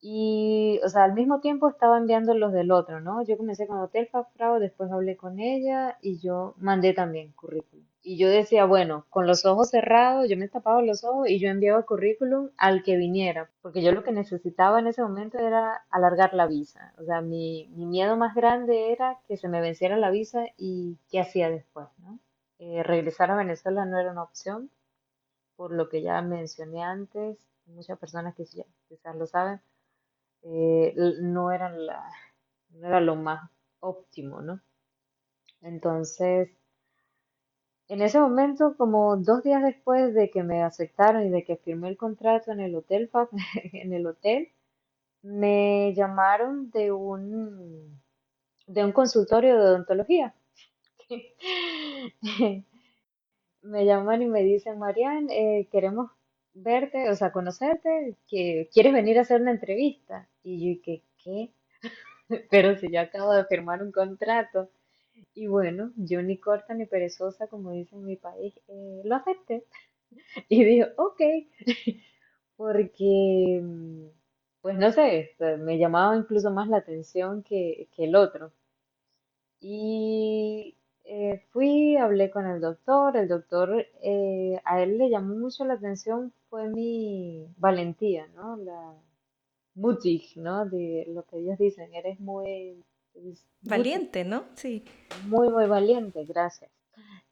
Y, 0.00 0.80
o 0.84 0.88
sea, 0.88 1.04
al 1.04 1.14
mismo 1.14 1.40
tiempo 1.40 1.68
estaba 1.68 1.98
enviando 1.98 2.34
los 2.34 2.52
del 2.52 2.72
otro, 2.72 3.00
¿no? 3.00 3.22
Yo 3.24 3.36
comencé 3.36 3.68
con 3.68 3.78
Hotel 3.78 4.08
Fafrao, 4.08 4.58
después 4.58 4.90
hablé 4.90 5.16
con 5.16 5.38
ella 5.40 5.98
y 6.02 6.18
yo 6.18 6.54
mandé 6.58 6.94
también 6.94 7.32
currículum. 7.32 7.86
Y 8.08 8.16
yo 8.18 8.28
decía, 8.30 8.64
bueno, 8.64 9.06
con 9.10 9.26
los 9.26 9.44
ojos 9.44 9.70
cerrados, 9.70 10.28
yo 10.30 10.36
me 10.38 10.48
tapaba 10.48 10.82
los 10.82 11.04
ojos 11.04 11.28
y 11.28 11.38
yo 11.38 11.48
enviaba 11.50 11.84
currículum 11.84 12.50
al 12.56 12.82
que 12.82 12.96
viniera, 12.96 13.50
porque 13.62 13.82
yo 13.82 13.92
lo 13.92 14.02
que 14.02 14.12
necesitaba 14.12 14.80
en 14.80 14.86
ese 14.88 15.02
momento 15.02 15.38
era 15.38 15.84
alargar 15.90 16.32
la 16.34 16.46
visa. 16.46 16.94
O 16.98 17.04
sea, 17.04 17.20
mi, 17.20 17.68
mi 17.76 17.84
miedo 17.86 18.16
más 18.16 18.34
grande 18.34 18.92
era 18.92 19.18
que 19.28 19.36
se 19.36 19.48
me 19.48 19.60
venciera 19.60 19.96
la 19.98 20.10
visa 20.10 20.46
y 20.56 20.98
qué 21.10 21.20
hacía 21.20 21.50
después, 21.50 21.86
¿no? 21.98 22.18
Eh, 22.58 22.82
regresar 22.82 23.30
a 23.30 23.36
Venezuela 23.36 23.84
no 23.84 23.98
era 24.00 24.12
una 24.12 24.22
opción, 24.24 24.70
por 25.56 25.72
lo 25.72 25.88
que 25.88 26.02
ya 26.02 26.22
mencioné 26.22 26.82
antes, 26.84 27.38
muchas 27.66 27.98
personas 27.98 28.34
que 28.36 28.44
ya- 28.46 28.64
quizás 28.88 29.16
lo 29.16 29.26
saben 29.26 29.60
eh, 30.44 30.94
no 31.22 31.52
eran 31.52 31.86
la, 31.86 32.04
no 32.70 32.88
era 32.88 33.00
lo 33.00 33.16
más 33.16 33.50
óptimo, 33.80 34.42
¿no? 34.42 34.60
Entonces, 35.62 36.50
en 37.88 38.02
ese 38.02 38.20
momento, 38.20 38.76
como 38.76 39.16
dos 39.16 39.42
días 39.42 39.62
después 39.62 40.14
de 40.14 40.30
que 40.30 40.42
me 40.42 40.62
aceptaron 40.62 41.26
y 41.26 41.30
de 41.30 41.44
que 41.44 41.56
firmé 41.56 41.88
el 41.88 41.96
contrato 41.96 42.52
en 42.52 42.60
el 42.60 42.74
hotel, 42.76 43.10
me 45.22 45.94
llamaron 45.94 46.70
de 46.70 46.92
un, 46.92 48.00
de 48.66 48.84
un 48.84 48.92
consultorio 48.92 49.56
de 49.56 49.62
odontología. 49.62 50.34
Me 53.62 53.84
llaman 53.84 54.22
y 54.22 54.26
me 54.26 54.42
dicen, 54.42 54.78
Marian, 54.78 55.28
eh, 55.30 55.68
queremos 55.70 56.10
verte, 56.54 57.10
o 57.10 57.14
sea, 57.14 57.32
conocerte, 57.32 58.16
que 58.28 58.68
quieres 58.72 58.92
venir 58.92 59.18
a 59.18 59.22
hacer 59.22 59.40
una 59.40 59.52
entrevista. 59.52 60.28
Y 60.42 60.60
yo, 60.60 60.70
¿y 60.72 60.78
¿qué? 60.80 61.02
¿Qué? 61.22 61.52
Pero 62.50 62.76
si 62.76 62.90
yo 62.92 63.00
acabo 63.00 63.32
de 63.34 63.44
firmar 63.46 63.82
un 63.82 63.92
contrato. 63.92 64.70
Y 65.34 65.46
bueno, 65.48 65.92
yo 65.96 66.22
ni 66.22 66.38
corta 66.38 66.74
ni 66.74 66.86
perezosa, 66.86 67.48
como 67.48 67.72
dicen 67.72 68.00
en 68.00 68.06
mi 68.06 68.16
país, 68.16 68.54
eh, 68.68 69.02
lo 69.04 69.16
acepté. 69.16 69.64
Y 70.48 70.64
digo, 70.64 70.86
ok, 70.98 71.20
porque, 72.56 73.60
mm, 73.62 74.06
pues 74.62 74.76
no 74.78 74.92
sé, 74.92 75.36
me 75.60 75.78
llamaba 75.78 76.16
incluso 76.16 76.50
más 76.52 76.68
la 76.68 76.78
atención 76.78 77.42
que, 77.42 77.88
que 77.96 78.04
el 78.04 78.16
otro. 78.16 78.52
Y 79.60 80.76
eh, 81.04 81.42
fui, 81.52 81.96
hablé 81.96 82.30
con 82.30 82.46
el 82.46 82.60
doctor, 82.60 83.16
el 83.16 83.28
doctor, 83.28 83.86
eh, 84.02 84.60
a 84.64 84.82
él 84.82 84.98
le 84.98 85.10
llamó 85.10 85.34
mucho 85.36 85.64
la 85.64 85.74
atención, 85.74 86.32
fue 86.50 86.68
mi 86.68 87.46
valentía, 87.56 88.26
¿no? 88.34 88.56
La 88.56 88.94
mutig, 89.74 90.24
¿no? 90.36 90.66
De 90.66 91.06
lo 91.08 91.24
que 91.26 91.38
ellos 91.38 91.58
dicen, 91.58 91.94
eres 91.94 92.20
muy, 92.20 92.84
Valiente, 93.62 94.24
¿no? 94.24 94.44
Sí. 94.54 94.84
muy, 95.26 95.48
muy 95.48 95.66
valiente, 95.66 96.24
gracias. 96.24 96.70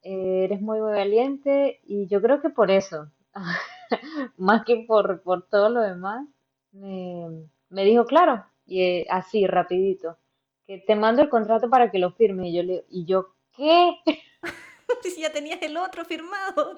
Eh, 0.03 0.45
eres 0.45 0.61
muy, 0.61 0.80
muy 0.80 0.93
valiente 0.93 1.80
y 1.84 2.07
yo 2.07 2.20
creo 2.22 2.41
que 2.41 2.51
por 2.51 2.70
eso, 2.70 3.11
más 4.37 4.64
que 4.64 4.84
por, 4.87 5.22
por 5.22 5.49
todo 5.49 5.68
lo 5.68 5.80
demás, 5.80 6.26
me, 6.72 7.49
me 7.70 7.84
dijo, 7.84 8.05
claro, 8.05 8.45
y 8.66 8.82
eh, 8.82 9.07
así, 9.11 9.47
rapidito, 9.47 10.18
que 10.66 10.78
te 10.78 10.97
mando 10.97 11.22
el 11.22 11.28
contrato 11.28 11.70
para 11.70 11.91
que 11.91 11.99
lo 11.99 12.11
firme. 12.12 12.49
Y 12.49 12.57
yo 12.57 12.62
le, 12.62 12.84
y 12.91 13.05
yo, 13.05 13.28
¿qué? 13.57 13.97
Si 15.03 15.20
ya 15.20 15.32
tenías 15.32 15.61
el 15.62 15.76
otro 15.76 16.05
firmado. 16.05 16.74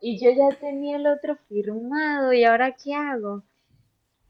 Y 0.00 0.18
yo 0.20 0.30
ya 0.30 0.56
tenía 0.58 0.96
el 0.96 1.06
otro 1.06 1.36
firmado, 1.48 2.32
¿y 2.32 2.44
ahora 2.44 2.76
qué 2.76 2.94
hago? 2.94 3.42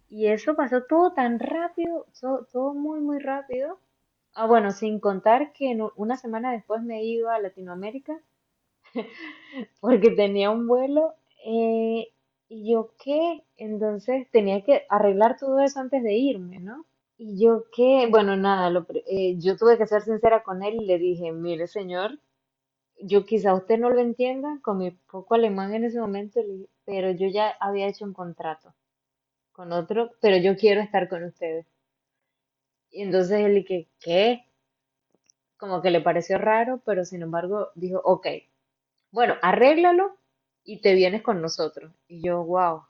Y 0.08 0.28
eso 0.28 0.56
pasó 0.56 0.84
todo 0.84 1.12
tan 1.12 1.38
rápido, 1.38 2.06
todo 2.20 2.72
muy, 2.72 3.00
muy 3.00 3.18
rápido. 3.18 3.78
Ah, 4.40 4.46
bueno, 4.46 4.70
sin 4.70 5.00
contar 5.00 5.52
que 5.52 5.76
una 5.96 6.16
semana 6.16 6.52
después 6.52 6.82
me 6.82 7.04
iba 7.04 7.34
a 7.34 7.40
Latinoamérica 7.40 8.22
porque 9.80 10.10
tenía 10.10 10.50
un 10.50 10.66
vuelo. 10.66 11.14
eh, 11.44 12.08
y 12.50 12.70
yo, 12.72 12.92
¿qué? 13.02 13.44
Entonces 13.58 14.28
tenía 14.30 14.62
que 14.64 14.86
arreglar 14.88 15.36
todo 15.38 15.60
eso 15.60 15.80
antes 15.80 16.02
de 16.02 16.14
irme, 16.14 16.60
¿no? 16.60 16.86
Y 17.18 17.42
yo, 17.42 17.64
¿qué? 17.74 18.08
Bueno, 18.10 18.36
nada, 18.36 18.70
lo 18.70 18.86
eh, 19.06 19.36
yo 19.38 19.56
tuve 19.56 19.78
que 19.78 19.86
ser 19.86 20.02
sincera 20.02 20.42
con 20.42 20.62
él 20.62 20.76
y 20.82 20.86
le 20.86 20.98
dije, 20.98 21.32
mire, 21.32 21.66
señor, 21.66 22.18
yo 23.00 23.26
quizá 23.26 23.54
usted 23.54 23.78
no 23.78 23.90
lo 23.90 24.00
entienda, 24.00 24.60
con 24.62 24.78
mi 24.78 24.92
poco 24.92 25.34
alemán 25.36 25.74
en 25.74 25.84
ese 25.84 26.00
momento, 26.00 26.40
pero 26.86 27.10
yo 27.12 27.28
ya 27.28 27.50
había 27.60 27.88
hecho 27.88 28.04
un 28.06 28.14
contrato 28.14 28.74
con 29.52 29.72
otro, 29.72 30.12
pero 30.20 30.36
yo 30.38 30.56
quiero 30.56 30.80
estar 30.82 31.08
con 31.08 31.24
ustedes. 31.24 31.66
Y 32.90 33.02
entonces 33.02 33.40
él, 33.40 33.64
que, 33.66 33.88
¿qué? 34.00 34.44
Como 35.58 35.82
que 35.82 35.90
le 35.90 36.00
pareció 36.00 36.38
raro, 36.38 36.80
pero 36.84 37.04
sin 37.04 37.22
embargo 37.22 37.70
dijo, 37.74 38.00
ok, 38.04 38.26
bueno, 39.10 39.34
arréglalo 39.42 40.16
y 40.64 40.80
te 40.80 40.94
vienes 40.94 41.22
con 41.22 41.42
nosotros. 41.42 41.92
Y 42.08 42.22
yo, 42.22 42.44
wow. 42.44 42.84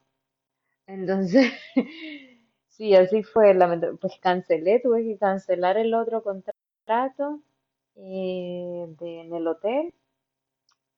Entonces, 0.87 1.53
sí, 2.69 2.95
así 2.95 3.23
fue. 3.23 3.57
Pues 4.01 4.19
cancelé, 4.21 4.81
tuve 4.81 5.05
que 5.05 5.19
cancelar 5.19 5.77
el 5.79 5.95
otro 5.95 6.23
contrato 6.23 7.41
eh, 7.97 8.89
en 9.01 9.35
el 9.35 9.47
hotel 9.47 9.95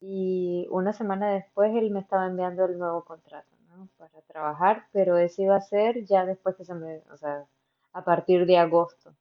y 0.00 0.66
una 0.70 0.92
semana 0.92 1.30
después 1.32 1.74
él 1.74 1.90
me 1.90 2.00
estaba 2.00 2.26
enviando 2.26 2.64
el 2.64 2.78
nuevo 2.78 3.04
contrato, 3.04 3.48
¿no? 3.68 3.88
Para 3.98 4.20
trabajar, 4.26 4.86
pero 4.92 5.18
ese 5.18 5.42
iba 5.42 5.56
a 5.56 5.60
ser 5.60 6.04
ya 6.04 6.24
después 6.26 6.56
que 6.56 6.64
se 6.64 6.74
me, 6.74 7.02
o 7.12 7.16
sea, 7.16 7.46
a 7.92 8.04
partir 8.04 8.46
de 8.46 8.58
agosto. 8.58 9.14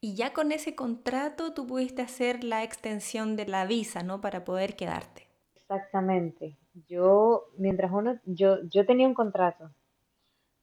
Y 0.00 0.14
ya 0.14 0.32
con 0.32 0.50
ese 0.52 0.74
contrato 0.74 1.52
tú 1.52 1.66
pudiste 1.66 2.02
hacer 2.02 2.42
la 2.42 2.62
extensión 2.62 3.36
de 3.36 3.46
la 3.46 3.66
visa, 3.66 4.02
¿no? 4.02 4.20
Para 4.20 4.44
poder 4.44 4.76
quedarte. 4.76 5.28
Exactamente. 5.54 6.56
Yo, 6.88 7.48
mientras 7.58 7.92
uno, 7.92 8.18
yo, 8.24 8.62
yo 8.64 8.86
tenía 8.86 9.06
un 9.06 9.14
contrato 9.14 9.70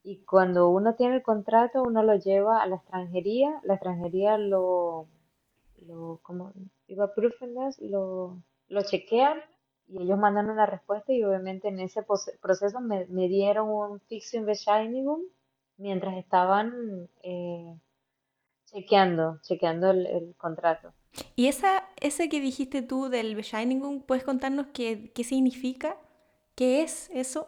y 0.07 0.23
cuando 0.23 0.69
uno 0.69 0.95
tiene 0.95 1.15
el 1.17 1.21
contrato, 1.21 1.83
uno 1.83 2.01
lo 2.01 2.15
lleva 2.15 2.63
a 2.63 2.65
la 2.65 2.77
extranjería, 2.77 3.59
la 3.63 3.73
extranjería 3.73 4.37
lo, 4.37 5.05
lo, 5.85 6.19
como, 6.23 6.53
iba 6.87 7.11
lo, 7.81 8.37
lo 8.69 8.81
chequean 8.83 9.37
y 9.89 10.03
ellos 10.03 10.17
mandan 10.17 10.49
una 10.49 10.65
respuesta 10.65 11.11
y 11.11 11.25
obviamente 11.25 11.67
en 11.67 11.79
ese 11.81 12.05
proceso 12.41 12.79
me, 12.79 13.05
me 13.07 13.27
dieron 13.27 13.67
un 13.67 13.99
Fixing-Bescheinigung 13.99 15.23
mientras 15.77 16.17
estaban 16.17 17.09
eh, 17.23 17.73
chequeando, 18.65 19.39
chequeando 19.41 19.91
el, 19.91 20.05
el 20.07 20.35
contrato. 20.35 20.93
Y 21.35 21.47
esa, 21.47 21.83
ese 21.99 22.29
que 22.29 22.39
dijiste 22.39 22.81
tú 22.81 23.09
del 23.09 23.35
Bescheinigung, 23.35 24.01
¿puedes 24.01 24.23
contarnos 24.23 24.67
qué, 24.73 25.11
qué 25.13 25.23
significa? 25.23 25.97
¿Qué 26.55 26.81
es 26.81 27.09
eso? 27.13 27.47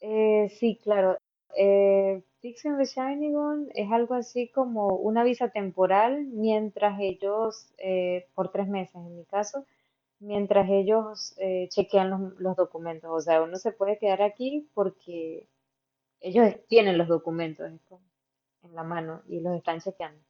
Eh, 0.00 0.48
sí, 0.58 0.78
claro. 0.82 1.16
Eh, 1.56 2.22
Fixing-Bescheinigung 2.40 3.68
es 3.74 3.90
algo 3.92 4.14
así 4.14 4.48
como 4.48 4.88
una 4.96 5.22
visa 5.22 5.50
temporal 5.50 6.24
mientras 6.24 6.98
ellos, 7.00 7.66
eh, 7.78 8.26
por 8.34 8.50
tres 8.50 8.68
meses 8.68 8.96
en 8.96 9.16
mi 9.16 9.24
caso, 9.24 9.64
mientras 10.18 10.68
ellos 10.68 11.34
eh, 11.38 11.68
chequean 11.70 12.10
los, 12.10 12.40
los 12.40 12.56
documentos. 12.56 13.10
O 13.12 13.20
sea, 13.20 13.42
uno 13.42 13.56
se 13.58 13.72
puede 13.72 13.98
quedar 13.98 14.22
aquí 14.22 14.68
porque 14.74 15.46
ellos 16.22 16.54
tienen 16.68 16.98
los 16.98 17.08
documentos 17.08 17.70
en 18.62 18.74
la 18.74 18.82
mano 18.82 19.22
y 19.28 19.40
los 19.40 19.56
están 19.56 19.80
chequeando. 19.80 20.20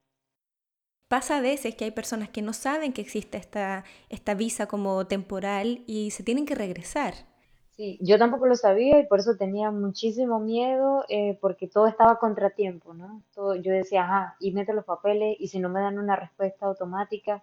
Pasa 1.09 1.36
a 1.36 1.40
veces 1.43 1.74
que 1.74 1.84
hay 1.84 1.90
personas 1.90 2.30
que 2.30 2.40
no 2.40 2.55
saben 2.55 2.93
que 2.95 3.03
existe 3.03 3.36
esta, 3.36 3.84
esta 4.09 4.34
visa 4.34 4.66
como 4.66 5.07
temporal 5.07 5.84
y 5.86 6.11
se 6.11 6.22
tienen 6.22 6.47
que 6.47 6.55
regresar. 6.55 7.14
Sí, 7.76 7.99
yo 8.03 8.18
tampoco 8.18 8.47
lo 8.47 8.55
sabía 8.55 8.99
y 8.99 9.07
por 9.07 9.18
eso 9.20 9.36
tenía 9.36 9.70
muchísimo 9.70 10.40
miedo 10.40 11.05
eh, 11.09 11.38
porque 11.40 11.68
todo 11.68 11.86
estaba 11.86 12.18
contratiempo, 12.18 12.95
¿no? 12.95 13.22
Todo, 13.34 13.55
yo 13.57 13.72
decía, 13.72 14.05
ajá, 14.05 14.36
y 14.40 14.53
mete 14.53 14.74
los 14.74 14.84
papeles 14.84 15.36
y 15.40 15.49
si 15.49 15.59
no 15.59 15.68
me 15.70 15.80
dan 15.80 15.99
una 15.99 16.16
respuesta 16.16 16.66
automática, 16.66 17.43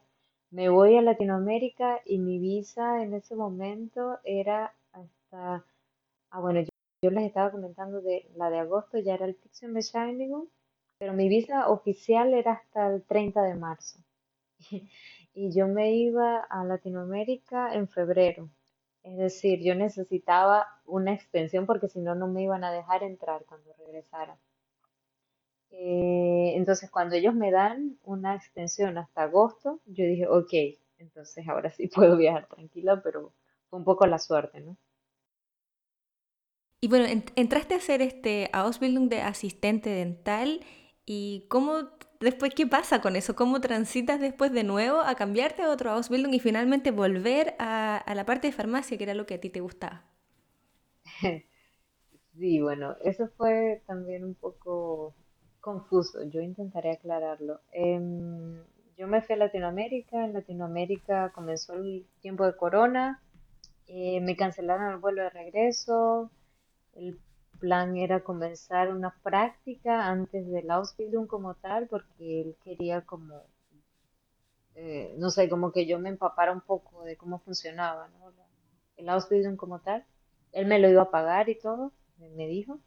me 0.51 0.69
voy 0.69 0.97
a 0.97 1.01
Latinoamérica 1.01 2.01
y 2.05 2.19
mi 2.19 2.39
visa 2.39 3.01
en 3.03 3.13
ese 3.13 3.35
momento 3.35 4.19
era 4.23 4.73
hasta, 4.93 5.63
ah 6.31 6.39
bueno, 6.39 6.61
yo, 7.01 7.11
les 7.11 7.25
estaba 7.25 7.51
comentando 7.51 8.01
de 8.01 8.29
la 8.35 8.49
de 8.49 8.59
agosto, 8.59 8.97
ya 8.99 9.13
era 9.13 9.25
el 9.25 9.37
Bescheinigung, 9.61 10.47
pero 10.97 11.13
mi 11.13 11.29
visa 11.29 11.69
oficial 11.69 12.33
era 12.33 12.53
hasta 12.53 12.87
el 12.93 13.03
30 13.03 13.43
de 13.43 13.55
marzo. 13.55 13.99
Y 15.33 15.51
yo 15.55 15.67
me 15.67 15.93
iba 15.93 16.39
a 16.39 16.65
Latinoamérica 16.65 17.73
en 17.75 17.87
febrero. 17.87 18.49
Es 19.03 19.15
decir, 19.17 19.61
yo 19.63 19.75
necesitaba 19.75 20.67
una 20.85 21.13
extensión 21.13 21.65
porque 21.65 21.87
si 21.87 21.99
no, 21.99 22.15
no 22.15 22.27
me 22.27 22.43
iban 22.43 22.63
a 22.65 22.71
dejar 22.73 23.03
entrar 23.03 23.45
cuando 23.45 23.71
regresara. 23.77 24.37
Eh, 25.71 26.53
entonces, 26.55 26.89
cuando 26.91 27.15
ellos 27.15 27.33
me 27.33 27.51
dan 27.51 27.97
una 28.03 28.35
extensión 28.35 28.97
hasta 28.97 29.23
agosto, 29.23 29.79
yo 29.85 30.03
dije, 30.05 30.27
ok, 30.27 30.53
entonces 30.97 31.47
ahora 31.47 31.71
sí 31.71 31.87
puedo 31.95 32.17
viajar 32.17 32.47
tranquila, 32.47 33.01
pero 33.03 33.33
fue 33.69 33.79
un 33.79 33.85
poco 33.85 34.05
la 34.07 34.19
suerte, 34.19 34.59
¿no? 34.61 34.77
Y 36.81 36.87
bueno, 36.87 37.05
entraste 37.35 37.73
a 37.73 37.77
hacer 37.77 38.01
este 38.01 38.49
Ausbildung 38.53 39.09
de 39.09 39.21
asistente 39.21 39.89
dental 39.89 40.61
y 41.05 41.45
cómo 41.49 41.89
después 42.21 42.53
qué 42.55 42.67
pasa 42.67 43.01
con 43.01 43.15
eso, 43.15 43.35
cómo 43.35 43.59
transitas 43.61 44.19
después 44.21 44.51
de 44.53 44.63
nuevo 44.63 45.01
a 45.01 45.15
cambiarte 45.15 45.63
a 45.63 45.69
otro 45.71 45.91
Ausbildung 45.91 46.33
y 46.33 46.39
finalmente 46.39 46.91
volver 46.91 47.55
a, 47.59 47.97
a 47.97 48.15
la 48.15 48.25
parte 48.25 48.47
de 48.47 48.53
farmacia 48.53 48.97
que 48.97 49.03
era 49.03 49.13
lo 49.13 49.25
que 49.25 49.35
a 49.35 49.41
ti 49.41 49.49
te 49.49 49.59
gustaba. 49.61 50.05
Sí, 52.37 52.61
bueno, 52.61 52.95
eso 53.03 53.27
fue 53.37 53.83
también 53.87 54.23
un 54.25 54.35
poco 54.35 55.15
confuso, 55.61 56.23
yo 56.25 56.41
intentaré 56.41 56.91
aclararlo. 56.93 57.61
Em, 57.71 58.63
yo 58.97 59.07
me 59.07 59.21
fui 59.21 59.35
a 59.35 59.39
Latinoamérica, 59.39 60.25
en 60.25 60.33
Latinoamérica 60.33 61.31
comenzó 61.33 61.73
el 61.75 62.07
tiempo 62.21 62.45
de 62.45 62.55
corona, 62.57 63.21
eh, 63.87 64.21
me 64.21 64.35
cancelaron 64.37 64.91
el 64.93 64.97
vuelo 64.99 65.23
de 65.23 65.29
regreso, 65.31 66.31
el 66.99 67.19
plan 67.59 67.97
era 67.97 68.23
comenzar 68.23 68.93
una 68.93 69.15
práctica 69.23 70.07
antes 70.07 70.49
del 70.49 70.69
Ausbildung 70.69 71.27
como 71.27 71.55
tal, 71.55 71.87
porque 71.87 72.41
él 72.41 72.55
quería 72.63 73.01
como, 73.01 73.41
eh, 74.75 75.13
no 75.17 75.29
sé, 75.29 75.49
como 75.49 75.71
que 75.71 75.85
yo 75.85 75.99
me 75.99 76.09
empapara 76.09 76.51
un 76.51 76.61
poco 76.61 77.03
de 77.03 77.17
cómo 77.17 77.39
funcionaba. 77.39 78.09
El 78.97 79.09
Ausbildung 79.09 79.55
como 79.55 79.79
tal. 79.79 80.05
Él 80.51 80.65
me 80.65 80.79
lo 80.79 80.89
iba 80.89 81.03
a 81.03 81.11
pagar 81.11 81.49
y 81.49 81.55
todo, 81.59 81.91
me 82.17 82.47
dijo. 82.47 82.79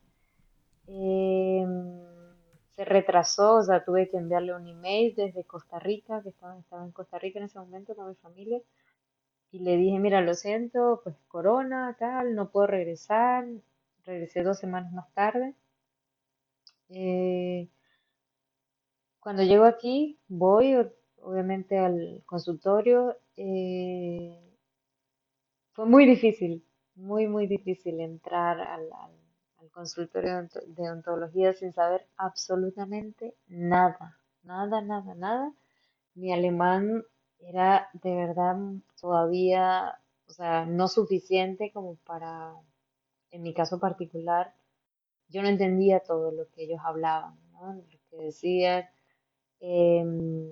Em, 0.86 2.00
se 2.70 2.84
retrasó, 2.84 3.56
o 3.56 3.62
sea, 3.62 3.84
tuve 3.84 4.08
que 4.10 4.16
enviarle 4.16 4.54
un 4.54 4.66
email 4.66 5.14
desde 5.14 5.44
Costa 5.44 5.78
Rica, 5.78 6.22
que 6.22 6.30
estaba, 6.30 6.58
estaba 6.58 6.84
en 6.84 6.92
Costa 6.92 7.18
Rica 7.18 7.38
en 7.38 7.46
ese 7.46 7.58
momento 7.58 7.94
con 7.94 8.08
mi 8.08 8.14
familia, 8.16 8.60
y 9.52 9.60
le 9.60 9.76
dije, 9.76 9.98
mira, 9.98 10.22
lo 10.22 10.34
siento, 10.34 11.02
pues 11.04 11.14
corona, 11.28 11.94
tal, 11.98 12.34
no 12.34 12.50
puedo 12.50 12.66
regresar, 12.66 13.46
regresé 14.04 14.42
dos 14.42 14.58
semanas 14.58 14.92
más 14.92 15.12
tarde. 15.14 15.54
Eh, 16.88 17.68
cuando 19.20 19.42
llego 19.42 19.64
aquí, 19.64 20.18
voy 20.28 20.76
obviamente 21.22 21.78
al 21.78 22.22
consultorio. 22.26 23.16
Eh, 23.36 24.38
fue 25.72 25.86
muy 25.86 26.06
difícil, 26.06 26.64
muy, 26.94 27.26
muy 27.26 27.46
difícil 27.46 28.00
entrar 28.00 28.60
al, 28.60 28.88
consultorio 29.70 30.48
de 30.66 30.90
ontología 30.90 31.54
sin 31.54 31.72
saber 31.72 32.06
absolutamente 32.16 33.34
nada, 33.46 34.18
nada, 34.42 34.82
nada, 34.82 35.14
nada. 35.14 35.54
Mi 36.14 36.30
alemán 36.30 37.04
era 37.38 37.88
de 37.94 38.14
verdad 38.14 38.56
todavía, 39.00 39.98
o 40.28 40.32
sea, 40.32 40.66
no 40.66 40.88
suficiente 40.88 41.70
como 41.72 41.96
para, 42.04 42.52
en 43.32 43.42
mi 43.42 43.54
caso 43.54 43.80
particular, 43.80 44.54
yo 45.28 45.42
no 45.42 45.48
entendía 45.48 46.00
todo 46.00 46.30
lo 46.32 46.48
que 46.50 46.64
ellos 46.64 46.80
hablaban, 46.84 47.38
¿no? 47.52 47.74
lo 47.74 47.98
que 48.10 48.16
decían. 48.16 48.84
Em, 49.60 50.50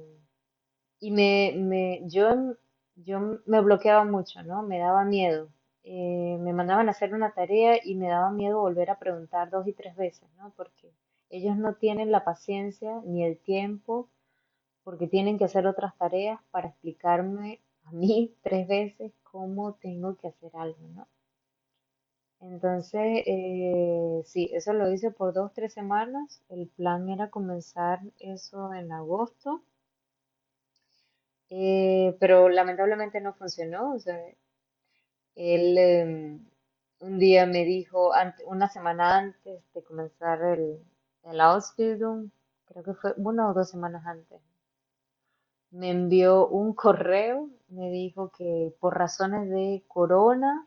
y 1.00 1.10
me, 1.12 1.54
me, 1.56 2.02
yo, 2.06 2.56
yo 2.96 3.40
me 3.46 3.60
bloqueaba 3.60 4.04
mucho, 4.04 4.42
¿no? 4.42 4.62
Me 4.62 4.78
daba 4.78 5.04
miedo. 5.04 5.48
Eh, 5.82 6.36
me 6.40 6.52
mandaban 6.52 6.88
a 6.88 6.92
hacer 6.92 7.14
una 7.14 7.32
tarea 7.32 7.80
y 7.84 7.94
me 7.96 8.08
daba 8.08 8.30
miedo 8.30 8.60
volver 8.60 8.90
a 8.90 8.98
preguntar 8.98 9.50
dos 9.50 9.66
y 9.66 9.72
tres 9.72 9.96
veces, 9.96 10.28
¿no? 10.36 10.52
Porque 10.56 10.92
ellos 11.30 11.56
no 11.56 11.74
tienen 11.74 12.10
la 12.12 12.24
paciencia 12.24 13.00
ni 13.04 13.24
el 13.24 13.38
tiempo, 13.38 14.08
porque 14.84 15.06
tienen 15.08 15.38
que 15.38 15.44
hacer 15.44 15.66
otras 15.66 15.96
tareas 15.98 16.40
para 16.50 16.68
explicarme 16.68 17.60
a 17.84 17.92
mí 17.92 18.34
tres 18.42 18.68
veces 18.68 19.12
cómo 19.22 19.74
tengo 19.74 20.16
que 20.16 20.28
hacer 20.28 20.50
algo, 20.54 20.88
¿no? 20.88 21.08
Entonces, 22.40 23.22
eh, 23.24 24.22
sí, 24.24 24.50
eso 24.52 24.72
lo 24.72 24.90
hice 24.92 25.12
por 25.12 25.32
dos, 25.32 25.52
tres 25.54 25.72
semanas. 25.72 26.42
El 26.48 26.66
plan 26.68 27.08
era 27.08 27.30
comenzar 27.30 28.00
eso 28.18 28.74
en 28.74 28.90
agosto, 28.90 29.62
eh, 31.50 32.16
pero 32.18 32.48
lamentablemente 32.48 33.20
no 33.20 33.34
funcionó. 33.34 33.92
O 33.94 34.00
sea, 34.00 34.18
él 35.34 35.76
em, 35.76 36.46
un 37.00 37.18
día 37.18 37.44
me 37.46 37.64
dijo, 37.64 38.12
una 38.46 38.68
semana 38.68 39.18
antes 39.18 39.60
de 39.74 39.82
comenzar 39.82 40.40
el, 40.42 40.78
el 41.24 41.40
Ausbildung, 41.40 42.30
creo 42.66 42.84
que 42.84 42.94
fue 42.94 43.14
una 43.16 43.50
o 43.50 43.54
dos 43.54 43.70
semanas 43.70 44.06
antes, 44.06 44.40
me 45.72 45.90
envió 45.90 46.46
un 46.46 46.74
correo, 46.74 47.48
me 47.68 47.90
dijo 47.90 48.30
que 48.30 48.72
por 48.78 48.96
razones 48.96 49.48
de 49.50 49.82
corona 49.88 50.66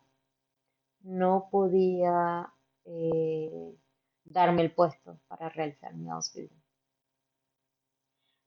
no 1.04 1.48
podía 1.50 2.52
eh, 2.84 3.74
darme 4.24 4.62
el 4.62 4.72
puesto 4.72 5.18
para 5.28 5.48
realizar 5.48 5.94
mi 5.94 6.10
Ausbildung. 6.10 6.60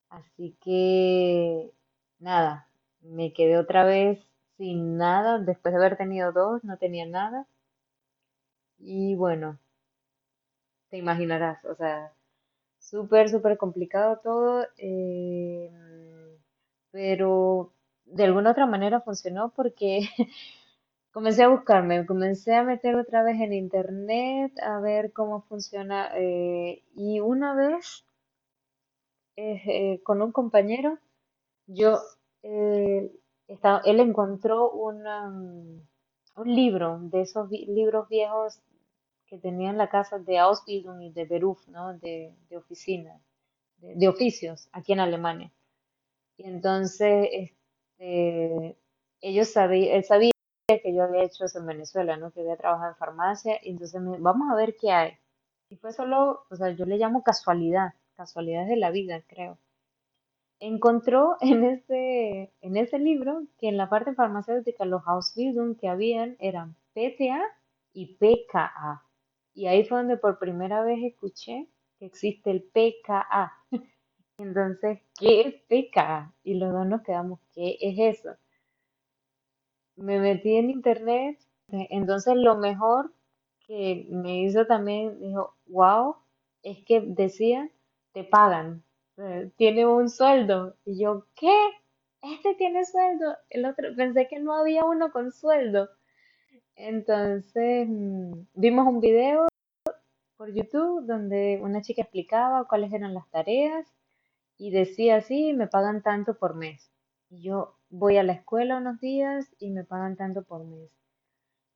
Así 0.09 0.57
que, 0.61 1.71
nada, 2.19 2.67
me 3.01 3.31
quedé 3.33 3.57
otra 3.57 3.85
vez 3.85 4.19
sin 4.57 4.97
nada, 4.97 5.39
después 5.39 5.73
de 5.73 5.79
haber 5.79 5.97
tenido 5.97 6.33
dos, 6.33 6.63
no 6.65 6.77
tenía 6.77 7.05
nada. 7.05 7.47
Y 8.79 9.13
bueno, 9.15 9.59
te 10.89 10.97
imaginarás, 10.97 11.63
o 11.65 11.75
sea, 11.75 12.13
súper, 12.79 13.29
súper 13.29 13.57
complicado 13.57 14.19
todo, 14.23 14.67
eh, 14.77 15.71
pero 16.91 17.73
de 18.05 18.23
alguna 18.25 18.51
otra 18.51 18.65
manera 18.65 19.01
funcionó 19.01 19.51
porque 19.55 20.01
comencé 21.17 21.41
a 21.41 21.47
buscarme, 21.47 22.05
comencé 22.05 22.53
a 22.53 22.63
meter 22.63 22.95
otra 22.95 23.23
vez 23.23 23.41
en 23.41 23.51
internet 23.51 24.51
a 24.61 24.79
ver 24.79 25.11
cómo 25.13 25.41
funciona 25.41 26.11
eh, 26.15 26.83
y 26.93 27.21
una 27.21 27.55
vez 27.55 28.05
eh, 29.35 29.99
con 30.03 30.21
un 30.21 30.31
compañero 30.31 30.99
yo 31.65 31.97
él 32.43 33.09
encontró 33.99 34.71
un 34.71 35.89
libro 36.45 36.99
de 37.01 37.21
esos 37.21 37.49
libros 37.49 38.07
viejos 38.09 38.61
que 39.25 39.39
tenía 39.39 39.71
en 39.71 39.79
la 39.79 39.89
casa 39.89 40.19
de 40.19 40.37
Ausbildung 40.37 41.01
y 41.01 41.09
de 41.09 41.25
Beruf, 41.25 41.67
¿no? 41.67 41.97
de, 41.97 42.35
de 42.47 42.57
oficina, 42.57 43.19
de, 43.77 44.07
oficios 44.07 44.69
aquí 44.71 44.93
en 44.93 44.99
Alemania. 44.99 45.51
Y 46.37 46.43
entonces 46.43 47.27
este, 47.31 48.77
ellos 49.19 49.47
sabían, 49.47 49.95
él 49.95 50.03
sabía 50.03 50.31
que 50.67 50.93
yo 50.93 51.03
había 51.03 51.23
hecho 51.23 51.45
eso 51.45 51.59
en 51.59 51.65
Venezuela, 51.65 52.17
¿no? 52.17 52.31
que 52.31 52.41
había 52.41 52.57
trabajado 52.57 52.91
en 52.91 52.97
farmacia, 52.97 53.59
y 53.63 53.71
entonces 53.71 54.01
me, 54.01 54.17
vamos 54.17 54.51
a 54.51 54.55
ver 54.55 54.75
qué 54.75 54.91
hay. 54.91 55.13
Y 55.69 55.77
fue 55.77 55.93
solo, 55.93 56.45
o 56.49 56.55
sea, 56.55 56.71
yo 56.71 56.85
le 56.85 56.97
llamo 56.97 57.23
casualidad, 57.23 57.93
casualidades 58.15 58.69
de 58.69 58.77
la 58.77 58.91
vida, 58.91 59.23
creo 59.27 59.57
encontró 60.59 61.37
en 61.41 61.63
ese, 61.63 62.51
en 62.61 62.77
ese 62.77 62.99
libro 62.99 63.43
que 63.59 63.67
en 63.69 63.77
la 63.77 63.89
parte 63.89 64.13
farmacéutica 64.13 64.85
los 64.85 65.03
Ausbildung 65.05 65.75
que 65.77 65.87
habían 65.87 66.35
eran 66.39 66.75
PTA 66.93 67.43
y 67.93 68.15
PKA. 68.15 69.03
Y 69.53 69.67
ahí 69.67 69.85
fue 69.85 69.99
donde 69.99 70.17
por 70.17 70.39
primera 70.39 70.83
vez 70.83 70.99
escuché 71.03 71.67
que 71.99 72.05
existe 72.05 72.51
el 72.51 72.63
PKA. 72.63 73.53
Entonces, 74.37 74.99
¿qué 75.17 75.41
es 75.41 75.55
PKA? 75.67 76.33
Y 76.43 76.55
los 76.55 76.71
dos 76.71 76.85
nos 76.85 77.01
quedamos, 77.01 77.39
¿qué 77.53 77.77
es 77.81 78.19
eso? 78.19 78.35
Me 79.97 80.19
metí 80.19 80.55
en 80.55 80.69
internet, 80.69 81.39
entonces 81.69 82.35
lo 82.37 82.57
mejor 82.57 83.11
que 83.67 84.07
me 84.09 84.41
hizo 84.41 84.65
también, 84.65 85.19
dijo, 85.19 85.55
wow, 85.67 86.15
es 86.63 86.83
que 86.85 87.01
decía, 87.01 87.69
te 88.13 88.23
pagan, 88.23 88.83
eh, 89.17 89.51
tiene 89.57 89.85
un 89.85 90.09
sueldo. 90.09 90.75
Y 90.85 90.99
yo, 90.99 91.25
¿qué? 91.35 91.53
Este 92.21 92.55
tiene 92.55 92.85
sueldo. 92.85 93.35
El 93.49 93.65
otro, 93.65 93.95
pensé 93.95 94.27
que 94.27 94.39
no 94.39 94.53
había 94.53 94.85
uno 94.85 95.11
con 95.11 95.31
sueldo. 95.31 95.89
Entonces, 96.75 97.87
mm, 97.89 98.31
vimos 98.53 98.87
un 98.87 99.01
video 99.01 99.47
por 100.37 100.53
YouTube 100.53 101.05
donde 101.05 101.59
una 101.61 101.81
chica 101.81 102.03
explicaba 102.03 102.67
cuáles 102.67 102.93
eran 102.93 103.13
las 103.13 103.29
tareas 103.29 103.87
y 104.57 104.71
decía 104.71 105.17
así, 105.17 105.53
me 105.53 105.67
pagan 105.67 106.03
tanto 106.03 106.37
por 106.37 106.55
mes. 106.55 106.91
Y 107.29 107.41
yo 107.41 107.76
voy 107.89 108.17
a 108.17 108.23
la 108.23 108.33
escuela 108.33 108.77
unos 108.77 108.99
días 108.99 109.47
y 109.59 109.69
me 109.71 109.83
pagan 109.83 110.15
tanto 110.15 110.43
por 110.43 110.65
mes. 110.65 110.89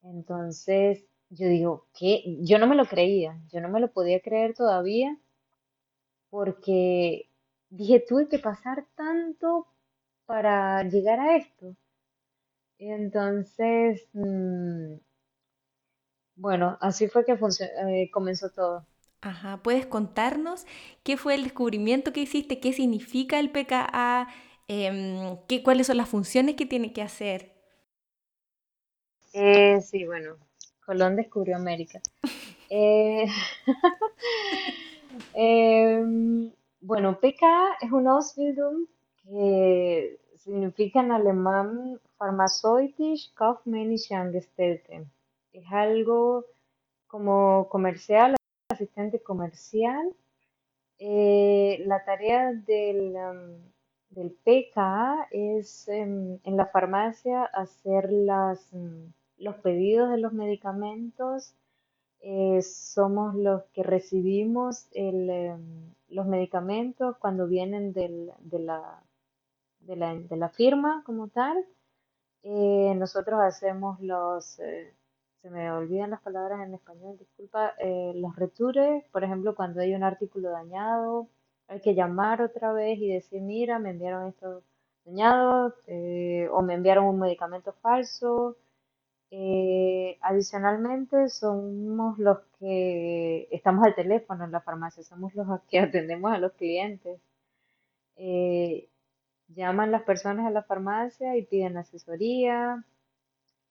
Entonces, 0.03 1.05
yo 1.29 1.47
digo, 1.47 1.87
¿qué? 1.97 2.37
Yo 2.41 2.59
no 2.59 2.67
me 2.67 2.75
lo 2.75 2.85
creía, 2.85 3.39
yo 3.51 3.61
no 3.61 3.69
me 3.69 3.79
lo 3.79 3.91
podía 3.91 4.21
creer 4.21 4.53
todavía 4.53 5.17
porque 6.31 7.29
dije, 7.69 8.03
tuve 8.07 8.27
que 8.27 8.39
pasar 8.39 8.87
tanto 8.95 9.67
para 10.25 10.83
llegar 10.83 11.19
a 11.19 11.37
esto. 11.37 11.75
Entonces, 12.79 14.09
mm, 14.13 14.95
bueno, 16.35 16.77
así 16.81 17.07
fue 17.07 17.23
que 17.23 17.33
eh, 17.33 18.09
comenzó 18.11 18.49
todo. 18.49 18.85
Ajá, 19.21 19.57
¿puedes 19.61 19.85
contarnos 19.85 20.65
qué 21.03 21.15
fue 21.15 21.35
el 21.35 21.43
descubrimiento 21.43 22.11
que 22.11 22.21
hiciste? 22.21 22.59
¿Qué 22.59 22.73
significa 22.73 23.39
el 23.39 23.51
PKA? 23.51 24.27
Em, 24.67 25.37
¿qué, 25.47 25.63
cuáles 25.63 25.87
son 25.87 25.97
las 25.97 26.09
funciones 26.09 26.55
que 26.55 26.65
tiene 26.65 26.93
que 26.93 27.01
hacer? 27.01 27.51
Eh, 29.33 29.79
sí, 29.81 30.05
bueno, 30.05 30.35
Colón 30.85 31.15
descubrió 31.15 31.55
América. 31.55 32.01
Eh, 32.73 33.25
em, 35.33 36.49
bueno, 36.79 37.19
PKA 37.19 37.75
es 37.81 37.91
un 37.91 38.07
Ausbildung 38.07 38.87
que 39.25 40.17
significa 40.37 41.01
en 41.01 41.11
alemán 41.11 41.99
Pharmazeutisch 42.17 43.33
Kaufmännische 43.33 44.15
Angestellte. 44.15 45.05
Es 45.51 45.65
algo 45.69 46.45
como 47.07 47.67
comercial, 47.67 48.35
asistente 48.69 49.21
comercial. 49.21 50.15
Eh, 50.97 51.83
la 51.85 52.05
tarea 52.05 52.53
del, 52.53 53.15
um, 53.15 53.70
del 54.11 54.31
PKA 54.31 55.27
es 55.31 55.87
em, 55.87 56.39
en 56.43 56.57
la 56.57 56.67
farmacia 56.67 57.43
hacer 57.45 58.11
las, 58.11 58.67
mm, 58.73 59.05
los 59.37 59.55
pedidos 59.57 60.11
de 60.11 60.17
los 60.17 60.33
medicamentos. 60.33 61.55
Eh, 62.21 62.61
somos 62.61 63.35
los 63.35 63.63
que 63.73 63.83
recibimos 63.83 64.87
el, 64.93 65.29
em, 65.29 65.93
los 66.09 66.27
medicamentos 66.27 67.17
cuando 67.17 67.47
vienen 67.47 67.93
del, 67.93 68.31
de, 68.39 68.59
la, 68.59 69.03
de, 69.81 69.95
la, 69.95 70.15
de 70.15 70.37
la 70.37 70.49
firma 70.49 71.03
como 71.05 71.29
tal. 71.29 71.65
Eh, 72.43 72.93
nosotros 72.97 73.39
hacemos 73.41 73.99
los, 74.01 74.59
eh, 74.59 74.93
se 75.41 75.49
me 75.49 75.71
olvidan 75.71 76.11
las 76.11 76.21
palabras 76.21 76.61
en 76.61 76.73
español, 76.75 77.17
disculpa, 77.17 77.73
los 78.15 78.35
retures, 78.35 79.03
por 79.11 79.23
ejemplo, 79.23 79.55
cuando 79.55 79.81
hay 79.81 79.93
un 79.95 80.03
artículo 80.03 80.51
dañado, 80.51 81.27
hay 81.71 81.79
que 81.81 81.95
llamar 81.95 82.41
otra 82.41 82.73
vez 82.73 82.99
y 82.99 83.13
decir, 83.13 83.41
mira, 83.41 83.79
me 83.79 83.91
enviaron 83.91 84.27
esto 84.29 84.63
dañado 85.05 85.75
eh, 85.87 86.49
o 86.51 86.61
me 86.61 86.73
enviaron 86.75 87.05
un 87.05 87.19
medicamento 87.19 87.73
falso. 87.81 88.57
Eh, 89.31 90.17
adicionalmente, 90.21 91.29
somos 91.29 92.19
los 92.19 92.39
que 92.59 93.47
estamos 93.51 93.85
al 93.85 93.95
teléfono 93.95 94.43
en 94.45 94.51
la 94.51 94.61
farmacia, 94.61 95.03
somos 95.03 95.33
los 95.35 95.47
que 95.69 95.79
atendemos 95.87 96.31
a 96.33 96.39
los 96.39 96.51
clientes. 96.53 97.21
llaman 99.55 99.91
las 99.91 100.03
personas 100.03 100.45
a 100.47 100.51
la 100.51 100.63
farmacia 100.63 101.37
y 101.37 101.43
piden 101.43 101.77
asesoría, 101.77 102.83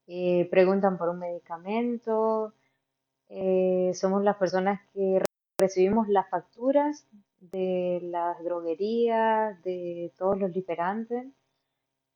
eh, 0.06 0.48
preguntan 0.50 0.98
por 0.98 1.08
un 1.08 1.18
medicamento, 1.20 2.54
eh, 3.28 3.92
somos 3.94 4.24
las 4.24 4.36
personas 4.36 4.80
que 4.92 5.22
recibimos 5.58 6.08
las 6.08 6.28
facturas 6.30 7.06
de 7.40 8.00
las 8.02 8.42
droguerías, 8.44 9.62
de 9.62 10.12
todos 10.16 10.38
los 10.38 10.50
liberantes 10.54 11.26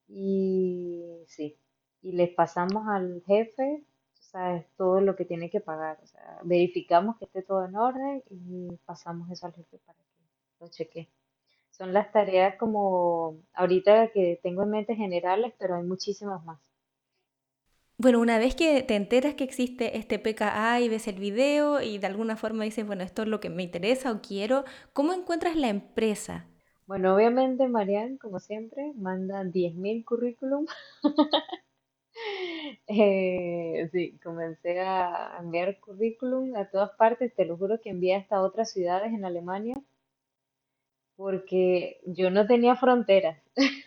y 0.09 1.03
sí, 1.27 1.59
y 2.03 2.13
les 2.13 2.31
pasamos 2.31 2.87
al 2.89 3.23
jefe, 3.27 3.85
o 4.35 4.65
todo 4.77 5.01
lo 5.01 5.15
que 5.17 5.25
tiene 5.25 5.49
que 5.49 5.61
pagar, 5.61 5.99
o 6.03 6.07
sea, 6.07 6.41
verificamos 6.43 7.17
que 7.19 7.27
esté 7.27 7.43
todo 7.43 7.65
en 7.65 7.77
orden 7.77 8.23
y 8.31 8.69
pasamos 8.85 9.31
eso 9.31 9.47
al 9.47 9.55
jefe 9.55 9.79
para 9.79 9.99
que 9.99 10.05
lo 10.61 10.69
cheque. 10.69 11.09
Son 11.71 11.93
las 11.93 12.11
tareas 12.13 12.57
como 12.57 13.37
ahorita 13.55 14.11
que 14.13 14.41
tengo 14.43 14.63
en 14.65 14.71
mente 14.71 14.97
generales, 14.97 15.55
pero 15.59 15.77
hay 15.77 15.85
muchísimas 15.85 16.45
más. 16.45 16.61
Bueno, 17.97 18.21
una 18.21 18.39
vez 18.39 18.55
que 18.57 18.83
te 18.83 18.95
enteras 18.97 19.35
que 19.35 19.45
existe 19.45 19.97
este 19.99 20.19
PKA 20.19 20.81
y 20.81 20.89
ves 20.89 21.07
el 21.09 21.19
video 21.19 21.81
y 21.81 21.99
de 21.99 22.07
alguna 22.07 22.37
forma 22.37 22.65
dices, 22.65 22.87
bueno, 22.87 23.03
esto 23.05 23.23
es 23.23 23.29
lo 23.29 23.41
que 23.41 23.51
me 23.51 23.63
interesa 23.63 24.13
o 24.13 24.21
quiero, 24.21 24.65
¿cómo 24.93 25.13
encuentras 25.13 25.57
la 25.57 25.69
empresa? 25.69 26.47
Bueno, 26.87 27.15
obviamente 27.15 27.69
Marian, 27.69 28.17
como 28.19 28.41
siempre, 28.41 28.93
manda 28.97 29.45
10.000 29.45 30.05
currículum. 30.05 30.67
Eh, 32.87 33.89
sí, 33.93 34.19
comencé 34.23 34.81
a 34.81 35.39
enviar 35.41 35.79
currículum 35.81 36.55
a 36.57 36.71
todas 36.71 36.91
partes, 36.93 37.35
te 37.35 37.45
lo 37.45 37.57
juro 37.57 37.81
que 37.81 37.91
envié 37.91 38.15
hasta 38.17 38.41
otras 38.43 38.71
ciudades 38.73 39.13
en 39.13 39.25
Alemania, 39.25 39.75
porque 41.17 42.01
yo 42.07 42.31
no 42.31 42.47
tenía 42.47 42.77
fronteras. 42.77 43.39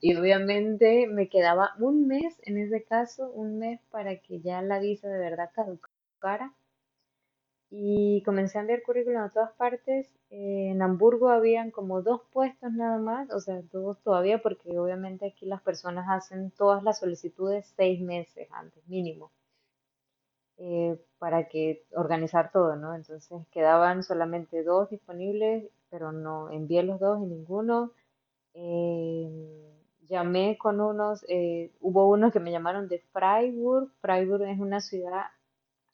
Y 0.00 0.14
obviamente 0.16 1.06
me 1.06 1.28
quedaba 1.28 1.70
un 1.78 2.06
mes, 2.06 2.36
en 2.44 2.58
ese 2.58 2.84
caso, 2.84 3.30
un 3.30 3.58
mes 3.58 3.80
para 3.90 4.16
que 4.20 4.40
ya 4.40 4.62
la 4.62 4.78
visa 4.78 5.08
de 5.08 5.18
verdad 5.18 5.50
caducara. 5.54 6.54
Y 7.70 8.22
comencé 8.24 8.58
a 8.58 8.60
enviar 8.60 8.82
currículum 8.82 9.22
a 9.22 9.30
todas 9.30 9.52
partes. 9.54 10.14
en 10.30 10.80
Hamburgo 10.82 11.28
habían 11.30 11.70
como 11.72 12.02
dos 12.02 12.20
puestos 12.32 12.72
nada 12.72 12.98
más, 12.98 13.30
o 13.32 13.40
sea, 13.40 13.62
dos 13.72 13.98
todavía, 14.02 14.40
porque 14.42 14.78
obviamente 14.78 15.26
aquí 15.26 15.46
las 15.46 15.62
personas 15.62 16.06
hacen 16.08 16.50
todas 16.52 16.82
las 16.84 16.98
solicitudes 17.00 17.72
seis 17.76 18.00
meses 18.00 18.48
antes, 18.52 18.86
mínimo, 18.88 19.32
eh, 20.58 20.98
para 21.18 21.48
que 21.48 21.84
organizar 21.92 22.52
todo, 22.52 22.76
¿no? 22.76 22.94
Entonces 22.94 23.46
quedaban 23.50 24.02
solamente 24.02 24.62
dos 24.62 24.90
disponibles, 24.90 25.68
pero 25.90 26.12
no 26.12 26.50
envié 26.50 26.82
los 26.82 27.00
dos 27.00 27.20
y 27.20 27.26
ninguno. 27.26 27.92
Eh, 28.54 29.71
llamé 30.12 30.58
con 30.58 30.80
unos, 30.80 31.24
eh, 31.28 31.72
hubo 31.80 32.08
unos 32.10 32.32
que 32.32 32.40
me 32.40 32.52
llamaron 32.52 32.86
de 32.88 33.00
Freiburg. 33.12 33.90
Freiburg 34.00 34.42
es 34.44 34.60
una 34.60 34.80
ciudad 34.80 35.24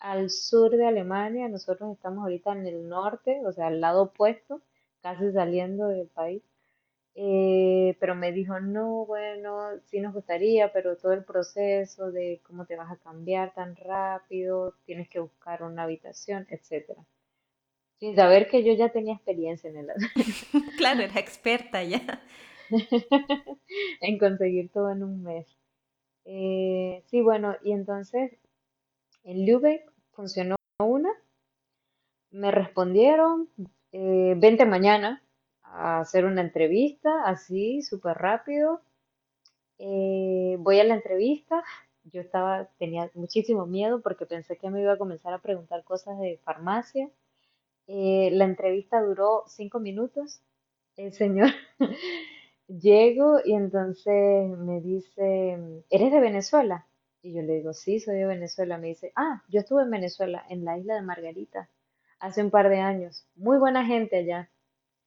al 0.00 0.30
sur 0.30 0.70
de 0.72 0.86
Alemania. 0.86 1.48
Nosotros 1.48 1.92
estamos 1.92 2.24
ahorita 2.24 2.52
en 2.52 2.66
el 2.66 2.88
norte, 2.88 3.40
o 3.46 3.52
sea, 3.52 3.68
al 3.68 3.80
lado 3.80 4.02
opuesto, 4.04 4.60
casi 5.02 5.32
saliendo 5.32 5.88
del 5.88 6.08
país. 6.08 6.42
Eh, 7.14 7.96
pero 8.00 8.14
me 8.14 8.32
dijo, 8.32 8.60
no, 8.60 9.06
bueno, 9.06 9.70
sí 9.86 10.00
nos 10.00 10.14
gustaría, 10.14 10.72
pero 10.72 10.96
todo 10.96 11.12
el 11.12 11.24
proceso 11.24 12.10
de 12.12 12.40
cómo 12.44 12.66
te 12.66 12.76
vas 12.76 12.90
a 12.92 12.96
cambiar 12.96 13.54
tan 13.54 13.76
rápido, 13.76 14.74
tienes 14.84 15.08
que 15.08 15.20
buscar 15.20 15.62
una 15.62 15.84
habitación, 15.84 16.46
etcétera. 16.50 17.04
Sin 17.98 18.14
saber 18.14 18.48
que 18.48 18.62
yo 18.62 18.72
ya 18.74 18.90
tenía 18.90 19.14
experiencia 19.14 19.70
en 19.70 19.78
el... 19.78 19.88
claro, 20.76 21.02
era 21.02 21.18
experta 21.18 21.82
ya. 21.82 22.22
en 24.00 24.18
conseguir 24.18 24.70
todo 24.70 24.90
en 24.90 25.02
un 25.02 25.22
mes. 25.22 25.46
Eh, 26.24 27.02
sí, 27.06 27.22
bueno, 27.22 27.56
y 27.62 27.72
entonces 27.72 28.32
en 29.24 29.46
Lübeck 29.46 29.90
funcionó 30.12 30.56
una, 30.78 31.10
me 32.30 32.50
respondieron, 32.50 33.48
eh, 33.92 34.34
vente 34.36 34.66
mañana 34.66 35.22
a 35.62 36.00
hacer 36.00 36.26
una 36.26 36.42
entrevista, 36.42 37.24
así, 37.24 37.82
súper 37.82 38.18
rápido. 38.18 38.82
Eh, 39.78 40.56
voy 40.58 40.80
a 40.80 40.84
la 40.84 40.94
entrevista, 40.94 41.64
yo 42.04 42.20
estaba, 42.20 42.68
tenía 42.78 43.10
muchísimo 43.14 43.66
miedo 43.66 44.02
porque 44.02 44.26
pensé 44.26 44.58
que 44.58 44.70
me 44.70 44.82
iba 44.82 44.92
a 44.92 44.98
comenzar 44.98 45.32
a 45.32 45.40
preguntar 45.40 45.84
cosas 45.84 46.18
de 46.18 46.38
farmacia. 46.44 47.10
la 47.86 48.44
entrevista 48.44 49.00
duró 49.02 49.44
cinco 49.48 49.80
minutos. 49.80 50.42
El 50.96 51.12
señor 51.14 51.50
Llego 52.68 53.38
y 53.44 53.54
entonces 53.54 54.48
me 54.58 54.80
dice, 54.80 55.58
¿eres 55.90 56.12
de 56.12 56.20
Venezuela? 56.20 56.86
Y 57.22 57.32
yo 57.34 57.42
le 57.42 57.54
digo, 57.56 57.72
sí, 57.72 57.98
soy 57.98 58.16
de 58.16 58.26
Venezuela. 58.26 58.78
Me 58.78 58.88
dice, 58.88 59.12
ah, 59.16 59.42
yo 59.48 59.60
estuve 59.60 59.82
en 59.82 59.90
Venezuela, 59.90 60.44
en 60.48 60.64
la 60.64 60.78
isla 60.78 60.94
de 60.96 61.02
Margarita, 61.02 61.68
hace 62.20 62.42
un 62.42 62.50
par 62.50 62.68
de 62.68 62.80
años. 62.80 63.26
Muy 63.36 63.58
buena 63.58 63.86
gente 63.86 64.18
allá. 64.18 64.50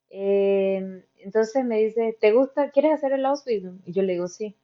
Em, 0.10 1.04
entonces 1.18 1.66
me 1.66 1.80
dice, 1.80 2.18
¿te 2.22 2.32
gusta? 2.34 2.72
¿Quieres 2.72 2.94
hacer 2.94 3.14
el 3.14 3.26
Ausbildung? 3.26 3.80
Y 3.86 3.94
yo 3.94 4.04
le 4.04 4.14
digo, 4.14 4.28
sí. 4.28 4.58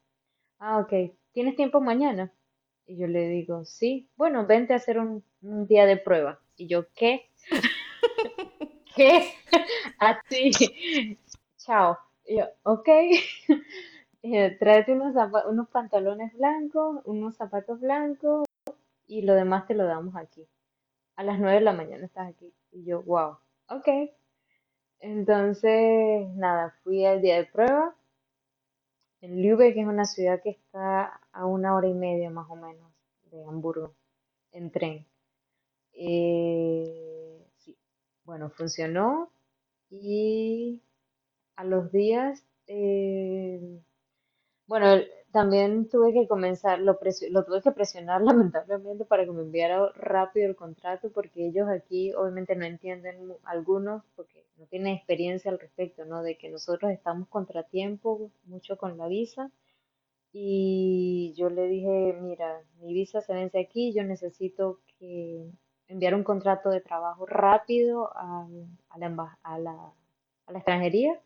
Ah, 0.60 0.80
ok. 0.80 0.94
¿Tienes 1.34 1.56
tiempo 1.58 1.82
mañana? 1.82 2.34
Y 2.88 2.98
yo 2.98 3.08
le 3.08 3.30
digo, 3.30 3.66
sí. 3.66 4.10
Bueno, 4.18 4.46
vente 4.48 4.74
a 4.74 4.78
hacer 4.78 5.00
un 5.00 5.24
un 5.44 5.68
día 5.68 5.86
de 5.86 5.98
prueba. 5.98 6.42
Y 6.58 6.68
yo, 6.68 6.88
¿qué? 6.96 7.30
¿Qué? 8.96 9.34
Así, 10.00 10.52
chao. 11.58 11.98
Y 12.28 12.38
yo, 12.38 12.46
ok. 12.64 12.90
Eh, 14.24 14.58
tráete 14.60 14.94
unos, 14.94 15.14
unos 15.48 15.70
pantalones 15.70 16.34
blancos, 16.34 17.02
unos 17.06 17.38
zapatos 17.38 17.80
blancos 17.80 18.46
y 19.06 19.22
lo 19.22 19.36
demás 19.36 19.68
te 19.68 19.76
lo 19.76 19.86
damos 19.86 20.16
aquí. 20.18 20.46
A 21.16 21.24
las 21.24 21.40
9 21.40 21.60
de 21.60 21.62
la 21.62 21.72
mañana 21.72 22.06
estás 22.06 22.28
aquí. 22.28 22.52
Y 22.72 22.84
yo, 22.84 23.04
wow, 23.04 23.38
ok. 23.70 23.88
Entonces, 25.00 26.28
nada, 26.36 26.76
fui 26.84 27.06
al 27.06 27.22
día 27.22 27.38
de 27.38 27.46
prueba 27.46 27.96
en 29.22 29.42
Lübeck, 29.42 29.76
que 29.76 29.82
es 29.82 29.88
una 29.88 30.06
ciudad 30.06 30.42
que 30.42 30.50
está 30.50 31.22
a 31.32 31.46
una 31.46 31.76
hora 31.76 31.88
y 31.88 31.94
media 31.94 32.30
más 32.30 32.50
o 32.50 32.56
menos 32.56 32.92
de 33.32 33.46
Hamburgo, 33.46 33.96
en 34.52 34.72
tren. 34.72 35.06
Eh, 35.94 37.48
sí, 37.58 37.78
bueno, 38.26 38.50
funcionó 38.50 39.32
y 39.90 40.82
a 41.58 41.66
los 41.66 41.92
días, 41.92 42.46
eh, 42.68 43.82
bueno, 44.68 44.88
también 45.32 45.90
tuve 45.90 46.14
que 46.14 46.28
comenzar, 46.28 46.80
lo, 46.80 47.00
lo 47.32 47.46
tuve 47.46 47.62
que 47.62 47.72
presionar 47.72 48.22
lamentablemente 48.24 49.06
para 49.06 49.26
que 49.26 49.32
me 49.32 49.42
enviara 49.44 49.92
rápido 49.96 50.48
el 50.50 50.56
contrato 50.56 51.12
porque 51.12 51.48
ellos 51.48 51.68
aquí 51.70 52.14
obviamente 52.14 52.56
no 52.56 52.66
entienden 52.66 53.34
algunos 53.46 54.04
porque 54.16 54.46
no 54.58 54.66
tienen 54.68 54.96
experiencia 54.96 55.52
al 55.52 55.60
respecto, 55.60 56.06
¿no? 56.06 56.24
De 56.24 56.38
que 56.38 56.50
nosotros 56.50 56.92
estamos 56.92 57.28
contratiempo 57.30 58.32
mucho 58.46 58.78
con 58.78 58.98
la 58.98 59.08
visa 59.08 59.52
y 60.34 61.34
yo 61.38 61.50
le 61.50 61.68
dije, 61.68 62.18
mira, 62.22 62.62
mi 62.82 62.94
visa 62.94 63.22
se 63.22 63.34
vence 63.34 63.60
aquí, 63.60 63.94
yo 63.94 64.04
necesito 64.04 64.80
que 65.00 65.50
enviar 65.88 66.16
un 66.16 66.24
contrato 66.24 66.70
de 66.70 66.82
trabajo 66.82 67.26
rápido 67.26 68.16
al- 68.18 68.68
a, 68.90 68.98
la, 69.00 69.38
a 69.44 69.60
la, 69.60 69.94
a 70.48 70.52
la 70.52 70.58
extranjería, 70.60 71.20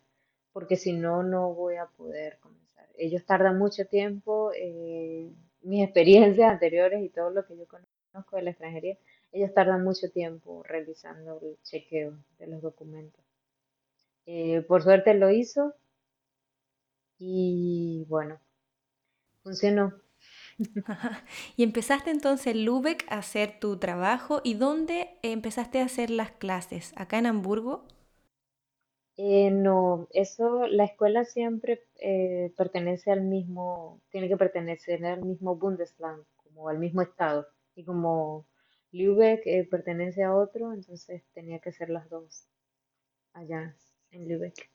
porque 0.52 0.76
si 0.76 0.92
no, 0.92 1.22
no 1.22 1.54
voy 1.54 1.76
a 1.76 1.86
poder 1.86 2.38
comenzar. 2.38 2.86
Ellos 2.96 3.24
tardan 3.24 3.58
mucho 3.58 3.86
tiempo, 3.86 4.52
eh, 4.54 5.30
mis 5.62 5.84
experiencias 5.84 6.50
anteriores 6.52 7.02
y 7.02 7.08
todo 7.08 7.30
lo 7.30 7.46
que 7.46 7.56
yo 7.56 7.64
conozco 7.66 8.36
de 8.36 8.42
la 8.42 8.50
extranjería, 8.50 8.96
ellos 9.32 9.54
tardan 9.54 9.82
mucho 9.82 10.10
tiempo 10.10 10.62
realizando 10.62 11.40
el 11.40 11.56
chequeo 11.62 12.18
de 12.38 12.46
los 12.46 12.60
documentos. 12.60 13.24
Eh, 14.26 14.60
por 14.62 14.82
suerte 14.82 15.14
lo 15.14 15.30
hizo 15.30 15.74
y 17.18 18.04
bueno, 18.08 18.38
funcionó. 19.42 19.94
Y 21.56 21.62
empezaste 21.64 22.10
entonces 22.10 22.54
en 22.54 22.96
a 23.08 23.18
hacer 23.18 23.58
tu 23.58 23.78
trabajo. 23.78 24.40
¿Y 24.44 24.54
dónde 24.54 25.18
empezaste 25.22 25.80
a 25.80 25.86
hacer 25.86 26.10
las 26.10 26.30
clases? 26.32 26.92
¿Acá 26.96 27.18
en 27.18 27.26
Hamburgo? 27.26 27.84
Eh, 29.16 29.50
no, 29.50 30.08
eso, 30.12 30.66
la 30.66 30.84
escuela 30.84 31.24
siempre 31.24 31.82
eh, 31.96 32.52
pertenece 32.56 33.10
al 33.10 33.22
mismo, 33.22 34.00
tiene 34.10 34.28
que 34.28 34.36
pertenecer 34.36 35.04
al 35.04 35.24
mismo 35.24 35.56
Bundesland, 35.56 36.24
como 36.36 36.68
al 36.68 36.78
mismo 36.78 37.02
estado. 37.02 37.46
Y 37.74 37.84
como 37.84 38.46
Lübeck 38.90 39.42
eh, 39.46 39.66
pertenece 39.70 40.22
a 40.22 40.34
otro, 40.34 40.72
entonces 40.72 41.22
tenía 41.34 41.58
que 41.58 41.72
ser 41.72 41.90
las 41.90 42.08
dos 42.08 42.46
allá 43.32 43.74
en 44.10 44.28
Lübeck. 44.28 44.70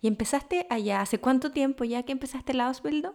¿Y 0.00 0.06
empezaste 0.06 0.66
allá? 0.70 1.00
¿Hace 1.00 1.18
cuánto 1.18 1.50
tiempo 1.50 1.84
ya 1.84 2.04
que 2.04 2.12
empezaste 2.12 2.54
la 2.54 2.68
Ausbildung? 2.68 3.14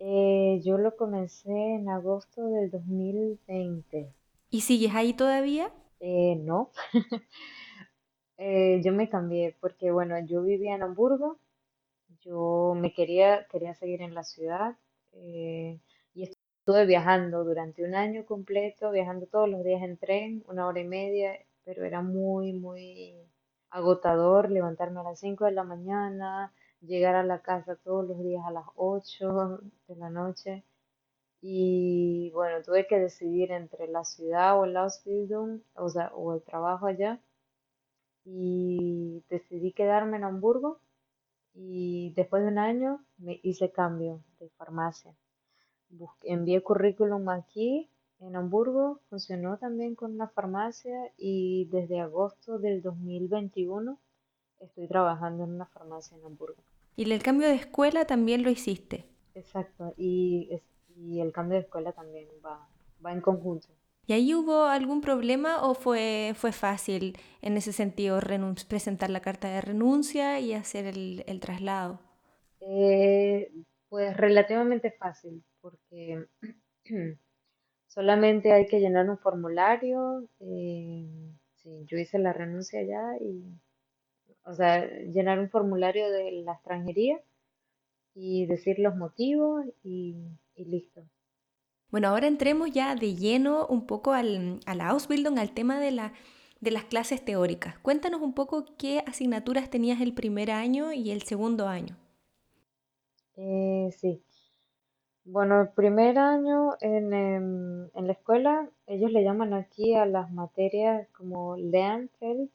Eh, 0.00 0.60
yo 0.64 0.78
lo 0.78 0.96
comencé 0.96 1.50
en 1.50 1.88
agosto 1.88 2.44
del 2.48 2.70
2020. 2.70 4.12
¿Y 4.50 4.60
sigues 4.60 4.94
ahí 4.94 5.14
todavía? 5.14 5.72
Eh, 6.00 6.36
no, 6.36 6.70
eh, 8.38 8.80
yo 8.84 8.92
me 8.92 9.08
cambié 9.08 9.56
porque, 9.60 9.90
bueno, 9.90 10.18
yo 10.26 10.42
vivía 10.42 10.74
en 10.74 10.82
Hamburgo 10.82 11.38
Yo 12.20 12.74
me 12.76 12.92
quería, 12.94 13.46
quería 13.48 13.74
seguir 13.74 14.02
en 14.02 14.14
la 14.14 14.24
ciudad 14.24 14.76
eh, 15.12 15.80
y 16.14 16.24
estuve 16.24 16.86
viajando 16.86 17.44
durante 17.44 17.84
un 17.84 17.94
año 17.94 18.24
completo, 18.26 18.90
viajando 18.90 19.26
todos 19.26 19.48
los 19.48 19.64
días 19.64 19.82
en 19.82 19.96
tren, 19.98 20.44
una 20.48 20.66
hora 20.66 20.80
y 20.80 20.84
media, 20.88 21.32
pero 21.64 21.84
era 21.84 22.02
muy, 22.02 22.52
muy 22.54 23.14
agotador 23.70 24.50
levantarme 24.50 25.00
a 25.00 25.04
las 25.04 25.20
5 25.20 25.44
de 25.46 25.52
la 25.52 25.64
mañana, 25.64 26.52
llegar 26.80 27.14
a 27.16 27.24
la 27.24 27.42
casa 27.42 27.76
todos 27.76 28.06
los 28.08 28.18
días 28.22 28.44
a 28.46 28.50
las 28.52 28.66
8 28.76 29.60
de 29.88 29.96
la 29.96 30.10
noche. 30.10 30.64
Y 31.42 32.30
bueno, 32.34 32.62
tuve 32.64 32.86
que 32.88 32.98
decidir 32.98 33.52
entre 33.52 33.86
la 33.88 34.04
ciudad 34.04 34.58
o 34.58 34.64
el 34.64 34.76
Ausbildung, 34.76 35.60
o 35.76 35.88
sea, 35.88 36.08
o 36.14 36.34
el 36.34 36.42
trabajo 36.42 36.86
allá. 36.86 37.20
Y 38.24 39.22
decidí 39.28 39.72
quedarme 39.72 40.16
en 40.16 40.24
Hamburgo 40.24 40.80
y 41.54 42.12
después 42.16 42.42
de 42.42 42.48
un 42.48 42.58
año 42.58 43.04
me 43.18 43.40
hice 43.42 43.70
cambio 43.70 44.20
de 44.40 44.48
farmacia. 44.50 45.14
Busqué- 45.90 46.28
envié 46.32 46.62
currículum 46.62 47.28
aquí 47.28 47.88
en 48.20 48.36
Hamburgo, 48.36 49.00
funcionó 49.10 49.58
también 49.58 49.94
con 49.94 50.16
la 50.18 50.28
farmacia 50.28 51.12
y 51.18 51.66
desde 51.66 52.00
agosto 52.00 52.58
del 52.58 52.82
2021 52.82 53.98
estoy 54.60 54.88
trabajando 54.88 55.44
en 55.44 55.50
una 55.50 55.66
farmacia 55.66 56.16
en 56.16 56.24
Hamburgo. 56.24 56.62
¿Y 56.96 57.10
el 57.10 57.22
cambio 57.22 57.48
de 57.48 57.54
escuela 57.54 58.06
también 58.06 58.42
lo 58.42 58.50
hiciste? 58.50 59.04
Exacto, 59.34 59.92
y, 59.96 60.48
y 60.96 61.20
el 61.20 61.32
cambio 61.32 61.56
de 61.58 61.64
escuela 61.64 61.92
también 61.92 62.26
va, 62.44 62.66
va 63.04 63.12
en 63.12 63.20
conjunto. 63.20 63.68
¿Y 64.06 64.12
ahí 64.12 64.34
hubo 64.34 64.64
algún 64.64 65.00
problema 65.00 65.62
o 65.64 65.74
fue, 65.74 66.32
fue 66.34 66.52
fácil 66.52 67.16
en 67.40 67.56
ese 67.56 67.72
sentido 67.72 68.20
presentar 68.68 69.08
la 69.08 69.20
carta 69.20 69.48
de 69.48 69.62
renuncia 69.62 70.40
y 70.40 70.52
hacer 70.52 70.86
el, 70.86 71.40
traslado? 71.40 72.00
Eh, 72.60 73.50
pues 73.88 74.14
relativamente 74.16 74.90
fácil, 74.90 75.42
porque 75.62 76.26
solamente 77.88 78.52
hay 78.52 78.66
que 78.66 78.80
llenar 78.80 79.08
un 79.08 79.18
formulario. 79.18 80.28
eh, 80.40 81.08
sí, 81.56 81.84
yo 81.86 81.96
hice 81.96 82.18
la 82.18 82.34
renuncia 82.34 82.82
ya 82.82 83.16
y, 83.22 83.42
o 84.44 84.52
sea, 84.52 84.86
llenar 84.86 85.38
un 85.38 85.48
formulario 85.48 86.10
de 86.10 86.42
la 86.44 86.52
extranjería 86.52 87.18
y 88.14 88.44
decir 88.46 88.78
los 88.78 88.96
motivos 88.96 89.64
y 89.82 90.14
listo. 90.56 91.06
Bueno, 91.94 92.08
ahora 92.08 92.26
entremos 92.26 92.72
ya 92.72 92.96
de 92.96 93.14
lleno 93.14 93.68
un 93.68 93.86
poco 93.86 94.14
al, 94.14 94.58
a 94.66 94.74
la 94.74 94.88
Ausbildung, 94.88 95.38
al 95.38 95.54
tema 95.54 95.78
de 95.78 95.92
la, 95.92 96.12
de 96.60 96.72
las 96.72 96.82
clases 96.82 97.24
teóricas. 97.24 97.78
Cuéntanos 97.78 98.20
un 98.20 98.32
poco 98.34 98.64
qué 98.76 99.04
asignaturas 99.06 99.70
tenías 99.70 100.00
el 100.00 100.12
primer 100.12 100.50
año 100.50 100.92
y 100.92 101.12
el 101.12 101.22
segundo 101.22 101.68
año. 101.68 101.96
Eh, 103.36 103.90
sí, 103.96 104.20
bueno, 105.24 105.60
el 105.60 105.68
primer 105.68 106.18
año 106.18 106.72
en, 106.80 107.12
em, 107.12 107.84
en 107.94 108.06
la 108.08 108.12
escuela, 108.12 108.68
ellos 108.88 109.12
le 109.12 109.22
llaman 109.22 109.54
aquí 109.54 109.94
a 109.94 110.04
las 110.04 110.32
materias 110.32 111.06
como 111.16 111.56
Lernfeld, 111.56 112.50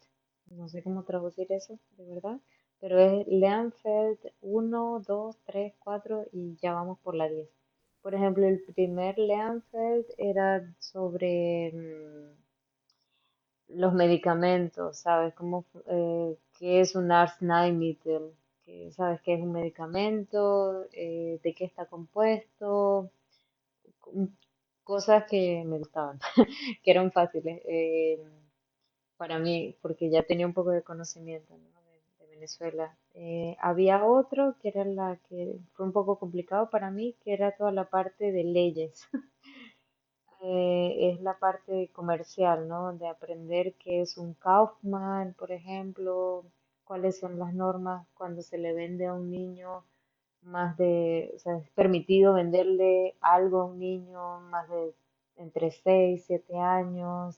no 0.49 0.67
sé 0.67 0.83
cómo 0.83 1.03
traducir 1.03 1.49
eso, 1.53 1.79
de 1.97 2.05
verdad, 2.13 2.41
pero 2.81 2.99
es 2.99 3.25
Lernfeld 3.25 4.19
uno 4.41 5.01
2 5.07 5.37
3 5.45 5.75
4 5.79 6.25
y 6.33 6.57
ya 6.57 6.73
vamos 6.73 6.99
por 6.99 7.15
la 7.15 7.29
diez 7.29 7.47
Por 8.01 8.13
ejemplo, 8.13 8.45
el 8.45 8.61
primer 8.63 9.17
Lernfeld 9.17 10.05
era 10.17 10.69
sobre 10.79 11.71
mm, 11.73 12.35
los 13.69 13.93
medicamentos, 13.93 14.97
¿sabes? 14.99 15.33
¿Cómo, 15.35 15.65
eh, 15.87 16.37
qué 16.57 16.81
es 16.81 16.95
un 16.95 17.11
Arzneimittel? 17.11 18.33
¿Qué- 18.65 18.91
¿Sabes 18.91 19.21
qué 19.21 19.35
es 19.35 19.41
un 19.41 19.51
medicamento? 19.53 20.85
Eh, 20.93 21.39
¿de 21.43 21.53
qué 21.55 21.65
está 21.65 21.85
compuesto? 21.85 23.11
com- 23.99 24.29
Cosas 24.83 25.25
que 25.29 25.63
me 25.65 25.77
gustaban, 25.79 26.19
que 26.83 26.91
eran 26.91 27.11
fáciles 27.11 27.61
eh, 27.65 28.19
para 29.17 29.39
mí, 29.39 29.77
porque 29.81 30.09
ya 30.09 30.23
tenía 30.23 30.47
un 30.47 30.53
poco 30.53 30.71
de 30.71 30.83
conocimiento, 30.83 31.55
¿no? 31.57 31.81
de, 31.83 32.25
de 32.25 32.27
Venezuela. 32.31 32.97
Eh, 33.21 33.57
había 33.59 34.05
otro 34.05 34.55
que 34.61 34.69
era 34.69 34.85
la 34.85 35.17
que 35.27 35.59
fue 35.73 35.85
un 35.85 35.91
poco 35.91 36.17
complicado 36.17 36.69
para 36.69 36.89
mí, 36.89 37.15
que 37.21 37.33
era 37.33 37.51
toda 37.51 37.71
la 37.73 37.89
parte 37.89 38.31
de 38.31 38.45
leyes. 38.45 39.09
eh, 40.41 41.11
es 41.11 41.21
la 41.21 41.37
parte 41.37 41.89
comercial, 41.93 42.67
¿no? 42.69 42.93
De 42.93 43.07
aprender 43.09 43.73
qué 43.75 44.01
es 44.01 44.17
un 44.17 44.35
Kaufman, 44.35 45.33
por 45.33 45.51
ejemplo, 45.51 46.45
cuáles 46.85 47.19
son 47.19 47.37
las 47.39 47.53
normas 47.53 48.07
cuando 48.13 48.41
se 48.41 48.57
le 48.57 48.73
vende 48.73 49.07
a 49.07 49.13
un 49.13 49.29
niño 49.29 49.83
más 50.43 50.77
de, 50.77 51.33
o 51.35 51.39
sea, 51.39 51.57
es 51.57 51.69
permitido 51.71 52.33
venderle 52.33 53.15
algo 53.21 53.61
a 53.61 53.65
un 53.65 53.79
niño 53.79 54.39
más 54.49 54.69
de 54.69 54.93
entre 55.35 55.71
6 55.71 56.23
7 56.25 56.57
años. 56.57 57.37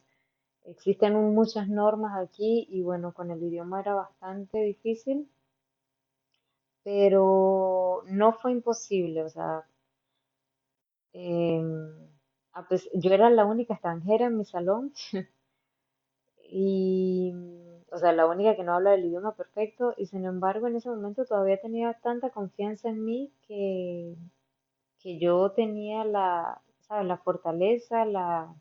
Existen 0.65 1.13
muchas 1.33 1.67
normas 1.69 2.17
aquí 2.19 2.67
y 2.69 2.83
bueno, 2.83 3.13
con 3.13 3.31
el 3.31 3.41
idioma 3.43 3.79
era 3.81 3.95
bastante 3.95 4.59
difícil, 4.61 5.27
pero 6.83 8.03
no 8.07 8.33
fue 8.33 8.51
imposible, 8.51 9.23
o 9.23 9.29
sea, 9.29 9.65
em, 11.13 12.09
yo 12.93 13.13
era 13.13 13.29
la 13.29 13.45
única 13.45 13.73
extranjera 13.73 14.25
en 14.27 14.37
mi 14.37 14.45
salón 14.45 14.93
y, 16.49 17.33
o 17.91 17.97
sea, 17.97 18.11
la 18.11 18.27
única 18.27 18.55
que 18.55 18.63
no 18.63 18.73
habla 18.73 18.93
el 18.93 19.05
idioma 19.05 19.35
perfecto 19.35 19.93
y 19.97 20.05
sin 20.07 20.25
embargo 20.25 20.67
en 20.67 20.75
ese 20.75 20.89
momento 20.89 21.25
todavía 21.25 21.61
tenía 21.61 21.93
tanta 22.03 22.29
confianza 22.29 22.89
en 22.89 23.03
mí 23.05 23.31
que, 23.47 24.15
que 25.01 25.19
yo 25.19 25.51
tenía 25.51 26.05
la, 26.05 26.61
¿sabes? 26.81 27.07
la 27.07 27.17
fortaleza 27.17 28.05
la, 28.05 28.53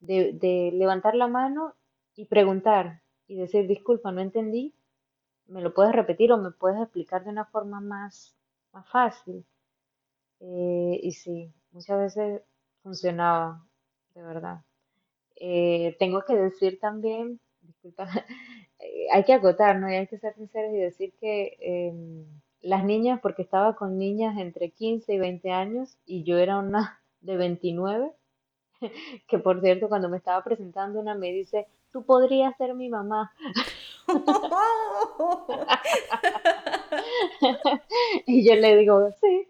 de, 0.00 0.32
de 0.34 0.72
levantar 0.74 1.14
la 1.16 1.28
mano 1.28 1.74
y 2.16 2.26
preguntar 2.26 3.02
y 3.28 3.36
decir, 3.36 3.66
disculpa, 3.66 4.12
no 4.12 4.20
entendí, 4.20 4.74
me 5.48 5.60
lo 5.60 5.74
puedes 5.74 5.94
repetir 5.94 6.32
o 6.32 6.38
me 6.38 6.50
puedes 6.50 6.80
explicar 6.80 7.24
de 7.24 7.30
una 7.30 7.44
forma 7.46 7.80
más, 7.80 8.36
más 8.72 8.88
fácil. 8.88 9.44
Eh, 10.40 11.00
y 11.02 11.12
sí, 11.12 11.52
muchas 11.72 11.98
veces 11.98 12.42
funcionaba, 12.82 13.66
de 14.14 14.22
verdad. 14.22 14.60
Eh, 15.36 15.96
tengo 15.98 16.22
que 16.22 16.34
decir 16.34 16.78
también, 16.80 17.40
disculpa, 17.60 18.08
eh, 18.78 19.06
hay 19.12 19.24
que 19.24 19.34
acotar, 19.34 19.78
¿no? 19.78 19.90
Y 19.90 19.94
hay 19.94 20.06
que 20.06 20.18
ser 20.18 20.34
sinceros 20.34 20.72
y 20.74 20.78
decir 20.78 21.14
que 21.20 21.56
em, 21.60 22.26
las 22.60 22.84
niñas, 22.84 23.20
porque 23.22 23.42
estaba 23.42 23.76
con 23.76 23.98
niñas 23.98 24.38
entre 24.38 24.70
15 24.70 25.14
y 25.14 25.18
20 25.18 25.50
años 25.50 25.98
y 26.06 26.24
yo 26.24 26.38
era 26.38 26.58
una 26.58 27.00
de 27.20 27.36
29, 27.36 28.12
que 29.28 29.38
por 29.38 29.60
cierto, 29.60 29.88
cuando 29.88 30.08
me 30.08 30.16
estaba 30.18 30.42
presentando 30.44 31.00
una 31.00 31.14
me 31.14 31.32
dice, 31.32 31.66
tú 31.96 32.04
podrías 32.04 32.54
ser 32.58 32.74
mi 32.74 32.90
mamá. 32.90 33.32
y 38.26 38.46
yo 38.46 38.54
le 38.54 38.76
digo, 38.76 39.10
sí. 39.18 39.48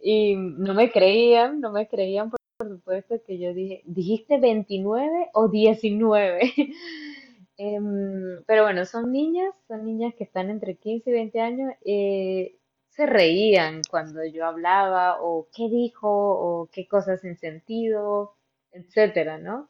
Y 0.00 0.36
no 0.36 0.72
me 0.72 0.92
creían, 0.92 1.60
no 1.60 1.72
me 1.72 1.88
creían, 1.88 2.30
por, 2.30 2.38
supuesto, 2.60 3.16
que 3.26 3.40
yo 3.40 3.52
dije, 3.52 3.82
¿dijiste 3.86 4.38
29 4.38 5.30
o 5.32 5.48
19? 5.48 6.52
Em, 7.62 8.42
pero 8.46 8.62
bueno, 8.62 8.86
son 8.86 9.12
niñas, 9.12 9.52
son 9.68 9.84
niñas 9.84 10.14
que 10.14 10.24
están 10.24 10.48
entre 10.48 10.76
15 10.76 11.10
y 11.10 11.12
20 11.12 11.40
años. 11.40 11.74
eh, 11.84 12.56
se 12.88 13.04
reían 13.04 13.82
cuando 13.90 14.24
yo 14.24 14.46
hablaba, 14.46 15.20
o 15.20 15.46
qué 15.54 15.68
dijo, 15.68 16.08
o 16.08 16.70
qué 16.72 16.88
cosas 16.88 17.20
sin 17.20 17.36
sentido, 17.36 18.34
etcétera, 18.72 19.36
¿no? 19.38 19.68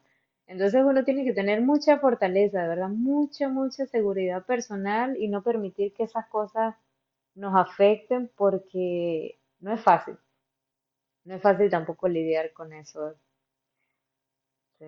Entonces 0.51 0.83
uno 0.85 1.05
tiene 1.05 1.23
que 1.23 1.31
tener 1.31 1.61
mucha 1.61 1.97
fortaleza, 1.99 2.61
de 2.61 2.67
verdad, 2.67 2.89
mucha, 2.89 3.47
mucha 3.47 3.85
seguridad 3.85 4.45
personal 4.45 5.15
y 5.17 5.29
no 5.29 5.43
permitir 5.43 5.93
que 5.93 6.03
esas 6.03 6.27
cosas 6.27 6.75
nos 7.35 7.55
afecten 7.55 8.29
porque 8.35 9.39
no 9.61 9.71
es 9.71 9.81
fácil. 9.81 10.17
No 11.23 11.35
es 11.35 11.41
fácil 11.41 11.69
tampoco 11.69 12.09
lidiar 12.09 12.51
con 12.51 12.73
eso. 12.73 13.13
Sí. 14.77 14.87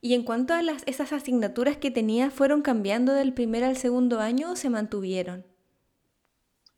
Y 0.00 0.14
en 0.14 0.24
cuanto 0.24 0.54
a 0.54 0.62
las, 0.62 0.82
esas 0.86 1.12
asignaturas 1.12 1.76
que 1.76 1.90
tenía, 1.90 2.30
¿fueron 2.30 2.62
cambiando 2.62 3.12
del 3.12 3.34
primer 3.34 3.64
al 3.64 3.76
segundo 3.76 4.18
año 4.18 4.52
o 4.52 4.56
se 4.56 4.70
mantuvieron? 4.70 5.44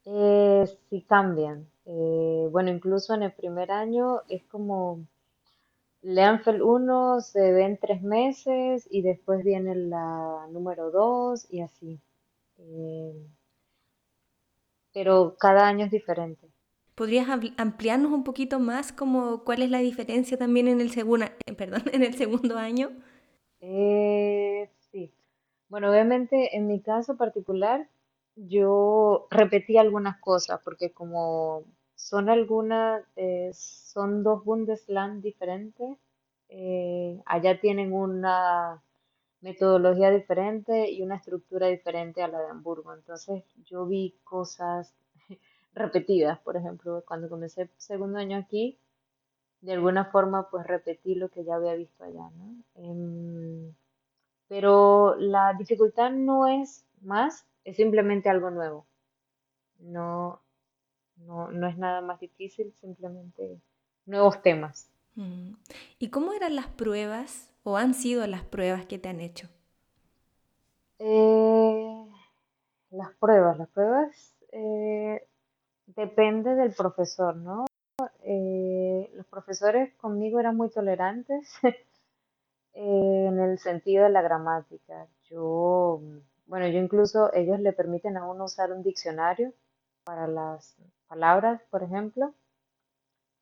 Eh, 0.06 0.64
sí 0.90 1.02
cambian. 1.08 1.68
Eh, 1.86 2.48
bueno, 2.50 2.70
incluso 2.70 3.14
en 3.14 3.22
el 3.22 3.32
primer 3.32 3.70
año 3.70 4.22
es 4.28 4.42
como 4.42 5.06
Leanfeld 6.02 6.60
uno 6.62 7.20
se 7.22 7.50
ve 7.52 7.64
en 7.64 7.78
tres 7.78 8.02
meses 8.02 8.86
y 8.90 9.00
después 9.02 9.42
viene 9.42 9.74
la 9.74 10.46
número 10.50 10.90
2 10.90 11.46
y 11.50 11.62
así. 11.62 11.98
Eh, 12.58 13.26
pero 14.94 15.36
cada 15.38 15.66
año 15.68 15.84
es 15.84 15.90
diferente. 15.90 16.50
¿Podrías 16.94 17.28
ampli- 17.28 17.54
ampliarnos 17.58 18.12
un 18.12 18.24
poquito 18.24 18.58
más 18.58 18.92
como 18.92 19.44
cuál 19.44 19.60
es 19.62 19.70
la 19.70 19.78
diferencia 19.80 20.38
también 20.38 20.68
en 20.68 20.80
el 20.80 20.90
segunda, 20.90 21.32
eh, 21.46 21.52
perdón, 21.54 21.82
en 21.92 22.02
el 22.02 22.14
segundo 22.14 22.56
año? 22.58 22.90
Eh, 23.60 24.70
sí. 24.90 25.12
Bueno, 25.68 25.90
obviamente 25.90 26.56
en 26.56 26.66
mi 26.66 26.80
caso 26.82 27.16
particular, 27.16 27.88
yo 28.36 29.26
repetí 29.30 29.76
algunas 29.78 30.18
cosas 30.20 30.60
porque 30.64 30.92
como 30.92 31.64
son 32.02 32.28
algunas, 32.28 33.04
eh, 33.14 33.50
son 33.54 34.24
dos 34.24 34.44
Bundesland 34.44 35.22
diferentes, 35.22 35.96
eh, 36.48 37.22
allá 37.26 37.60
tienen 37.60 37.92
una 37.92 38.82
metodología 39.40 40.10
diferente 40.10 40.90
y 40.90 41.02
una 41.02 41.14
estructura 41.14 41.68
diferente 41.68 42.20
a 42.22 42.28
la 42.28 42.40
de 42.40 42.48
Hamburgo. 42.50 42.92
Entonces 42.92 43.44
yo 43.66 43.86
vi 43.86 44.16
cosas 44.24 44.92
repetidas, 45.74 46.40
por 46.40 46.56
ejemplo, 46.56 47.04
cuando 47.06 47.28
comencé 47.28 47.70
segundo 47.76 48.18
año 48.18 48.36
aquí, 48.36 48.76
de 49.60 49.74
alguna 49.74 50.06
forma 50.06 50.50
pues 50.50 50.66
repetí 50.66 51.14
lo 51.14 51.28
que 51.28 51.44
ya 51.44 51.54
había 51.54 51.74
visto 51.74 52.02
allá, 52.02 52.28
¿no? 52.36 52.56
Em, 52.74 53.72
pero 54.48 55.14
la 55.18 55.54
dificultad 55.54 56.10
no 56.10 56.48
es 56.48 56.84
más, 57.00 57.46
es 57.64 57.76
simplemente 57.76 58.28
algo 58.28 58.50
nuevo. 58.50 58.86
No, 59.78 60.40
no, 61.26 61.50
no 61.50 61.68
es 61.68 61.76
nada 61.78 62.00
más 62.00 62.20
difícil, 62.20 62.72
simplemente 62.80 63.60
nuevos 64.06 64.42
temas. 64.42 64.90
Mm. 65.14 65.54
¿Y 65.98 66.08
cómo 66.10 66.32
eran 66.32 66.56
las 66.56 66.66
pruebas 66.68 67.50
o 67.62 67.76
han 67.76 67.94
sido 67.94 68.26
las 68.26 68.44
pruebas 68.44 68.86
que 68.86 68.98
te 68.98 69.08
han 69.08 69.20
hecho? 69.20 69.48
Eh, 70.98 72.06
las 72.90 73.12
pruebas, 73.14 73.58
las 73.58 73.68
pruebas 73.68 74.36
eh, 74.52 75.26
depende 75.86 76.54
del 76.54 76.72
profesor, 76.74 77.36
¿no? 77.36 77.64
Eh, 78.22 79.10
los 79.14 79.26
profesores 79.26 79.94
conmigo 79.94 80.40
eran 80.40 80.56
muy 80.56 80.70
tolerantes 80.70 81.52
eh, 81.62 83.26
en 83.28 83.38
el 83.38 83.58
sentido 83.58 84.04
de 84.04 84.10
la 84.10 84.22
gramática. 84.22 85.06
Yo, 85.24 86.00
bueno, 86.46 86.68
yo 86.68 86.78
incluso 86.78 87.32
ellos 87.32 87.60
le 87.60 87.72
permiten 87.72 88.16
a 88.16 88.26
uno 88.26 88.44
usar 88.44 88.72
un 88.72 88.82
diccionario 88.82 89.52
para 90.04 90.26
las 90.26 90.76
palabras, 91.12 91.60
por 91.70 91.82
ejemplo. 91.82 92.32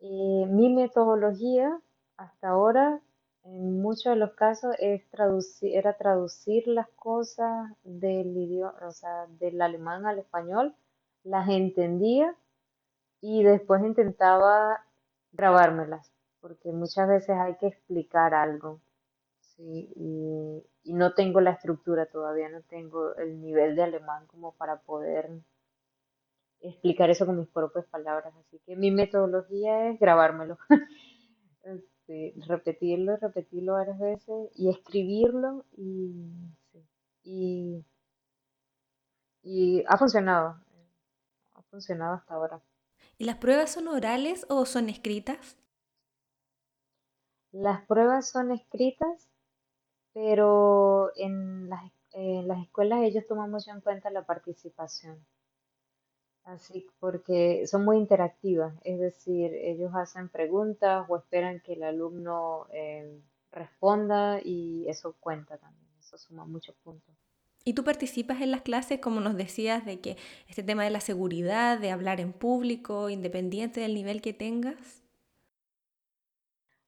Y 0.00 0.44
mi 0.46 0.74
metodología 0.74 1.80
hasta 2.16 2.48
ahora, 2.48 3.00
en 3.44 3.80
muchos 3.80 4.06
de 4.06 4.16
los 4.16 4.32
casos, 4.32 4.74
es 4.80 5.08
traducir, 5.10 5.76
era 5.76 5.96
traducir 5.96 6.66
las 6.66 6.88
cosas 6.96 7.70
del 7.84 8.36
idioma, 8.36 8.74
o 8.82 8.90
sea, 8.90 9.26
del 9.38 9.62
alemán 9.62 10.04
al 10.04 10.18
español, 10.18 10.74
las 11.22 11.48
entendía 11.48 12.34
y 13.20 13.44
después 13.44 13.84
intentaba 13.84 14.84
grabármelas, 15.30 16.10
porque 16.40 16.72
muchas 16.72 17.06
veces 17.06 17.36
hay 17.38 17.54
que 17.54 17.68
explicar 17.68 18.34
algo, 18.34 18.80
y 19.58 20.94
no 20.94 21.12
tengo 21.14 21.40
la 21.40 21.52
estructura 21.52 22.06
todavía, 22.06 22.48
no 22.48 22.62
tengo 22.62 23.14
el 23.16 23.40
nivel 23.40 23.76
de 23.76 23.82
alemán 23.82 24.26
como 24.26 24.52
para 24.52 24.80
poder 24.80 25.30
explicar 26.62 27.10
eso 27.10 27.26
con 27.26 27.38
mis 27.38 27.48
propias 27.48 27.86
palabras. 27.86 28.34
Así 28.36 28.60
que 28.66 28.76
mi 28.76 28.90
metodología 28.90 29.90
es 29.90 29.98
grabármelo, 29.98 30.58
este, 31.62 32.34
repetirlo, 32.46 33.16
repetirlo 33.16 33.74
varias 33.74 33.98
veces 33.98 34.50
y 34.54 34.68
escribirlo 34.70 35.64
y, 35.76 36.12
sí, 36.72 36.86
y, 37.24 37.84
y 39.42 39.84
ha 39.86 39.96
funcionado, 39.96 40.56
ha 41.54 41.62
funcionado 41.70 42.14
hasta 42.14 42.34
ahora. 42.34 42.62
¿Y 43.18 43.24
las 43.24 43.36
pruebas 43.36 43.70
son 43.72 43.88
orales 43.88 44.46
o 44.48 44.64
son 44.64 44.88
escritas? 44.88 45.56
Las 47.52 47.84
pruebas 47.86 48.30
son 48.30 48.52
escritas, 48.52 49.28
pero 50.14 51.10
en 51.16 51.68
las, 51.68 51.92
en 52.12 52.46
las 52.46 52.62
escuelas 52.62 53.02
ellos 53.02 53.26
toman 53.26 53.50
mucho 53.50 53.70
en 53.72 53.80
cuenta 53.80 54.10
la 54.10 54.24
participación. 54.24 55.26
Así, 56.50 56.84
porque 56.98 57.64
son 57.68 57.84
muy 57.84 57.96
interactivas, 57.96 58.74
es 58.82 58.98
decir, 58.98 59.54
ellos 59.54 59.92
hacen 59.94 60.28
preguntas 60.28 61.06
o 61.08 61.16
esperan 61.16 61.60
que 61.60 61.74
el 61.74 61.84
alumno 61.84 62.66
eh, 62.72 63.20
responda 63.52 64.40
y 64.42 64.84
eso 64.88 65.14
cuenta 65.20 65.58
también, 65.58 65.86
eso 66.00 66.18
suma 66.18 66.44
muchos 66.44 66.74
puntos. 66.82 67.14
¿Y 67.64 67.74
tú 67.74 67.84
participas 67.84 68.40
en 68.40 68.50
las 68.50 68.62
clases, 68.62 68.98
como 68.98 69.20
nos 69.20 69.36
decías, 69.36 69.86
de 69.86 70.00
que 70.00 70.16
este 70.48 70.64
tema 70.64 70.82
de 70.82 70.90
la 70.90 71.00
seguridad, 71.00 71.78
de 71.78 71.92
hablar 71.92 72.20
en 72.20 72.32
público, 72.32 73.10
independiente 73.10 73.80
del 73.80 73.94
nivel 73.94 74.20
que 74.20 74.32
tengas? 74.32 75.04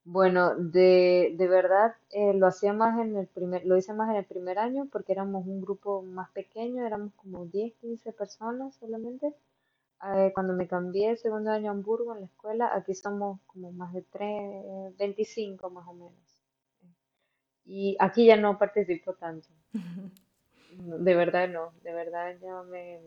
Bueno, 0.05 0.55
de, 0.57 1.35
de 1.37 1.49
verdad 1.49 1.95
eh, 2.11 2.35
lo 2.35 2.47
hacía 2.47 2.73
más 2.73 2.99
en 3.01 3.17
el 3.17 3.27
primer, 3.27 3.65
lo 3.67 3.77
hice 3.77 3.93
más 3.93 4.11
en 4.11 4.17
el 4.17 4.25
primer 4.25 4.59
año 4.59 4.89
porque 4.91 5.13
éramos 5.13 5.47
un 5.47 5.61
grupo 5.61 6.03
más 6.03 6.31
pequeño, 6.31 6.87
éramos 6.87 7.13
como 7.15 7.47
10 7.47 7.75
15 7.81 8.13
personas 8.13 8.75
solamente. 8.77 9.35
Eh, 10.03 10.33
cuando 10.35 10.53
me 10.53 10.69
cambié 10.69 11.09
el 11.09 11.17
segundo 11.17 11.51
año 11.51 11.71
a 11.71 11.73
Hamburgo 11.73 12.13
en 12.13 12.21
la 12.21 12.27
escuela, 12.27 12.71
aquí 12.75 12.95
somos 12.95 13.41
como 13.47 13.73
más 13.73 13.95
de 13.95 14.03
3, 14.03 14.95
25 14.99 15.71
más 15.71 15.89
o 15.89 15.95
menos. 15.95 16.43
Y 17.65 17.97
aquí 18.01 18.27
ya 18.27 18.37
no 18.37 18.59
participo 18.59 19.15
tanto. 19.15 19.49
De 20.71 21.15
verdad 21.15 21.49
no, 21.49 21.73
de 21.83 21.93
verdad 21.93 22.37
ya 22.41 22.63
me, 22.63 23.01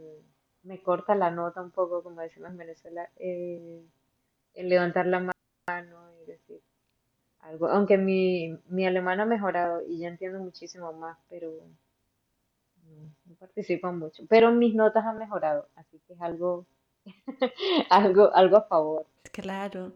me 0.64 0.82
corta 0.84 1.16
la 1.16 1.32
nota 1.32 1.62
un 1.62 1.72
poco, 1.72 2.04
como 2.04 2.22
decimos 2.22 2.52
en 2.52 2.58
Venezuela, 2.58 3.10
eh, 3.18 3.82
el 4.56 4.70
levantar 4.70 5.08
la 5.08 5.20
mano 5.20 6.12
y 6.24 6.26
decir 6.28 6.62
algo, 7.42 7.68
aunque 7.70 7.98
mi, 7.98 8.58
mi 8.68 8.88
alemán 8.88 9.20
ha 9.22 9.26
mejorado 9.26 9.84
y 9.88 10.00
ya 10.00 10.10
entiendo 10.10 10.40
muchísimo 10.40 10.94
más, 10.94 11.18
pero 11.30 11.52
no, 12.84 13.12
no 13.26 13.36
participo 13.36 13.92
mucho. 13.92 14.24
Pero 14.30 14.52
mis 14.52 14.76
notas 14.76 15.06
han 15.06 15.18
mejorado, 15.18 15.68
así 15.76 16.00
que 16.08 16.14
es 16.14 16.22
algo, 16.22 16.66
algo, 17.90 18.32
algo 18.36 18.58
a 18.58 18.68
favor. 18.68 19.06
Claro. 19.32 19.94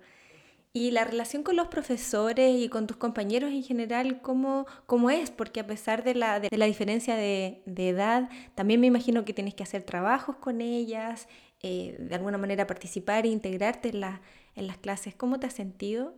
Y 0.73 0.91
la 0.91 1.05
relación 1.05 1.43
con 1.43 1.55
los 1.57 1.67
profesores 1.69 2.55
y 2.61 2.69
con 2.69 2.87
tus 2.87 2.97
compañeros 2.97 3.51
en 3.51 3.63
general, 3.63 4.21
¿cómo, 4.21 4.67
cómo 4.87 5.09
es? 5.11 5.31
Porque 5.31 5.61
a 5.61 5.67
pesar 5.67 6.03
de 6.03 6.15
la, 6.15 6.39
de 6.39 6.49
la 6.57 6.65
diferencia 6.65 7.15
de, 7.15 7.63
de 7.65 7.89
edad, 7.89 8.29
también 8.55 8.81
me 8.81 8.87
imagino 8.87 9.25
que 9.25 9.33
tienes 9.33 9.55
que 9.55 9.63
hacer 9.63 9.83
trabajos 9.83 10.37
con 10.37 10.61
ellas, 10.61 11.27
eh, 11.63 11.97
de 11.99 12.15
alguna 12.15 12.37
manera 12.39 12.67
participar 12.67 13.25
e 13.25 13.29
integrarte 13.29 13.89
en, 13.89 14.01
la- 14.01 14.21
en 14.55 14.67
las 14.67 14.77
clases. 14.79 15.15
¿Cómo 15.15 15.39
te 15.39 15.47
has 15.47 15.53
sentido? 15.55 16.13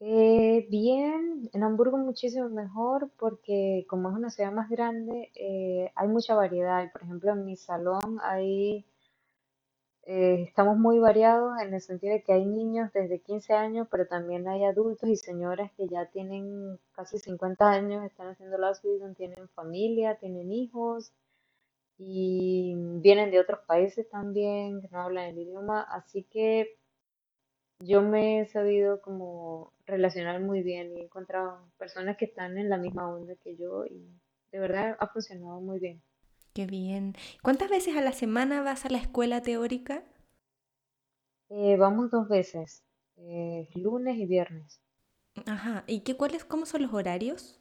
Eh, 0.00 0.66
bien, 0.70 1.50
en 1.52 1.62
Hamburgo 1.62 1.98
muchísimo 1.98 2.48
mejor 2.48 3.10
porque 3.18 3.84
como 3.88 4.08
es 4.10 4.16
una 4.16 4.30
ciudad 4.30 4.50
más 4.52 4.70
grande, 4.70 5.30
eh, 5.34 5.92
hay 5.94 6.08
mucha 6.08 6.34
variedad. 6.34 6.90
Por 6.92 7.02
ejemplo, 7.02 7.32
en 7.32 7.44
mi 7.44 7.56
salón 7.56 8.18
hay, 8.22 8.84
eh, 10.12 10.42
estamos 10.42 10.76
muy 10.76 10.98
variados 10.98 11.52
en 11.62 11.72
el 11.72 11.80
sentido 11.80 12.14
de 12.14 12.24
que 12.24 12.32
hay 12.32 12.44
niños 12.44 12.92
desde 12.92 13.20
15 13.20 13.52
años, 13.52 13.86
pero 13.92 14.08
también 14.08 14.48
hay 14.48 14.64
adultos 14.64 15.08
y 15.08 15.14
señoras 15.14 15.70
que 15.76 15.86
ya 15.86 16.06
tienen 16.06 16.80
casi 16.90 17.18
50 17.20 17.70
años, 17.70 18.04
están 18.04 18.26
haciendo 18.26 18.58
la 18.58 18.68
Ausbildung, 18.68 19.14
tienen 19.14 19.48
familia, 19.50 20.16
tienen 20.16 20.50
hijos 20.50 21.12
y 21.98 22.74
vienen 23.00 23.30
de 23.30 23.40
otros 23.40 23.60
países 23.68 24.08
también 24.10 24.80
que 24.80 24.88
no 24.90 25.00
hablan 25.00 25.26
el 25.26 25.38
idioma. 25.38 25.82
Así 25.82 26.24
que 26.24 26.76
yo 27.80 28.02
me 28.02 28.40
he 28.40 28.46
sabido 28.46 29.00
como 29.02 29.72
relacionar 29.86 30.40
muy 30.40 30.62
bien 30.62 30.92
y 30.92 31.02
he 31.02 31.04
encontrado 31.04 31.70
personas 31.78 32.16
que 32.16 32.24
están 32.24 32.58
en 32.58 32.68
la 32.68 32.78
misma 32.78 33.08
onda 33.08 33.34
que 33.36 33.56
yo 33.56 33.86
y 33.86 34.08
de 34.52 34.58
verdad 34.58 34.96
ha 34.98 35.06
funcionado 35.06 35.60
muy 35.60 35.78
bien. 35.78 36.02
Qué 36.52 36.66
bien. 36.66 37.14
¿Cuántas 37.42 37.70
veces 37.70 37.96
a 37.96 38.00
la 38.00 38.12
semana 38.12 38.62
vas 38.62 38.84
a 38.84 38.90
la 38.90 38.98
escuela 38.98 39.40
teórica? 39.42 40.02
Eh, 41.48 41.76
vamos 41.76 42.10
dos 42.10 42.28
veces, 42.28 42.84
eh, 43.16 43.68
lunes 43.74 44.16
y 44.16 44.26
viernes. 44.26 44.80
Ajá. 45.46 45.84
¿Y 45.86 46.00
qué, 46.00 46.16
cuáles, 46.16 46.44
cómo 46.44 46.66
son 46.66 46.82
los 46.82 46.92
horarios? 46.92 47.60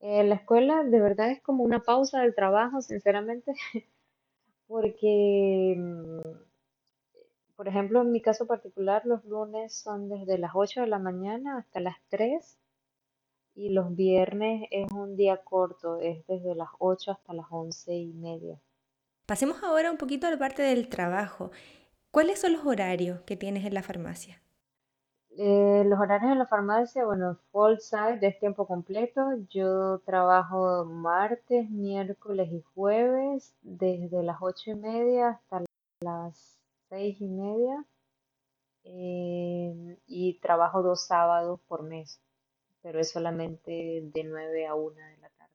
Eh, 0.00 0.24
la 0.24 0.36
escuela 0.36 0.82
de 0.84 1.00
verdad 1.00 1.30
es 1.30 1.40
como 1.40 1.64
una 1.64 1.80
pausa 1.80 2.20
del 2.22 2.34
trabajo, 2.34 2.82
sinceramente, 2.82 3.52
porque, 4.66 5.74
mm, 5.76 6.20
por 7.56 7.68
ejemplo, 7.68 8.02
en 8.02 8.12
mi 8.12 8.20
caso 8.20 8.46
particular, 8.46 9.02
los 9.06 9.24
lunes 9.24 9.74
son 9.74 10.08
desde 10.08 10.38
las 10.38 10.52
8 10.54 10.82
de 10.82 10.88
la 10.88 10.98
mañana 10.98 11.58
hasta 11.58 11.80
las 11.80 11.96
3 12.08 12.58
y 13.56 13.70
los 13.70 13.96
viernes 13.96 14.68
es 14.70 14.86
un 14.92 15.16
día 15.16 15.38
corto, 15.38 15.98
es 15.98 16.24
desde 16.26 16.54
las 16.54 16.68
8 16.78 17.10
hasta 17.10 17.32
las 17.32 17.46
once 17.50 17.92
y 17.92 18.12
media. 18.12 18.60
Pasemos 19.24 19.62
ahora 19.64 19.90
un 19.90 19.96
poquito 19.96 20.26
a 20.26 20.30
la 20.30 20.38
parte 20.38 20.62
del 20.62 20.88
trabajo. 20.88 21.50
¿Cuáles 22.10 22.40
son 22.40 22.52
los 22.52 22.64
horarios 22.64 23.22
que 23.22 23.36
tienes 23.36 23.64
en 23.64 23.74
la 23.74 23.82
farmacia? 23.82 24.40
Eh, 25.38 25.84
los 25.86 25.98
horarios 25.98 26.32
en 26.32 26.38
la 26.38 26.46
farmacia, 26.46 27.04
bueno, 27.04 27.38
full 27.50 27.76
site 27.78 28.26
es 28.26 28.38
tiempo 28.38 28.66
completo. 28.66 29.22
Yo 29.50 29.98
trabajo 30.00 30.84
martes, 30.84 31.68
miércoles 31.70 32.50
y 32.52 32.62
jueves 32.74 33.54
desde 33.62 34.22
las 34.22 34.36
ocho 34.40 34.70
y 34.70 34.74
media 34.74 35.28
hasta 35.30 35.64
las 36.00 36.58
seis 36.88 37.20
y 37.20 37.26
media 37.26 37.84
eh, 38.84 39.98
y 40.06 40.38
trabajo 40.40 40.82
dos 40.82 41.06
sábados 41.06 41.60
por 41.66 41.82
mes, 41.82 42.20
pero 42.86 43.00
es 43.00 43.10
solamente 43.10 44.00
de 44.14 44.22
nueve 44.22 44.64
a 44.64 44.76
una 44.76 45.08
de 45.08 45.16
la 45.16 45.28
tarde. 45.30 45.52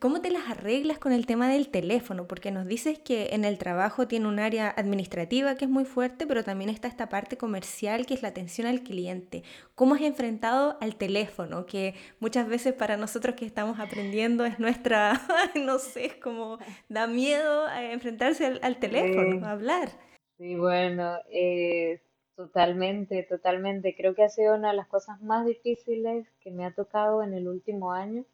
¿Cómo 0.00 0.20
te 0.20 0.32
las 0.32 0.50
arreglas 0.50 0.98
con 0.98 1.12
el 1.12 1.24
tema 1.24 1.48
del 1.48 1.68
teléfono? 1.68 2.26
Porque 2.26 2.50
nos 2.50 2.66
dices 2.66 2.98
que 2.98 3.28
en 3.30 3.44
el 3.44 3.58
trabajo 3.58 4.08
tiene 4.08 4.26
un 4.26 4.40
área 4.40 4.68
administrativa 4.68 5.54
que 5.54 5.66
es 5.66 5.70
muy 5.70 5.84
fuerte, 5.84 6.26
pero 6.26 6.42
también 6.42 6.68
está 6.68 6.88
esta 6.88 7.08
parte 7.08 7.36
comercial 7.36 8.06
que 8.06 8.14
es 8.14 8.22
la 8.22 8.28
atención 8.30 8.66
al 8.66 8.82
cliente. 8.82 9.44
¿Cómo 9.76 9.94
has 9.94 10.00
enfrentado 10.00 10.76
al 10.80 10.96
teléfono? 10.96 11.64
Que 11.64 11.94
muchas 12.18 12.48
veces 12.48 12.74
para 12.74 12.96
nosotros 12.96 13.36
que 13.36 13.46
estamos 13.46 13.78
aprendiendo 13.78 14.44
es 14.44 14.58
nuestra, 14.58 15.20
no 15.54 15.78
sé, 15.78 16.06
es 16.06 16.16
como 16.16 16.58
da 16.88 17.06
miedo 17.06 17.68
eh, 17.68 17.92
enfrentarse 17.92 18.46
al, 18.46 18.58
al 18.64 18.80
teléfono, 18.80 19.46
a 19.46 19.52
hablar. 19.52 19.90
sí, 20.38 20.56
bueno, 20.56 21.20
eh, 21.30 22.00
totalmente, 22.36 23.24
totalmente. 23.24 23.96
Creo 23.96 24.14
que 24.14 24.22
ha 24.22 24.28
sido 24.28 24.54
una 24.54 24.70
de 24.70 24.76
las 24.76 24.86
cosas 24.86 25.20
más 25.22 25.44
difíciles 25.44 26.28
que 26.38 26.52
me 26.52 26.64
ha 26.64 26.72
tocado 26.72 27.24
en 27.24 27.34
el 27.34 27.48
último 27.48 27.90
año 27.90 28.24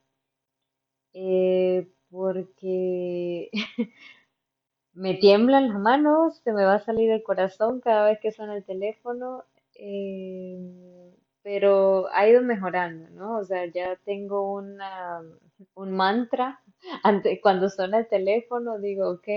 eh, 1.15 1.89
porque 2.11 3.51
me 4.95 5.15
tiemblan 5.15 5.69
las 5.69 5.79
manos, 5.79 6.39
se 6.45 6.53
me 6.53 6.65
va 6.65 6.75
a 6.75 6.85
salir 6.85 7.11
el 7.11 7.23
corazón 7.23 7.81
cada 7.81 8.07
vez 8.07 8.19
que 8.21 8.33
suena 8.33 8.57
el 8.57 8.65
teléfono, 8.65 9.45
eh, 9.75 11.13
pero 11.43 12.09
ha 12.13 12.29
ido 12.29 12.43
mejorando, 12.43 13.11
¿no? 13.11 13.39
O 13.39 13.45
sea, 13.45 13.67
ya 13.67 13.97
tengo 14.05 14.55
una, 14.55 15.23
un 15.75 15.93
mantra. 15.93 16.61
Cuando 17.43 17.69
suena 17.71 17.99
el 17.99 18.09
teléfono, 18.09 18.79
digo, 18.79 19.11
ok, 19.11 19.29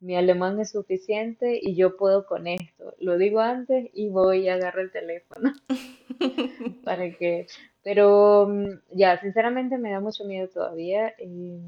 mi 0.00 0.16
alemán 0.16 0.60
es 0.60 0.70
suficiente 0.70 1.58
y 1.62 1.74
yo 1.76 1.96
puedo 1.96 2.26
con 2.26 2.46
esto. 2.46 2.94
Lo 3.00 3.18
digo 3.18 3.40
antes 3.40 3.90
y 3.94 4.08
voy 4.10 4.40
y 4.44 4.48
agarro 4.48 4.80
el 4.82 4.92
teléfono 4.92 5.52
para 6.84 7.10
que... 7.12 7.46
Pero 7.82 8.46
mm, 8.48 8.66
ya, 8.96 9.20
sinceramente 9.20 9.78
me 9.78 9.90
da 9.92 10.00
mucho 10.00 10.24
miedo 10.24 10.48
todavía. 10.48 11.08
eh, 11.18 11.60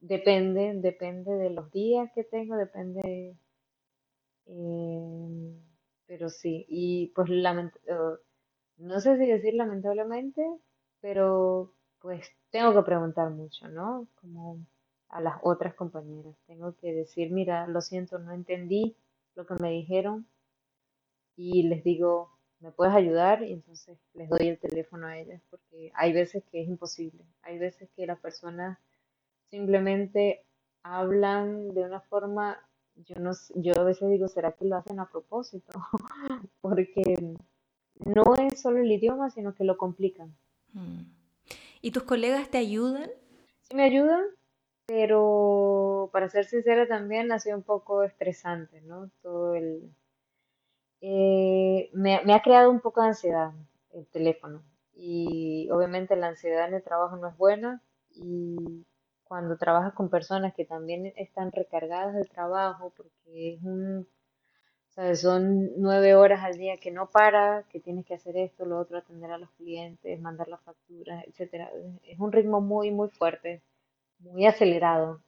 depende, 0.00 0.74
depende 0.76 1.32
de 1.32 1.50
los 1.50 1.70
días 1.72 2.10
que 2.14 2.24
tengo, 2.24 2.56
depende 2.56 3.36
Em, 4.46 5.60
pero 6.06 6.28
sí, 6.30 6.64
y 6.68 7.08
pues 7.14 7.28
lament- 7.30 7.76
eh, 7.86 8.16
no 8.78 9.00
sé 9.00 9.16
si 9.18 9.26
decir 9.26 9.54
lamentablemente, 9.54 10.42
pero 11.00 11.72
pues 12.00 12.28
tengo 12.50 12.74
que 12.74 12.82
preguntar 12.82 13.30
mucho, 13.30 13.68
¿no? 13.68 14.08
Como 14.20 14.58
a 15.08 15.20
las 15.20 15.36
otras 15.42 15.74
compañeras. 15.74 16.34
Tengo 16.46 16.74
que 16.76 16.92
decir, 16.92 17.30
mira, 17.30 17.66
lo 17.66 17.80
siento, 17.80 18.18
no 18.18 18.32
entendí 18.32 18.96
lo 19.34 19.46
que 19.46 19.54
me 19.60 19.70
dijeron 19.70 20.26
y 21.36 21.64
les 21.64 21.82
digo, 21.84 22.30
¿me 22.60 22.70
puedes 22.70 22.94
ayudar? 22.94 23.42
Y 23.42 23.52
entonces 23.52 23.98
les 24.14 24.28
doy 24.28 24.48
el 24.48 24.58
teléfono 24.58 25.06
a 25.06 25.18
ellas 25.18 25.42
porque 25.50 25.92
hay 25.94 26.12
veces 26.12 26.42
que 26.50 26.62
es 26.62 26.68
imposible. 26.68 27.24
Hay 27.42 27.58
veces 27.58 27.88
que 27.96 28.06
las 28.06 28.18
personas 28.18 28.78
simplemente 29.50 30.44
hablan 30.82 31.74
de 31.74 31.82
una 31.82 32.00
forma, 32.00 32.58
yo 32.96 33.16
no, 33.16 33.32
yo 33.54 33.72
a 33.78 33.84
veces 33.84 34.10
digo, 34.10 34.28
¿será 34.28 34.52
que 34.52 34.64
lo 34.64 34.76
hacen 34.76 35.00
a 35.00 35.08
propósito? 35.08 35.72
Porque 36.60 37.36
no 38.04 38.34
es 38.36 38.60
solo 38.60 38.78
el 38.78 38.92
idioma, 38.92 39.30
sino 39.30 39.54
que 39.54 39.64
lo 39.64 39.76
complican. 39.76 40.34
Mm. 40.72 41.02
¿Y 41.80 41.90
tus 41.90 42.02
colegas 42.02 42.50
te 42.50 42.58
ayudan? 42.58 43.10
Sí 43.62 43.74
me 43.74 43.84
ayudan, 43.84 44.22
pero 44.86 46.08
para 46.12 46.28
ser 46.30 46.46
sincera 46.46 46.88
también 46.88 47.30
ha 47.32 47.38
sido 47.38 47.56
un 47.56 47.62
poco 47.62 48.02
estresante, 48.02 48.80
¿no? 48.82 49.10
Todo 49.22 49.54
el... 49.54 49.90
eh, 51.00 51.90
me, 51.92 52.22
me 52.24 52.34
ha 52.34 52.42
creado 52.42 52.70
un 52.70 52.80
poco 52.80 53.00
de 53.02 53.08
ansiedad 53.08 53.52
el 53.92 54.06
teléfono 54.06 54.62
y 54.94 55.68
obviamente 55.70 56.16
la 56.16 56.28
ansiedad 56.28 56.68
en 56.68 56.74
el 56.74 56.82
trabajo 56.82 57.16
no 57.16 57.28
es 57.28 57.36
buena 57.36 57.82
y 58.14 58.84
cuando 59.24 59.56
trabajas 59.56 59.92
con 59.94 60.08
personas 60.10 60.54
que 60.54 60.64
también 60.64 61.12
están 61.16 61.52
recargadas 61.52 62.14
del 62.14 62.28
trabajo 62.28 62.92
porque 62.96 63.54
es 63.54 63.62
un 63.62 64.06
¿Sabes? 64.90 65.22
Son 65.22 65.70
nueve 65.76 66.14
horas 66.16 66.42
al 66.44 66.58
día 66.58 66.76
que 66.78 66.90
no 66.90 67.10
para, 67.10 67.64
que 67.70 67.80
tienes 67.80 68.06
que 68.06 68.14
hacer 68.14 68.36
esto, 68.36 68.64
lo 68.64 68.78
otro, 68.78 68.98
atender 68.98 69.30
a 69.32 69.38
los 69.38 69.50
clientes, 69.52 70.20
mandar 70.20 70.48
las 70.48 70.60
facturas, 70.62 71.24
etcétera. 71.26 71.70
Es 72.04 72.18
un 72.20 72.32
ritmo 72.32 72.60
muy, 72.60 72.90
muy 72.92 73.08
fuerte, 73.10 73.62
muy 74.18 74.46
acelerado. 74.46 75.22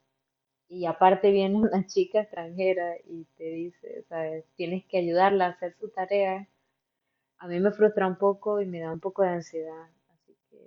Y 0.68 0.86
aparte 0.86 1.30
viene 1.30 1.56
una 1.60 1.86
chica 1.86 2.20
extranjera 2.20 2.96
y 3.04 3.24
te 3.36 3.44
dice, 3.44 4.04
¿sabes? 4.08 4.44
Tienes 4.56 4.84
que 4.86 4.98
ayudarla 4.98 5.46
a 5.46 5.50
hacer 5.50 5.74
su 5.78 5.88
tarea. 5.90 6.48
A 7.38 7.48
mí 7.48 7.60
me 7.60 7.72
frustra 7.72 8.06
un 8.06 8.16
poco 8.16 8.60
y 8.60 8.66
me 8.66 8.80
da 8.80 8.92
un 8.92 9.00
poco 9.00 9.22
de 9.22 9.28
ansiedad. 9.28 9.88
Así 10.10 10.36
que 10.50 10.58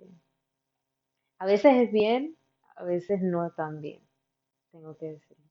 a 1.38 1.46
veces 1.46 1.74
es 1.76 1.92
bien, 1.92 2.36
a 2.76 2.84
veces 2.84 3.20
no 3.22 3.50
tan 3.50 3.80
bien, 3.80 4.00
tengo 4.70 4.96
que 4.96 5.06
decirlo. 5.06 5.44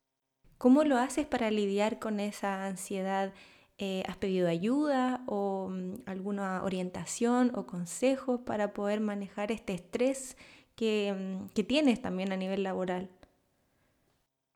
¿Cómo 0.58 0.84
lo 0.84 0.98
haces 0.98 1.26
para 1.26 1.52
lidiar 1.52 2.00
con 2.00 2.20
esa 2.20 2.66
ansiedad? 2.66 3.34
Eh, 3.78 4.04
¿has 4.08 4.18
pedido 4.18 4.50
ayuda 4.50 5.24
o 5.26 5.70
mm, 5.70 6.02
alguna 6.06 6.64
orientación 6.64 7.54
o 7.56 7.66
consejos 7.66 8.42
para 8.42 8.74
poder 8.74 9.00
manejar 9.00 9.54
este 9.54 9.74
estrés 9.74 10.36
que, 10.80 11.40
que 11.54 11.64
tienes 11.66 12.02
también 12.02 12.32
a 12.32 12.38
nivel 12.38 12.64
laboral? 12.64 13.10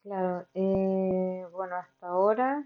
Claro, 0.03 0.47
eh, 0.53 1.45
bueno, 1.51 1.75
hasta 1.75 2.07
ahora 2.07 2.65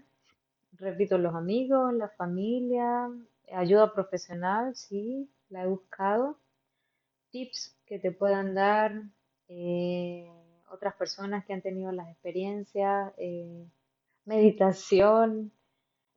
repito, 0.78 1.18
los 1.18 1.34
amigos, 1.34 1.92
la 1.94 2.08
familia, 2.08 3.10
ayuda 3.52 3.92
profesional, 3.92 4.74
sí, 4.74 5.28
la 5.50 5.64
he 5.64 5.66
buscado. 5.66 6.38
Tips 7.30 7.76
que 7.86 7.98
te 7.98 8.10
puedan 8.10 8.54
dar 8.54 9.02
eh, 9.48 10.30
otras 10.70 10.94
personas 10.94 11.44
que 11.44 11.52
han 11.52 11.62
tenido 11.62 11.92
las 11.92 12.08
experiencias, 12.08 13.12
eh, 13.18 13.66
meditación, 14.24 15.52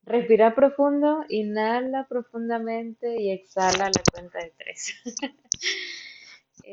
respirar 0.04 0.54
profundo, 0.54 1.24
inhala 1.28 2.06
profundamente 2.08 3.20
y 3.20 3.30
exhala 3.30 3.86
la 3.86 4.02
cuenta 4.12 4.38
de 4.38 4.52
tres. 4.56 4.94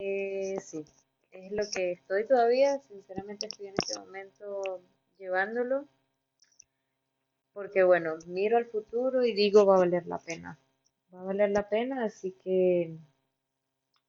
Eh, 0.02 0.56
sí, 0.62 0.86
es 1.32 1.52
lo 1.52 1.64
que 1.74 1.92
estoy 1.92 2.26
todavía, 2.26 2.80
sinceramente 2.80 3.48
estoy 3.48 3.68
en 3.68 3.74
este 3.74 4.00
momento 4.00 4.82
llevándolo, 5.18 5.88
porque 7.52 7.84
bueno, 7.84 8.16
miro 8.26 8.56
al 8.56 8.66
futuro 8.66 9.26
y 9.26 9.34
digo 9.34 9.66
va 9.66 9.76
a 9.76 9.80
valer 9.80 10.08
la 10.08 10.20
pena, 10.20 10.58
va 11.14 11.20
a 11.20 11.26
valer 11.26 11.52
la 11.52 11.68
pena, 11.68 12.06
así 12.06 12.32
que 12.32 12.98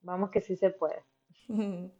vamos 0.03 0.31
que 0.31 0.41
sí 0.41 0.57
se 0.57 0.71
puede. 0.71 1.03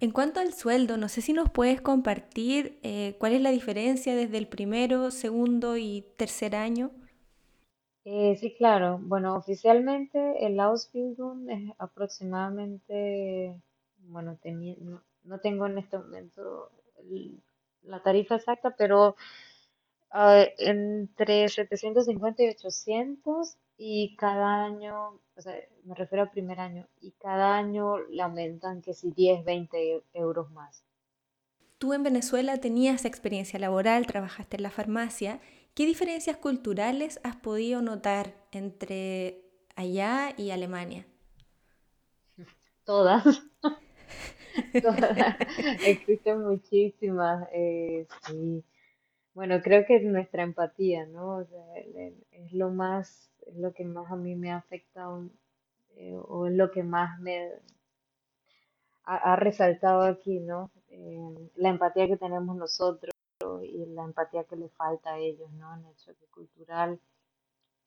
En 0.00 0.10
cuanto 0.10 0.40
al 0.40 0.52
sueldo, 0.52 0.96
no 0.96 1.08
sé 1.08 1.20
si 1.20 1.32
nos 1.32 1.48
puedes 1.48 1.80
compartir 1.80 2.80
eh, 2.82 3.14
cuál 3.20 3.34
es 3.34 3.40
la 3.40 3.52
diferencia 3.52 4.16
desde 4.16 4.36
el 4.36 4.48
primero, 4.48 5.12
segundo 5.12 5.76
y 5.76 6.04
tercer 6.16 6.56
año. 6.56 6.90
Eh, 8.04 8.36
sí, 8.40 8.54
claro. 8.54 8.98
Bueno, 9.00 9.36
oficialmente 9.36 10.44
el 10.44 10.58
Ausbildung 10.58 11.48
es 11.48 11.72
aproximadamente, 11.78 13.54
bueno, 14.08 14.38
no, 15.24 15.38
tengo 15.38 15.66
en 15.66 15.78
este 15.78 15.98
momento 15.98 16.70
la 17.82 18.02
tarifa 18.02 18.36
exacta, 18.36 18.74
pero 18.76 19.16
ah, 20.10 20.44
entre 20.58 21.48
750 21.48 22.42
y 22.42 22.48
800 22.48 23.56
y 23.78 24.16
cada 24.16 24.64
año, 24.64 25.20
o 25.36 25.40
sea, 25.40 25.54
me 25.84 25.94
refiero 25.94 26.22
al 26.22 26.30
primer 26.30 26.60
año, 26.60 26.86
y 27.00 27.12
cada 27.12 27.56
año 27.56 27.98
le 27.98 28.22
aumentan 28.22 28.82
que 28.82 28.94
si 28.94 29.10
10, 29.12 29.44
20 29.44 30.02
euros 30.14 30.50
más. 30.50 30.84
Tú 31.78 31.92
en 31.92 32.04
Venezuela 32.04 32.58
tenías 32.58 33.04
experiencia 33.04 33.58
laboral, 33.58 34.06
trabajaste 34.06 34.56
en 34.56 34.62
la 34.62 34.70
farmacia. 34.70 35.40
¿Qué 35.74 35.86
diferencias 35.86 36.36
culturales 36.36 37.18
has 37.24 37.36
podido 37.36 37.80
notar 37.80 38.34
entre 38.52 39.42
allá 39.74 40.34
y 40.36 40.50
Alemania? 40.50 41.06
Todas, 44.82 45.36
existen 45.86 46.42
muchísimas, 46.42 47.48
eh, 47.52 48.06
sí. 48.26 48.62
Bueno, 49.34 49.62
creo 49.62 49.86
que 49.86 49.96
es 49.96 50.04
nuestra 50.04 50.42
empatía, 50.42 51.06
¿no? 51.06 51.38
O 51.38 51.44
sea, 51.44 51.64
es 52.32 52.52
lo 52.52 52.70
más, 52.70 53.30
es 53.46 53.56
lo 53.56 53.72
que 53.72 53.84
más 53.84 54.10
a 54.12 54.16
mí 54.16 54.36
me 54.36 54.50
ha 54.52 54.58
afectado 54.58 55.30
eh, 55.96 56.16
o 56.16 56.46
es 56.48 56.54
lo 56.54 56.70
que 56.70 56.82
más 56.82 57.18
me 57.20 57.50
ha, 59.04 59.32
ha 59.32 59.36
resaltado 59.36 60.02
aquí, 60.02 60.40
¿no? 60.40 60.70
Eh, 60.90 61.50
la 61.56 61.70
empatía 61.70 62.08
que 62.08 62.18
tenemos 62.18 62.56
nosotros 62.56 63.11
y 63.64 63.86
la 63.86 64.04
empatía 64.04 64.44
que 64.44 64.56
le 64.56 64.68
falta 64.70 65.12
a 65.14 65.18
ellos, 65.18 65.50
¿no? 65.52 65.74
En 65.76 65.84
el 65.86 65.96
choque 65.96 66.26
cultural. 66.32 67.00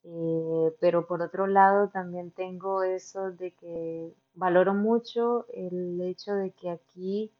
Eh, 0.03 0.75
pero 0.79 1.07
por 1.07 1.21
otro 1.21 1.47
lado 1.47 1.89
también 1.89 2.31
tengo 2.31 2.83
eso 2.83 3.31
de 3.31 3.51
que 3.53 4.13
valoro 4.35 4.73
mucho 4.73 5.47
el 5.53 5.99
hecho 6.01 6.35
de 6.35 6.51
que 6.51 6.69
aquí 6.71 7.31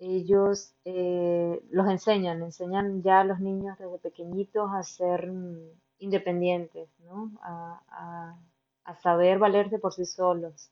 ellos 0.00 0.74
eh, 0.84 1.62
los 1.70 1.88
enseñan, 1.88 2.42
enseñan 2.42 3.02
ya 3.02 3.20
a 3.20 3.24
los 3.24 3.40
niños 3.40 3.78
desde 3.78 3.98
pequeñitos 3.98 4.70
a 4.72 4.82
ser 4.82 5.30
mm, 5.30 5.58
independientes, 6.00 6.88
¿no? 7.00 7.32
A, 7.42 7.82
a- 7.90 8.38
a 8.84 8.94
saber 8.96 9.38
valerse 9.38 9.78
por 9.78 9.92
sí 9.94 10.04
solos. 10.06 10.70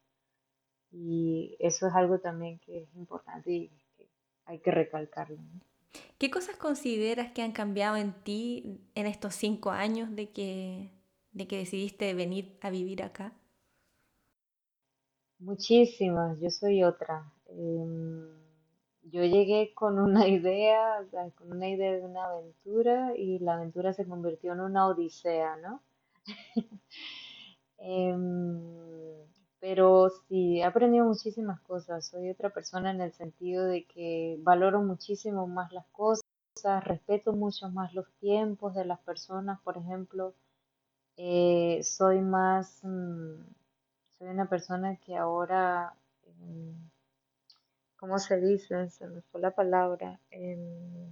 Y 0.92 1.56
eso 1.60 1.86
es 1.88 1.94
algo 1.94 2.18
también 2.18 2.58
que 2.58 2.78
es 2.82 2.94
importante 2.96 3.52
y 3.52 3.68
que 3.96 4.08
hay 4.46 4.58
que 4.60 4.72
recalcarlo, 4.72 5.36
¿no? 5.36 5.60
¿Qué 6.18 6.30
cosas 6.30 6.56
consideras 6.56 7.32
que 7.32 7.42
han 7.42 7.52
cambiado 7.52 7.96
en 7.96 8.12
ti 8.12 8.80
en 8.94 9.06
estos 9.06 9.34
cinco 9.34 9.70
años 9.70 10.14
de 10.16 10.30
que, 10.30 10.90
de 11.32 11.46
que 11.46 11.58
decidiste 11.58 12.12
venir 12.14 12.58
a 12.62 12.70
vivir 12.70 13.02
acá? 13.02 13.32
Muchísimas, 15.38 16.38
yo 16.40 16.50
soy 16.50 16.82
otra. 16.84 17.32
Em, 17.48 18.28
yo 19.02 19.22
llegué 19.24 19.72
con 19.74 19.98
una 19.98 20.26
idea, 20.28 21.06
con 21.36 21.52
una 21.52 21.68
idea 21.68 21.92
de 21.92 22.04
una 22.04 22.24
aventura 22.26 23.12
y 23.16 23.38
la 23.38 23.54
aventura 23.54 23.92
se 23.92 24.06
convirtió 24.06 24.52
en 24.52 24.60
una 24.60 24.86
odisea, 24.88 25.56
¿no? 25.56 25.82
Em, 27.78 29.26
pero 29.60 30.10
sí, 30.28 30.60
he 30.60 30.64
aprendido 30.64 31.04
muchísimas 31.06 31.60
cosas. 31.62 32.06
Soy 32.06 32.30
otra 32.30 32.50
persona 32.50 32.90
en 32.90 33.00
el 33.00 33.12
sentido 33.12 33.64
de 33.66 33.84
que 33.86 34.38
valoro 34.40 34.80
muchísimo 34.82 35.46
más 35.46 35.72
las 35.72 35.86
cosas, 35.88 36.22
respeto 36.84 37.32
mucho 37.32 37.68
más 37.70 37.94
los 37.94 38.06
tiempos 38.20 38.74
de 38.74 38.84
las 38.84 39.00
personas, 39.00 39.60
por 39.62 39.76
ejemplo. 39.78 40.34
Eh, 41.18 41.80
soy 41.84 42.20
más, 42.20 42.80
mm, 42.84 43.34
soy 44.18 44.28
una 44.28 44.48
persona 44.48 44.96
que 44.98 45.16
ahora, 45.16 45.94
em, 46.24 46.74
¿cómo 47.98 48.18
se 48.18 48.40
dice? 48.40 48.88
Se 48.88 49.06
me 49.06 49.20
fue 49.20 49.40
la 49.42 49.50
palabra. 49.50 50.18
Em, 50.30 51.10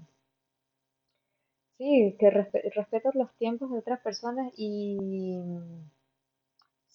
sí, 1.79 2.17
que 2.19 2.31
respe- 2.31 2.73
respeto 2.75 3.11
los 3.15 3.33
tiempos 3.37 3.71
de 3.71 3.79
otras 3.79 4.01
personas 4.01 4.53
y 4.57 5.39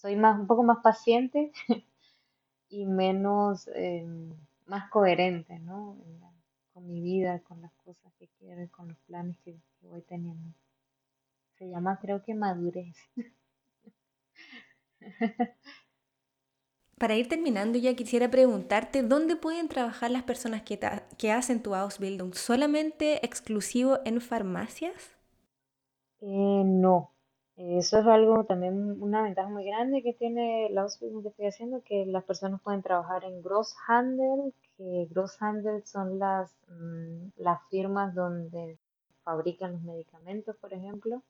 soy 0.00 0.16
más, 0.16 0.38
un 0.40 0.46
poco 0.46 0.62
más 0.62 0.78
paciente 0.82 1.52
y 2.70 2.86
menos, 2.86 3.68
em, 3.74 4.34
más 4.66 4.90
coherente, 4.90 5.58
¿no? 5.60 5.98
La- 6.20 6.32
con 6.72 6.86
mi 6.88 7.00
vida, 7.02 7.40
con 7.40 7.60
las 7.62 7.72
cosas 7.84 8.12
que 8.18 8.28
quiero 8.38 8.62
y 8.62 8.68
con 8.68 8.88
los 8.88 8.98
planes 9.00 9.36
que, 9.44 9.52
que 9.80 9.86
voy 9.88 10.02
teniendo. 10.02 10.54
Se 11.58 11.68
llama, 11.68 12.00
creo 12.00 12.24
que 12.24 12.34
madurez. 12.34 12.96
Para 16.98 17.16
ir 17.16 17.28
terminando, 17.28 17.78
ya 17.80 17.96
quisiera 17.96 18.30
preguntarte, 18.30 19.02
¿dónde 19.02 19.34
pueden 19.34 19.66
trabajar 19.68 20.12
las 20.12 20.22
personas 20.22 20.62
que 20.62 21.32
hacen 21.32 21.62
tu 21.64 21.74
Ausbildung? 21.74 22.34
¿Solamente 22.34 23.24
exclusivo 23.26 23.98
en 24.04 24.20
farmacias? 24.20 25.16
Eh, 26.20 26.62
no, 26.64 27.12
eso 27.78 27.98
es 28.00 28.06
algo 28.06 28.44
también, 28.44 29.00
una 29.02 29.22
ventaja 29.22 29.48
muy 29.48 29.64
grande 29.64 30.02
que 30.02 30.14
tiene 30.14 30.68
la 30.70 30.82
Ausbildung 30.82 31.22
que 31.22 31.28
estoy 31.28 31.46
haciendo, 31.46 31.82
que 31.84 32.06
las 32.06 32.24
personas 32.24 32.60
pueden 32.62 32.82
trabajar 32.82 33.24
en 33.24 33.42
Grosshandel, 33.42 34.54
que 34.76 35.06
Grosshandel 35.10 35.84
son 35.86 36.18
las, 36.18 36.56
mm, 36.68 37.28
las 37.36 37.60
firmas 37.70 38.14
donde 38.14 38.78
fabrican 39.24 39.72
los 39.72 39.82
medicamentos, 39.82 40.56
por 40.56 40.72
ejemplo. 40.72 41.22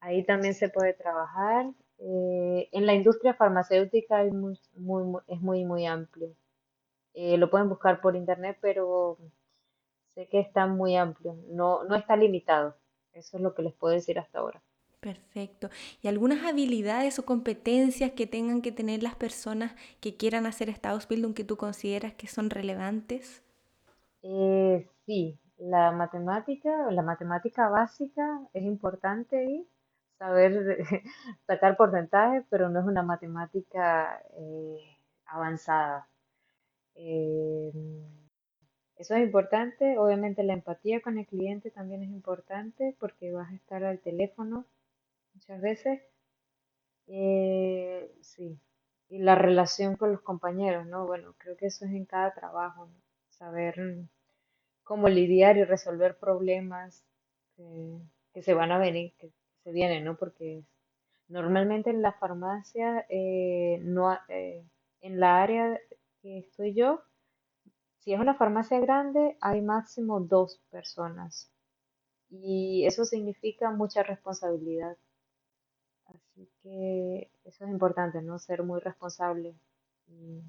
Ahí 0.00 0.24
también 0.24 0.54
se 0.54 0.68
puede 0.70 0.94
trabajar. 0.94 1.66
Eh, 1.98 2.68
en 2.72 2.86
la 2.86 2.94
industria 2.94 3.34
farmacéutica 3.34 4.24
es 4.24 4.32
muy, 4.34 4.58
muy, 4.76 5.04
muy- 5.04 5.22
es 5.28 5.40
muy, 5.42 5.64
muy 5.64 5.86
amplio. 5.86 6.30
Eh, 7.14 7.38
lo 7.38 7.50
pueden 7.50 7.68
buscar 7.70 8.00
por 8.02 8.16
internet, 8.16 8.58
pero 8.62 9.18
sé 10.14 10.28
que 10.28 10.40
está 10.40 10.66
muy 10.66 10.96
amplio. 10.96 11.36
No, 11.48 11.84
no 11.84 11.96
está 11.96 12.16
limitado. 12.16 12.76
Eso 13.14 13.36
es 13.38 13.42
lo 13.42 13.54
que 13.54 13.62
les 13.62 13.74
puedo 13.74 13.94
decir 13.94 14.18
hasta 14.18 14.40
ahora. 14.40 14.62
Perfecto. 15.00 15.70
¿Y 16.02 16.08
algunas 16.08 16.44
habilidades 16.44 17.18
o 17.18 17.24
competencias 17.24 18.10
que 18.12 18.26
tengan 18.26 18.60
que 18.60 18.70
tener 18.70 19.02
las 19.02 19.14
personas 19.14 19.74
que 20.00 20.16
quieran 20.16 20.44
hacer 20.44 20.68
esta 20.68 20.90
Ausbildung 20.90 21.32
que 21.32 21.44
tú 21.44 21.56
consideras 21.56 22.12
que 22.12 22.26
son 22.26 22.50
relevantes? 22.50 23.42
Eh, 24.22 24.86
sí, 25.06 25.38
la 25.56 25.90
matemática, 25.92 26.90
la 26.90 27.02
matemática 27.02 27.70
básica 27.70 28.42
es 28.52 28.62
importante 28.64 29.38
ahí, 29.38 29.66
saber 30.18 30.78
sacar 31.46 31.78
porcentajes, 31.78 32.44
pero 32.50 32.68
no 32.68 32.80
es 32.80 32.86
una 32.86 33.02
matemática 33.02 34.22
eh, 34.36 34.98
avanzada. 35.24 36.08
Eh, 36.94 37.72
eso 38.96 39.14
es 39.14 39.22
importante. 39.22 39.96
Obviamente 39.96 40.42
la 40.42 40.52
empatía 40.52 41.00
con 41.00 41.16
el 41.16 41.26
cliente 41.26 41.70
también 41.70 42.02
es 42.02 42.10
importante 42.10 42.94
porque 43.00 43.32
vas 43.32 43.50
a 43.50 43.54
estar 43.54 43.82
al 43.82 43.98
teléfono 44.00 44.66
muchas 45.40 45.60
veces. 45.62 46.00
Eh, 47.08 48.10
sí, 48.22 48.58
y 49.08 49.18
la 49.18 49.34
relación 49.34 49.96
con 49.96 50.12
los 50.12 50.22
compañeros, 50.22 50.86
¿no? 50.86 51.06
Bueno, 51.06 51.34
creo 51.38 51.56
que 51.56 51.66
eso 51.66 51.84
es 51.84 51.90
en 51.92 52.04
cada 52.06 52.32
trabajo, 52.34 52.86
¿no? 52.86 52.94
Saber 53.30 53.74
cómo 54.84 55.08
lidiar 55.08 55.56
y 55.56 55.64
resolver 55.64 56.18
problemas 56.18 57.04
que, 57.56 57.98
que 58.34 58.42
se 58.42 58.54
van 58.54 58.72
a 58.72 58.78
venir, 58.78 59.14
que 59.18 59.32
se 59.64 59.72
vienen, 59.72 60.04
¿no? 60.04 60.16
Porque 60.18 60.64
normalmente 61.28 61.90
en 61.90 62.02
la 62.02 62.12
farmacia, 62.14 63.06
eh, 63.10 63.80
no, 63.82 64.14
eh, 64.28 64.64
en 65.02 65.20
la 65.20 65.42
área 65.42 65.78
que 66.22 66.38
estoy 66.40 66.74
yo, 66.74 67.02
si 68.00 68.12
es 68.12 68.20
una 68.20 68.34
farmacia 68.34 68.80
grande, 68.80 69.36
hay 69.40 69.60
máximo 69.62 70.20
dos 70.20 70.60
personas 70.70 71.52
y 72.30 72.86
eso 72.86 73.04
significa 73.04 73.70
mucha 73.70 74.02
responsabilidad. 74.02 74.96
Así 76.14 76.48
que 76.62 77.30
eso 77.44 77.64
es 77.64 77.70
importante, 77.70 78.20
¿no? 78.22 78.38
Ser 78.38 78.62
muy 78.62 78.80
responsable 78.80 79.54
y 80.08 80.42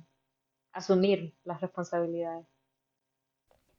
asumir 0.73 1.33
las 1.43 1.61
responsabilidades. 1.61 2.47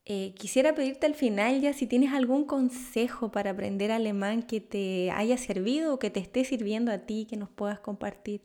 Eh, 0.05 0.35
quisiera 0.35 0.75
pedirte 0.75 1.07
al 1.07 1.15
final 1.15 1.61
ya 1.61 1.73
si 1.73 1.87
tienes 1.87 2.13
algún 2.13 2.45
consejo 2.45 3.31
para 3.31 3.51
aprender 3.51 3.93
alemán 3.93 4.43
que 4.43 4.61
te 4.61 5.13
haya 5.13 5.39
servido 5.39 5.95
o 5.95 5.99
que 6.01 6.11
te 6.11 6.19
esté 6.19 6.45
sirviendo 6.45 6.91
a 6.91 6.99
ti, 6.99 7.27
que 7.31 7.37
nos 7.37 7.51
puedas 7.51 7.79
compartir. 7.79 8.43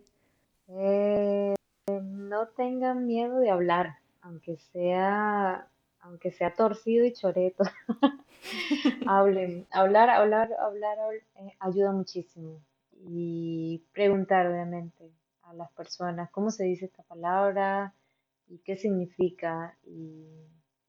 Eh, 0.67 1.55
no 1.87 2.47
tengan 2.49 3.07
miedo 3.07 3.39
de 3.39 3.49
hablar, 3.49 3.95
aunque 4.21 4.57
sea, 4.57 5.67
aunque 5.99 6.31
sea 6.31 6.53
torcido 6.53 7.05
y 7.05 7.13
choreto. 7.13 7.63
Hablen, 9.07 9.65
hablar, 9.71 10.09
hablar, 10.09 10.53
hablar, 10.53 10.97
eh, 11.35 11.53
ayuda 11.59 11.91
muchísimo. 11.91 12.61
Y 12.99 13.83
preguntar, 13.93 14.47
obviamente, 14.47 15.11
a 15.43 15.53
las 15.53 15.71
personas 15.71 16.29
cómo 16.31 16.51
se 16.51 16.65
dice 16.65 16.85
esta 16.85 17.03
palabra 17.03 17.93
y 18.47 18.59
qué 18.59 18.75
significa. 18.77 19.77
Y 19.83 20.25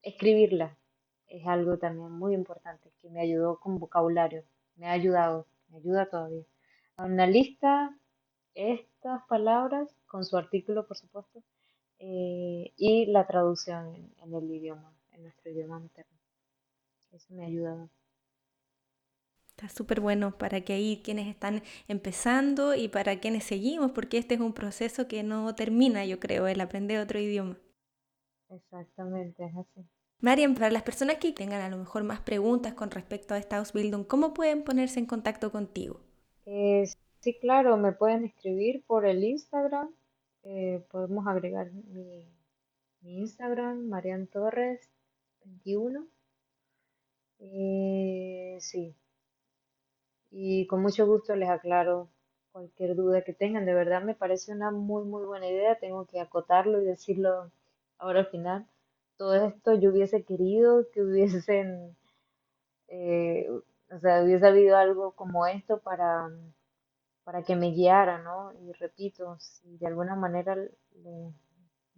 escribirla 0.03 0.77
es 1.29 1.47
algo 1.47 1.79
también 1.79 2.11
muy 2.11 2.35
importante 2.35 2.91
que 3.01 3.11
me 3.11 3.21
ayudó 3.21 3.61
con 3.61 3.79
vocabulario, 3.79 4.45
me 4.77 4.87
ha 4.87 4.93
ayudado, 4.93 5.47
me 5.69 5.79
ayuda 5.79 6.07
todavía. 6.07 6.45
Una 6.97 7.27
lista, 7.27 7.95
estas 8.55 9.23
palabras, 9.29 9.95
con 10.07 10.25
su 10.25 10.37
artículo 10.37 10.87
por 10.87 10.97
supuesto, 10.97 11.43
eh, 12.01 12.73
y 12.77 13.07
la 13.07 13.27
traducción 13.27 14.13
en, 14.23 14.35
el 14.35 14.51
idioma, 14.51 14.93
en 15.13 15.23
nuestro 15.23 15.51
idioma 15.51 15.79
materno. 15.81 16.17
Eso 17.13 17.35
me 17.35 17.45
ha 17.45 17.47
ayudado. 17.47 17.89
Está 19.59 19.69
súper 19.71 20.01
bueno 20.01 20.39
para 20.39 20.61
que 20.61 20.73
ahí 20.73 21.01
quienes 21.03 21.27
están 21.27 21.63
empezando 21.89 22.77
y 22.77 22.87
para 22.87 23.19
quienes 23.19 23.43
seguimos, 23.43 23.91
porque 23.91 24.17
este 24.17 24.35
es 24.35 24.41
un 24.41 24.53
proceso 24.53 25.09
que 25.09 25.25
no 25.25 25.53
termina, 25.57 26.07
yo 26.07 26.21
creo, 26.21 26.47
el 26.47 26.61
aprender 26.61 27.01
otro 27.01 27.19
idioma. 27.19 27.59
Exactamente, 28.51 29.45
es 29.45 29.57
así. 29.57 29.85
Mariam, 30.21 30.55
para 30.55 30.71
las 30.71 30.85
personas 30.85 31.17
que 31.17 31.33
tengan 31.33 31.61
a 31.61 31.71
lo 31.71 31.77
mejor 31.77 32.05
más 32.05 32.21
preguntas 32.21 32.75
con 32.75 32.93
respecto 32.93 33.35
a 33.35 33.39
esta 33.39 33.57
Ausbildung, 33.57 34.05
¿cómo 34.05 34.33
pueden 34.33 34.63
ponerse 34.63 35.01
en 35.01 35.07
contacto 35.07 35.51
contigo? 35.51 36.03
Eh, 36.47 36.85
sí, 37.19 37.37
claro, 37.41 37.77
me 37.77 37.91
pueden 37.91 38.27
escribir 38.27 38.85
por 38.87 39.07
el 39.07 39.25
Instagram. 39.25 39.91
Eh, 40.45 40.85
podemos 40.89 41.27
agregar 41.27 41.73
mi, 41.73 42.29
Instagram, 43.03 43.89
Marian 43.89 44.29
Torres 44.29 44.89
21. 45.43 46.07
Eh, 47.41 48.57
sí. 48.61 48.95
Y 50.31 50.67
con 50.67 50.83
mucho 50.83 51.07
gusto 51.07 51.35
les 51.37 51.49
aclaro 51.51 52.09
cualquier 52.53 52.95
duda 52.97 53.23
que 53.23 53.35
tengan. 53.35 53.67
De 53.67 53.75
verdad 53.75 54.03
me 54.03 54.15
parece 54.15 54.53
una 54.53 54.71
muy, 54.71 55.05
muy 55.05 55.25
buena 55.25 55.49
idea. 55.49 55.79
Tengo 55.79 56.07
que 56.07 56.21
acotarlo 56.21 56.81
y 56.83 56.87
decirlo 56.87 57.51
ahora 57.99 58.21
al 58.21 58.27
final, 58.27 58.67
todo 59.17 59.35
esto 59.35 59.75
yo 59.75 59.91
hubiese 59.91 60.25
querido 60.25 60.87
que 60.93 61.03
hubiesen, 61.03 61.97
eh, 62.89 63.49
o 63.91 63.99
sea, 64.01 64.23
hubiese 64.23 64.47
habido 64.47 64.77
algo 64.77 65.13
como 65.13 65.47
esto 65.47 65.81
para, 65.81 66.31
para 67.25 67.43
que 67.45 67.57
me 67.57 67.73
guiara, 67.73 68.19
¿no? 68.23 68.53
Y 68.63 68.73
repito, 68.73 69.37
si 69.41 69.77
de 69.79 69.87
alguna 69.87 70.17
manera 70.17 70.57
le 70.57 71.33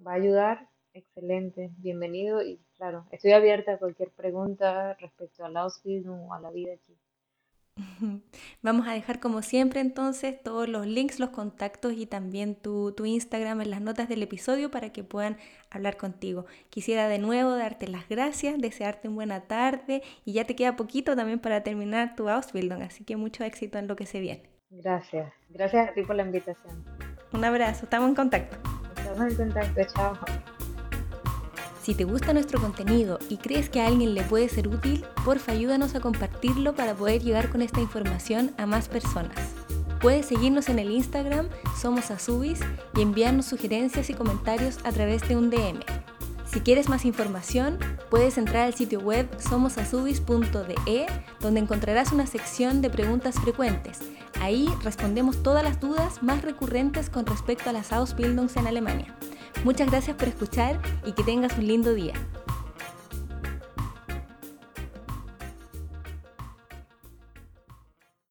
va 0.06 0.12
a 0.12 0.16
ayudar, 0.16 0.68
excelente, 0.94 1.70
bienvenido 1.78 2.42
y 2.42 2.60
claro, 2.76 3.06
estoy 3.12 3.32
abierta 3.32 3.74
a 3.74 3.78
cualquier 3.78 4.10
pregunta 4.10 4.94
respecto 4.94 5.44
al 5.44 5.56
Ausbildung 5.56 6.30
o 6.30 6.34
a 6.34 6.40
la 6.40 6.50
vida 6.50 6.74
aquí. 6.74 6.96
Vamos 8.62 8.86
a 8.86 8.92
dejar 8.92 9.20
como 9.20 9.42
siempre 9.42 9.80
entonces 9.80 10.42
todos 10.42 10.68
los 10.68 10.86
links, 10.86 11.18
los 11.18 11.30
contactos 11.30 11.92
y 11.94 12.06
también 12.06 12.54
tu, 12.54 12.92
tu, 12.92 13.06
Instagram 13.06 13.60
en 13.60 13.70
las 13.70 13.80
notas 13.80 14.08
del 14.08 14.22
episodio 14.22 14.70
para 14.70 14.90
que 14.90 15.04
puedan 15.04 15.36
hablar 15.70 15.96
contigo. 15.96 16.46
Quisiera 16.70 17.08
de 17.08 17.18
nuevo 17.18 17.56
darte 17.56 17.88
las 17.88 18.08
gracias, 18.08 18.58
desearte 18.58 19.08
una 19.08 19.16
buena 19.16 19.40
tarde 19.42 20.02
y 20.24 20.32
ya 20.32 20.44
te 20.44 20.56
queda 20.56 20.76
poquito 20.76 21.16
también 21.16 21.38
para 21.38 21.62
terminar 21.62 22.16
tu 22.16 22.28
Ausbildung, 22.28 22.82
así 22.82 23.04
que 23.04 23.16
mucho 23.16 23.44
éxito 23.44 23.78
en 23.78 23.88
lo 23.88 23.96
que 23.96 24.06
se 24.06 24.20
viene. 24.20 24.42
Gracias, 24.70 25.32
gracias 25.48 25.90
a 25.90 25.92
ti 25.92 26.02
por 26.02 26.16
la 26.16 26.22
invitación. 26.22 26.84
Un 27.32 27.44
abrazo, 27.44 27.84
estamos 27.84 28.08
en 28.08 28.14
contacto. 28.14 28.56
Estamos 28.96 29.32
en 29.32 29.36
contacto, 29.36 29.80
chao. 29.94 30.59
Si 31.82 31.94
te 31.94 32.04
gusta 32.04 32.34
nuestro 32.34 32.60
contenido 32.60 33.18
y 33.30 33.38
crees 33.38 33.70
que 33.70 33.80
a 33.80 33.86
alguien 33.86 34.14
le 34.14 34.22
puede 34.22 34.48
ser 34.48 34.68
útil, 34.68 35.04
porfa 35.24 35.52
ayúdanos 35.52 35.94
a 35.94 36.00
compartirlo 36.00 36.74
para 36.74 36.94
poder 36.94 37.22
llegar 37.22 37.48
con 37.48 37.62
esta 37.62 37.80
información 37.80 38.52
a 38.58 38.66
más 38.66 38.88
personas. 38.88 39.34
Puedes 40.00 40.26
seguirnos 40.26 40.68
en 40.68 40.78
el 40.78 40.90
Instagram 40.90 41.48
Somos 41.80 42.10
Azubis 42.10 42.60
y 42.96 43.00
enviarnos 43.00 43.46
sugerencias 43.46 44.10
y 44.10 44.14
comentarios 44.14 44.78
a 44.84 44.92
través 44.92 45.26
de 45.26 45.36
un 45.36 45.50
DM. 45.50 45.80
Si 46.52 46.60
quieres 46.60 46.88
más 46.88 47.04
información, 47.04 47.78
puedes 48.10 48.36
entrar 48.36 48.64
al 48.64 48.74
sitio 48.74 49.00
web 49.00 49.28
somosazubis.de, 49.38 51.06
donde 51.40 51.60
encontrarás 51.60 52.12
una 52.12 52.26
sección 52.26 52.82
de 52.82 52.90
preguntas 52.90 53.36
frecuentes. 53.36 54.00
Ahí 54.40 54.68
respondemos 54.82 55.42
todas 55.42 55.62
las 55.62 55.80
dudas 55.80 56.22
más 56.22 56.42
recurrentes 56.42 57.08
con 57.08 57.24
respecto 57.24 57.70
a 57.70 57.72
las 57.72 57.92
Ausbildungs 57.92 58.56
en 58.56 58.66
Alemania. 58.66 59.14
Muchas 59.64 59.90
gracias 59.90 60.16
por 60.16 60.28
escuchar 60.28 60.80
y 61.04 61.12
que 61.12 61.22
tengas 61.22 61.56
un 61.58 61.66
lindo 61.66 61.94
día. 61.94 62.14